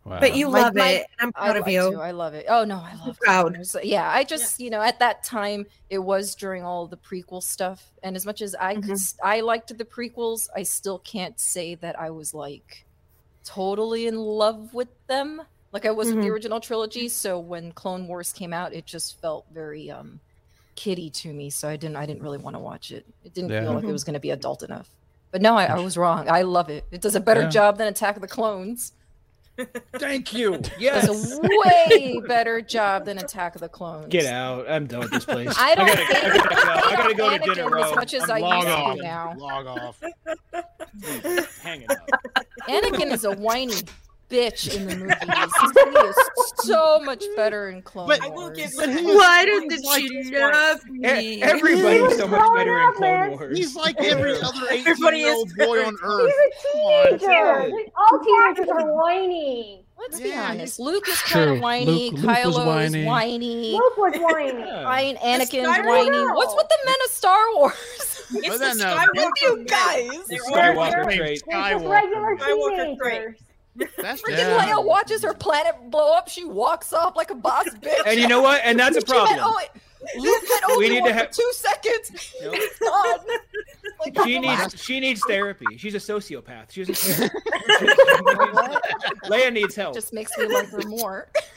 [0.04, 1.06] But you love my- it.
[1.20, 1.92] I'm I of like you.
[1.92, 2.00] to.
[2.00, 2.46] I love it.
[2.48, 3.42] Oh no, I love proud.
[3.42, 3.76] Clone Wars.
[3.84, 7.92] Yeah, I just you know at that time it was during all the prequel stuff,
[8.02, 8.82] and as much as I Mm-hmm.
[8.82, 10.48] could, s- I liked the prequels.
[10.56, 12.84] I still can't say that I was like
[13.44, 15.42] totally in love with them,
[15.72, 17.08] like I was with the original trilogy.
[17.08, 20.20] So when Clone Wars came out, it just felt very um
[20.74, 21.50] kiddie to me.
[21.50, 23.04] So I didn't I didn't really want to watch it.
[23.24, 23.62] It didn't Yeah.
[23.62, 23.92] feel like it Mhm.
[23.92, 24.88] was going to be adult enough.
[25.30, 26.28] But no, I, I was wrong.
[26.28, 26.84] I love it.
[26.90, 27.48] It does a better Yeah.
[27.48, 28.92] job than Attack of the Clones.
[29.98, 30.56] Thank you.
[30.58, 31.08] Does Yes.
[31.38, 34.06] a way better job than Attack of the Clones.
[34.08, 34.68] Get out.
[34.68, 35.54] I'm done with this place.
[35.58, 36.62] I don't gotta, think- I gotta go.
[36.62, 37.94] I gotta go to Anakin dinner as row.
[37.94, 38.98] much as I'm I log used to off.
[38.98, 39.34] now.
[39.36, 40.02] Log off.
[41.62, 42.10] Hanging out.
[42.68, 43.74] Anakin is a whiny
[44.32, 45.16] bitch in the movies.
[45.92, 46.16] he is
[46.64, 48.58] so much better in Clone But- Wars.
[48.76, 51.42] Why didn't she love E- me?
[51.42, 53.30] Everybody's so much better in up, Clone.
[53.30, 53.58] Wars.
[53.58, 56.32] He's like every other 18-year-old boy on Earth.
[56.72, 57.12] He's earth.
[57.12, 57.62] a Come on.
[57.62, 57.90] teenager.
[57.96, 59.84] All teenagers are whiny.
[59.98, 60.80] Let's be honest.
[60.80, 62.10] Luke is kind of whiny.
[62.10, 63.00] Luke- Luke was Kylo whiny.
[63.02, 63.72] is whiny.
[63.72, 64.52] Luke was whiny.
[64.82, 65.86] Fine, Anakin's Skywalker.
[65.86, 66.20] whiny.
[66.34, 67.74] What's with the men of Star Wars?
[68.34, 70.26] It's But the then, uh, Skywalker you guys.
[70.26, 71.18] They're Skywalker all- trait.
[71.18, 71.88] They're just Skywalker.
[71.90, 73.36] regular Skywalker trait.
[73.78, 73.94] Teenagers.
[73.98, 74.58] That's Freaking Yeah.
[74.74, 76.28] Leia watches her planet blow up.
[76.28, 78.02] She walks off like a boss bitch.
[78.06, 78.60] And you know what?
[78.64, 79.38] And that's a She met problem.
[79.40, 79.80] Owen-
[80.16, 82.34] Luke met We need Obi-Wan to have- for two seconds.
[82.42, 82.54] Yep.
[84.04, 84.24] He's gone.
[84.24, 84.72] Like, She relax.
[84.72, 85.66] needs she needs therapy.
[85.76, 86.70] She's a sociopath.
[86.70, 87.32] She doesn't
[89.24, 89.94] Leia needs help.
[89.94, 91.28] Just makes me love her more.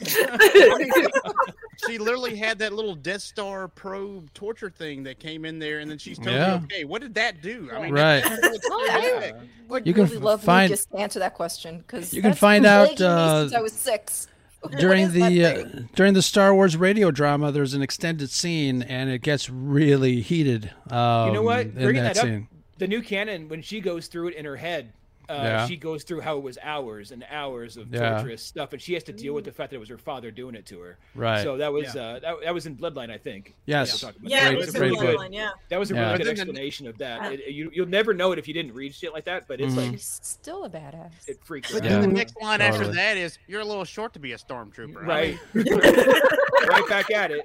[1.86, 5.90] she literally had that little Death Star probe torture thing that came in there, and
[5.90, 6.60] then she's totally Yeah.
[6.64, 6.84] okay.
[6.84, 7.68] What did that do?
[7.72, 8.22] I mean, Right.
[8.26, 12.22] Oh, I You can really love find- me just to answer that question because You
[12.22, 14.28] can find out, uh, since I was six.
[14.70, 15.64] What during the uh,
[15.94, 20.70] during the Star Wars radio drama, there's an extended scene, and it gets really heated.
[20.90, 21.66] Um, you know what?
[21.66, 22.48] In Bringing that, that, up, scene.
[22.78, 24.92] the new canon when she goes through it in her head,
[25.28, 25.66] uh, Yeah.
[25.66, 28.10] she goes through how it was hours and hours of Yeah.
[28.16, 30.30] torturous stuff, and she has to deal with the fact that it was her father
[30.30, 30.98] doing it to her.
[31.14, 31.42] Right.
[31.42, 33.54] So that was uh, that, that was in Bloodline, I think.
[33.66, 33.90] Yes.
[34.02, 35.20] we'll talk about Yeah, it was in great really book.
[35.20, 35.50] Bloodline, yeah.
[35.68, 37.32] That was a really But good then explanation of that.
[37.32, 39.74] It, you you'll never know it if you didn't read shit like that, but it's
[39.74, 39.76] Mhm.
[39.76, 41.10] like He's still a badass.
[41.28, 44.12] it freaks But her then the next line after that is, "You're a little short
[44.14, 45.38] to be a stormtrooper." I Right.
[46.68, 47.42] right back at it.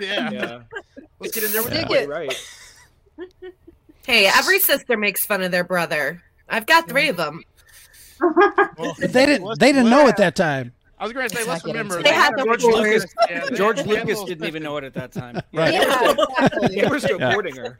[0.00, 0.30] yeah.
[0.30, 0.62] Yeah.
[1.18, 2.08] Let's get in there with Dig it.
[2.08, 2.32] Right.
[4.06, 6.22] Hey, every sister makes fun of their brother.
[6.50, 7.42] I've got three of them.
[8.76, 9.58] Well, they didn't.
[9.58, 10.72] They didn't know well, at that time.
[10.98, 12.74] I was going to say, Let's let's not get remember They had the George George
[12.74, 13.14] Lucas.
[13.30, 15.36] Yeah, they- George Lucas didn't even know it at that time.
[15.54, 15.72] Right.
[15.72, 16.80] Yeah, exactly.
[16.80, 17.32] They were still Yeah.
[17.32, 17.78] courting her.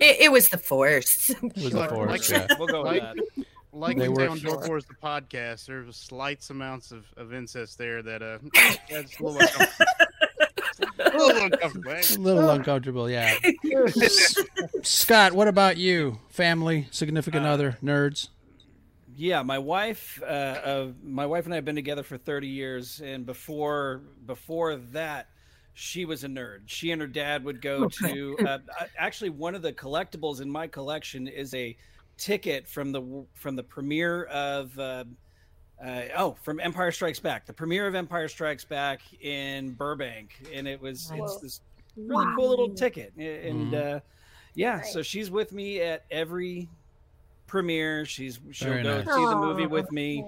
[0.00, 1.30] It, it was the force.
[1.30, 2.56] It was Like- the Force, like- yeah.
[2.58, 3.44] We'll go with Like- that.
[3.72, 7.32] Like They we were- on Dark Wars, the podcast, there was slight amounts of, of
[7.32, 8.38] incest there that uh,
[8.90, 9.86] that's a little uncomfortable.
[10.98, 11.90] A little uncomfortable.
[11.92, 13.36] It's a little uncomfortable, yeah.
[13.72, 14.36] S-
[14.82, 16.18] Scott, what about you?
[16.28, 18.28] Family, significant Uh, other, nerds.
[19.16, 23.00] Yeah, my wife, uh, uh, my wife and I have been together for 30 years,
[23.00, 25.26] and before before that,
[25.74, 26.60] she was a nerd.
[26.66, 28.36] She and her dad would go to.
[28.46, 28.58] Uh,
[28.96, 31.76] actually, one of the collectibles in my collection is a
[32.16, 34.78] ticket from the from the premiere of.
[35.84, 40.66] Uh, oh, from Empire Strikes Back, the premiere of Empire Strikes Back in Burbank, and
[40.66, 41.60] it was it's this
[41.96, 43.96] really cool little ticket, A- and Mhm.
[43.96, 44.00] uh,
[44.54, 46.68] yeah, so she's with me at every
[47.46, 48.04] premiere.
[48.04, 49.06] She's she'll Very go nice.
[49.06, 50.24] see the movie with me.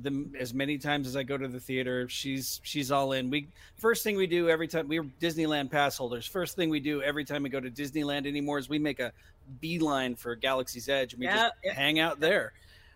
[0.00, 2.08] the as many times as I go to the theater.
[2.08, 3.30] She's she's all in.
[3.30, 3.48] We
[3.78, 6.24] first thing we do every time we're Disneyland pass holders.
[6.24, 9.12] First thing we do every time we go to Disneyland anymore is we make a
[9.60, 11.72] beeline for Galaxy's Edge and we Yeah, just yeah.
[11.72, 12.52] hang out there.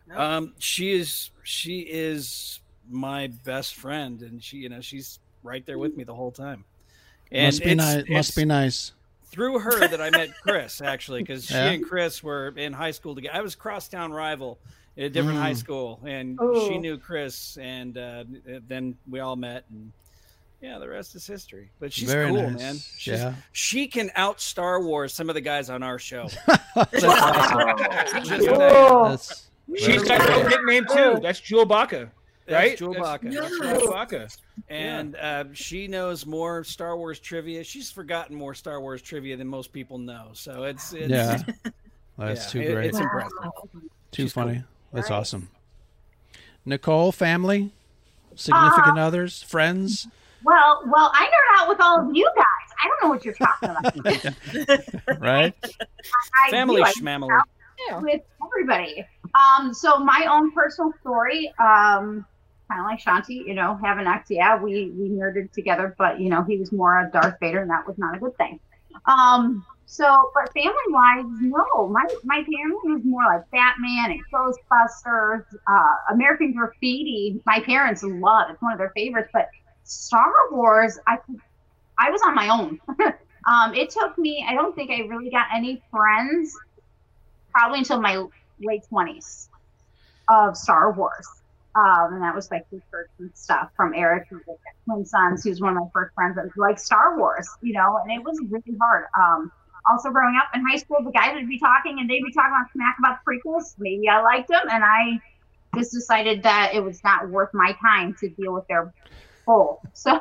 [0.09, 0.19] No.
[0.19, 2.61] Um, she is she is
[2.91, 6.65] my best friend, and she you know she's right there with me the whole time.
[7.31, 8.05] And must be nice.
[8.09, 8.93] Must be nice.
[9.24, 13.15] through her that I met Chris actually because she and Chris were in high school
[13.15, 13.35] together.
[13.37, 14.59] I was crosstown rival
[14.99, 15.57] at a different high Mm.
[15.57, 16.66] school, and Ooh.
[16.69, 18.24] she knew Chris, and uh,
[18.69, 19.91] then we all met, and
[20.61, 21.70] yeah, the rest is history.
[21.81, 22.59] But she's Very cool, nice.
[22.61, 22.74] man.
[22.99, 23.35] She's, Yeah.
[23.53, 26.29] she can out Star Wars some of the guys on our show.
[26.77, 28.24] That's awesome.
[28.24, 29.05] Just Cool.
[29.09, 31.18] That's She's got a nickname too.
[31.22, 32.10] That's Jewel Baca,
[32.48, 32.70] right?
[32.70, 33.28] That's Jewel Baca.
[33.30, 33.93] That's That's Jewel.
[33.93, 34.28] Baca.
[34.68, 37.64] And uh, she knows more Star Wars trivia.
[37.64, 40.28] She's forgotten more Star Wars trivia than most people know.
[40.34, 41.39] So it's, it's yeah.
[42.18, 42.86] That's yeah, too it- great.
[42.90, 43.39] It's impressive.
[44.10, 44.43] Too She's cool.
[44.44, 44.64] funny.
[44.93, 45.18] That's Nice.
[45.18, 45.48] awesome.
[46.64, 47.70] Nicole, family,
[48.34, 50.06] significant Uh, others, friends.
[50.44, 52.44] Well, well, I nerd out with all of you guys.
[52.82, 53.70] I don't know what you're talking
[55.09, 55.20] about.
[55.20, 55.55] right?
[56.44, 56.82] I Family do.
[56.84, 57.43] I schmamily.
[57.90, 59.04] Out with everybody.
[59.34, 62.26] Um, so my own personal story, um,
[62.68, 64.30] kind of like Shanti, you know, have an ex.
[64.30, 67.70] Yeah, we we nerded together, but you know, he was more a Darth Vader, and
[67.70, 68.60] that was not a good thing.
[69.06, 75.44] Um, so, but family wise, no, my my family was more like Batman and Ghostbusters,
[75.66, 77.40] uh, American Graffiti.
[77.46, 79.48] My parents love it's one of their favorites, but
[79.84, 81.18] Star Wars, I
[81.98, 82.80] I was on my own.
[83.48, 86.56] um, it took me, I don't think I really got any friends
[87.55, 88.24] probably until my
[88.61, 89.49] late 20s
[90.29, 91.27] of Star Wars.
[91.74, 95.43] Um, and that was like research and stuff from Eric, who was at Twin Sons.
[95.45, 98.23] who's one of my first friends that was like Star Wars, you know, and it
[98.24, 99.07] was really hard.
[99.19, 99.51] Um,
[99.91, 102.53] also growing up in high school, the guys would be talking and they'd be talking
[102.53, 103.74] about smack about the prequels.
[103.79, 105.20] Maybe I liked them, and I
[105.77, 108.93] just decided that it was not worth my time to deal with their
[109.47, 109.81] bull.
[109.95, 110.12] So,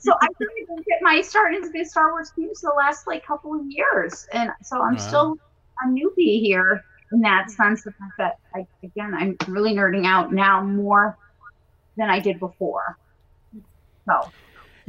[0.00, 3.54] so I didn't get my start into the Star Wars games the last like couple
[3.54, 4.98] of years, and so I'm Wow.
[4.98, 5.36] still
[5.82, 7.82] a newbie here in that sense.
[7.82, 11.16] The fact that I, again, I'm really nerding out now more
[11.96, 12.96] than I did before.
[14.06, 14.30] So,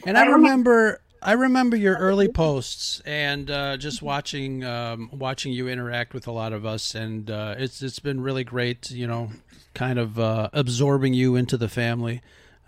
[0.06, 5.68] And I remember, I remember your early posts and uh, just watching, um, watching you
[5.68, 8.90] interact with a lot of us, and uh, it's it's been really great.
[8.90, 9.30] You know,
[9.74, 12.22] kind of uh, absorbing you into the family,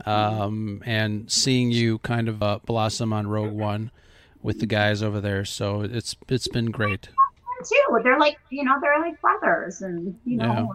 [0.05, 3.91] um, and seeing you kind of uh, blossom on Rogue One
[4.41, 5.45] with the guys over there.
[5.45, 7.09] So it's it's been great.
[7.63, 10.73] Too, they're like you know they're like brothers, and you know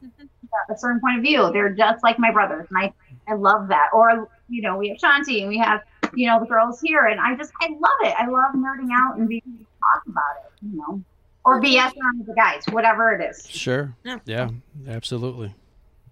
[0.70, 2.92] a certain point of view, they're just like my brothers, and I
[3.30, 3.88] I love that.
[3.92, 5.80] Or you know we have Shanti and we have
[6.14, 8.14] you know the girls here, and I just I love it.
[8.18, 11.02] I love nerding out and being able to talk about it, you know,
[11.44, 13.46] or BS around with the guys, whatever it is.
[13.48, 13.94] Sure.
[14.04, 14.18] Yeah.
[14.24, 14.50] Yeah,
[14.88, 15.54] absolutely.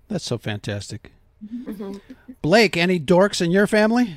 [0.08, 1.12] That's so fantastic.
[1.44, 1.98] Mm-hmm.
[2.42, 4.16] Blake, any dorks in your family?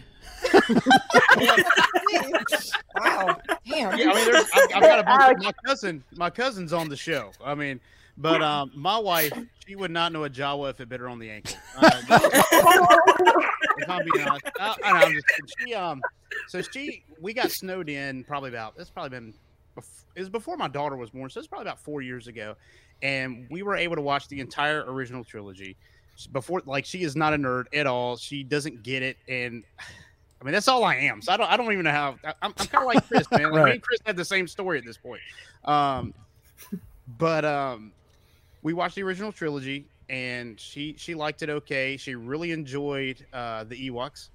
[2.96, 3.38] Wow.
[3.66, 3.98] Damn.
[3.98, 6.04] Yeah, I mean, I've, I've got a bunch of my cousin.
[6.16, 7.32] My cousin's on the show.
[7.44, 7.80] I mean,
[8.18, 9.32] but um, my wife,
[9.66, 11.56] she would not know a Jawa if it bit her on the ankle.
[11.78, 12.02] Uh,
[13.78, 15.26] if I'm being honest, I, I know, I'm just.
[15.58, 16.02] She um,
[16.48, 19.34] so she we got snowed in probably about it's probably been
[20.16, 22.56] it was before my daughter was born, so it's probably about four years ago,
[23.02, 25.78] and we were able to watch the entire original trilogy.
[26.34, 28.18] Before, like, she is not a nerd at all.
[28.18, 29.64] She doesn't get it, and
[30.42, 31.22] I mean, that's all I am.
[31.22, 32.16] So I don't, I don't even know how.
[32.26, 33.52] I, I'm, I'm kind of like Chris, man.
[33.52, 35.22] Like, me and Chris have the same story at this point.
[35.66, 36.16] Um,
[37.20, 37.92] but um,
[38.64, 41.96] we watched the original trilogy, and she she liked it okay.
[41.96, 44.30] She really enjoyed uh, the Ewoks,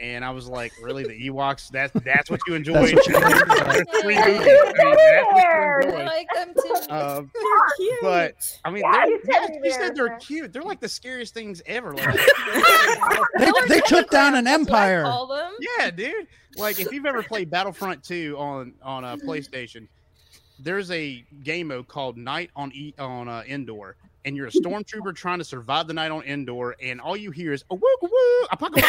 [0.00, 1.68] and I was like, really, the Ewoks?
[1.70, 2.94] That's that's what you enjoyed.
[2.94, 3.88] what you three movies.
[3.98, 6.92] I mean, that's what you I like them too.
[6.92, 7.98] Um, They're cute.
[8.02, 10.52] but I mean, Yeah, they're, you yeah, teddy said they're cute.
[10.52, 11.92] They're like the scariest things ever.
[11.94, 12.14] Like,
[13.38, 15.56] They, they took down an That's what I empire.
[15.78, 16.26] yeah, dude.
[16.56, 19.86] Like if you've ever played Battlefront 2 on on a PlayStation,
[20.58, 25.14] there's a game mode called Night on e- on uh, Endor, and you're a stormtrooper
[25.14, 28.10] trying to survive the night on Endor, and all you hear is a woo woo,
[28.50, 28.80] a puck, the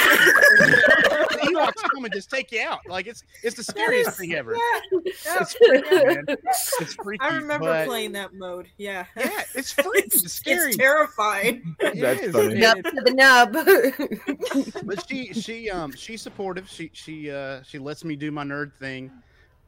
[1.43, 2.79] Ewoks come and just take you out.
[2.87, 4.55] Like it's it's the scariest thing ever.
[4.91, 6.25] It's freaky, man.
[6.27, 7.21] It's freaky.
[7.23, 8.67] I remember but- playing that mode.
[8.77, 9.05] Yeah.
[9.17, 9.89] Yeah, it's freaky.
[10.05, 10.69] It's scary.
[10.69, 11.75] It's terrifying.
[11.79, 12.55] That's is, funny.
[12.59, 14.85] Nub to the nub.
[14.85, 16.69] but she she um she's supportive.
[16.69, 19.11] She she uh she lets me do my nerd thing.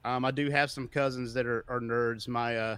[0.05, 2.27] Um, I do have some cousins that are, are nerds.
[2.27, 2.77] My uh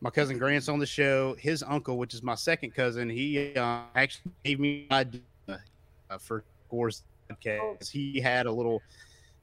[0.00, 1.34] my cousin Grant's on the show.
[1.38, 6.18] His uncle, which is my second cousin, he uh, actually gave me an idea uh,
[6.18, 7.90] for Gore's podcast.
[7.90, 8.82] He had a little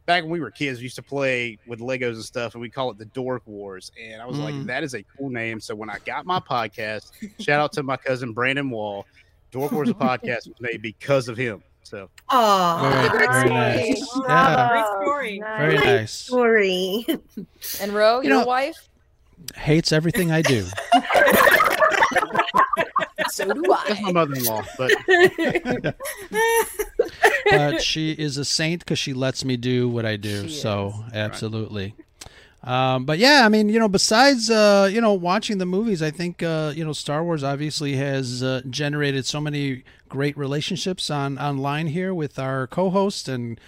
[0.05, 0.79] back when we were kids.
[0.79, 3.91] We used to play with Legos and stuff, and we call it the Dork Wars.
[4.01, 4.65] And I was like, Mm.
[4.67, 5.59] that is a cool name.
[5.59, 9.05] So when I got my podcast, shout out to my cousin Brandon Wall.
[9.51, 11.61] Dork Wars podcast was made because of him.
[11.83, 14.09] So Oh, Very- very nice.
[14.27, 14.69] Yeah.
[14.71, 15.39] Great story.
[15.57, 16.11] Very nice.
[16.11, 17.05] Story.
[17.81, 18.89] And Ro, You your know- wife?
[19.55, 20.65] Hates everything I do.
[23.29, 23.83] So do I.
[23.87, 24.63] that's my mother-in-law.
[24.77, 24.91] But
[27.51, 30.49] but she is a saint because she lets me do what I do.
[30.49, 31.93] so absolutely.
[32.63, 36.09] Um, but yeah, I mean, you know, besides uh, you know watching the movies, I
[36.11, 41.37] think uh, you know Star Wars obviously has uh, generated so many great relationships on
[41.37, 43.59] online here with our co-host and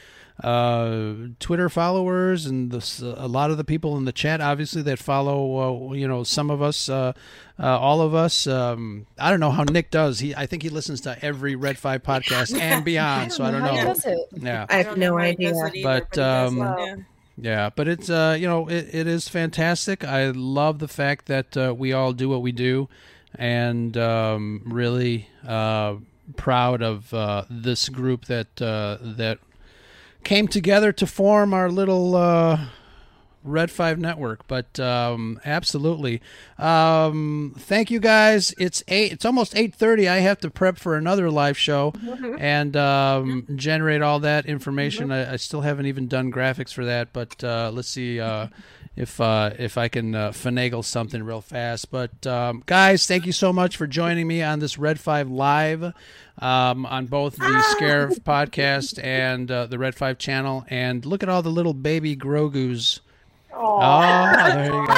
[0.43, 4.99] uh, Twitter followers and this, a lot of the people in the chat, obviously that
[4.99, 5.89] follow.
[5.89, 7.13] Uh, you know, some of us, uh,
[7.59, 8.47] uh, all of us.
[8.47, 10.19] Um, I don't know how Nick does.
[10.19, 13.33] He, I think he listens to every Red Five podcast and beyond.
[13.33, 13.77] so I don't how know.
[13.77, 14.19] he does it.
[14.37, 15.53] Yeah, I have no idea.
[15.83, 17.05] but um,
[17.37, 20.03] yeah, but it's uh, you know it, it is fantastic.
[20.03, 22.89] I love the fact that uh, we all do what we do,
[23.35, 25.95] and um, really uh,
[26.35, 29.39] proud of uh, this group that uh, that
[30.23, 32.65] came together to form our little uh,
[33.43, 34.47] Red Five Network.
[34.47, 36.21] But um, absolutely,
[36.57, 38.53] um, thank you guys.
[38.57, 39.11] It's eight.
[39.11, 40.07] It's almost eight thirty.
[40.07, 41.93] I have to prep for another live show
[42.39, 45.11] and um, generate all that information.
[45.11, 48.19] I, I still haven't even done graphics for that, but uh, let's see.
[48.19, 48.47] Uh,
[48.99, 53.31] if uh, if I can uh, finagle something real fast, but um, guys, thank you
[53.31, 55.93] so much for joining me on this Red Five Live
[56.37, 60.65] um, on both the Scare podcast and uh, the Red Five channel.
[60.67, 62.99] And look at all the little baby Grogu's.
[63.53, 63.79] Oh,
[64.53, 64.93] there you go.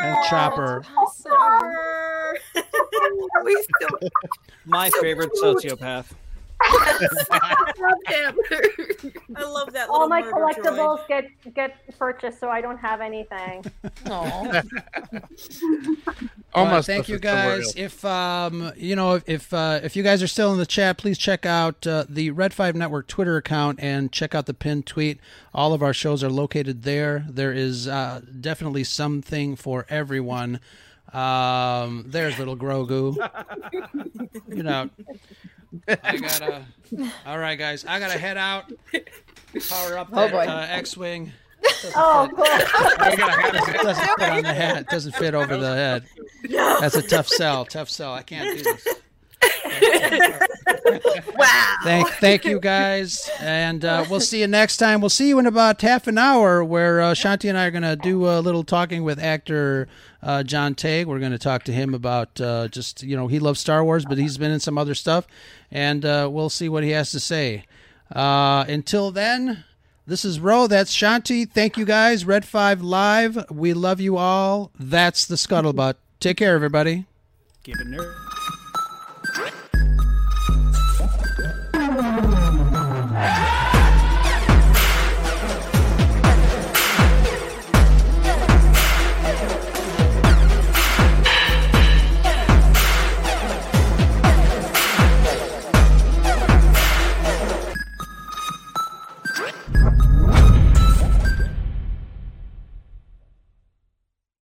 [0.00, 0.84] And Chopper.
[4.64, 6.06] My favorite sociopath.
[9.36, 9.88] I love that.
[9.90, 10.54] All my murder droid.
[10.54, 13.64] collectibles get get purchased, so I don't have anything.
[14.04, 14.64] But
[16.82, 17.74] thank you guys.
[17.76, 20.96] If um, you know, if if, uh, if you guys are still in the chat,
[20.96, 24.86] please check out uh, the Red Five Network Twitter account and check out the pinned
[24.86, 25.20] tweet.
[25.52, 27.26] All of our shows are located there.
[27.28, 30.60] There is uh, definitely something for everyone.
[31.12, 33.16] Um, there's little Grogu.
[34.48, 34.90] you know,
[35.88, 36.62] I gotta.
[37.26, 38.70] All right, guys, I gotta head out.
[39.68, 40.38] Power up Oh, that boy.
[40.46, 41.32] uh, X-wing.
[41.96, 42.44] Oh, cool.
[42.46, 43.74] I gotta it.
[43.76, 44.76] It doesn't fit on the hat.
[44.82, 46.04] It doesn't fit over the head.
[46.50, 47.64] That's a tough sell.
[47.64, 48.12] Tough sell.
[48.12, 48.86] I can't do this.
[51.36, 51.76] wow.
[51.84, 55.00] Thank, thank you guys, and uh, we'll see you next time.
[55.00, 57.82] We'll see you in about half an hour, where uh, Shanti and I are going
[57.82, 59.88] to do a little talking with actor
[60.24, 61.06] uh, John Tag.
[61.06, 64.04] We're going to talk to him about uh, just, you know, he loves Star Wars,
[64.04, 65.26] but he's been in some other stuff,
[65.70, 67.64] and uh, we'll see what he has to say.
[68.10, 69.64] Uh, until then,
[70.06, 70.66] this is Ro.
[70.66, 71.48] That's Shanti.
[71.48, 72.24] Thank you guys.
[72.24, 73.50] Red 5 Live.
[73.50, 74.70] We love you all.
[74.78, 75.94] That's the Scuttlebutt.
[76.20, 77.06] Take care, everybody.
[77.62, 78.14] Give a nerd.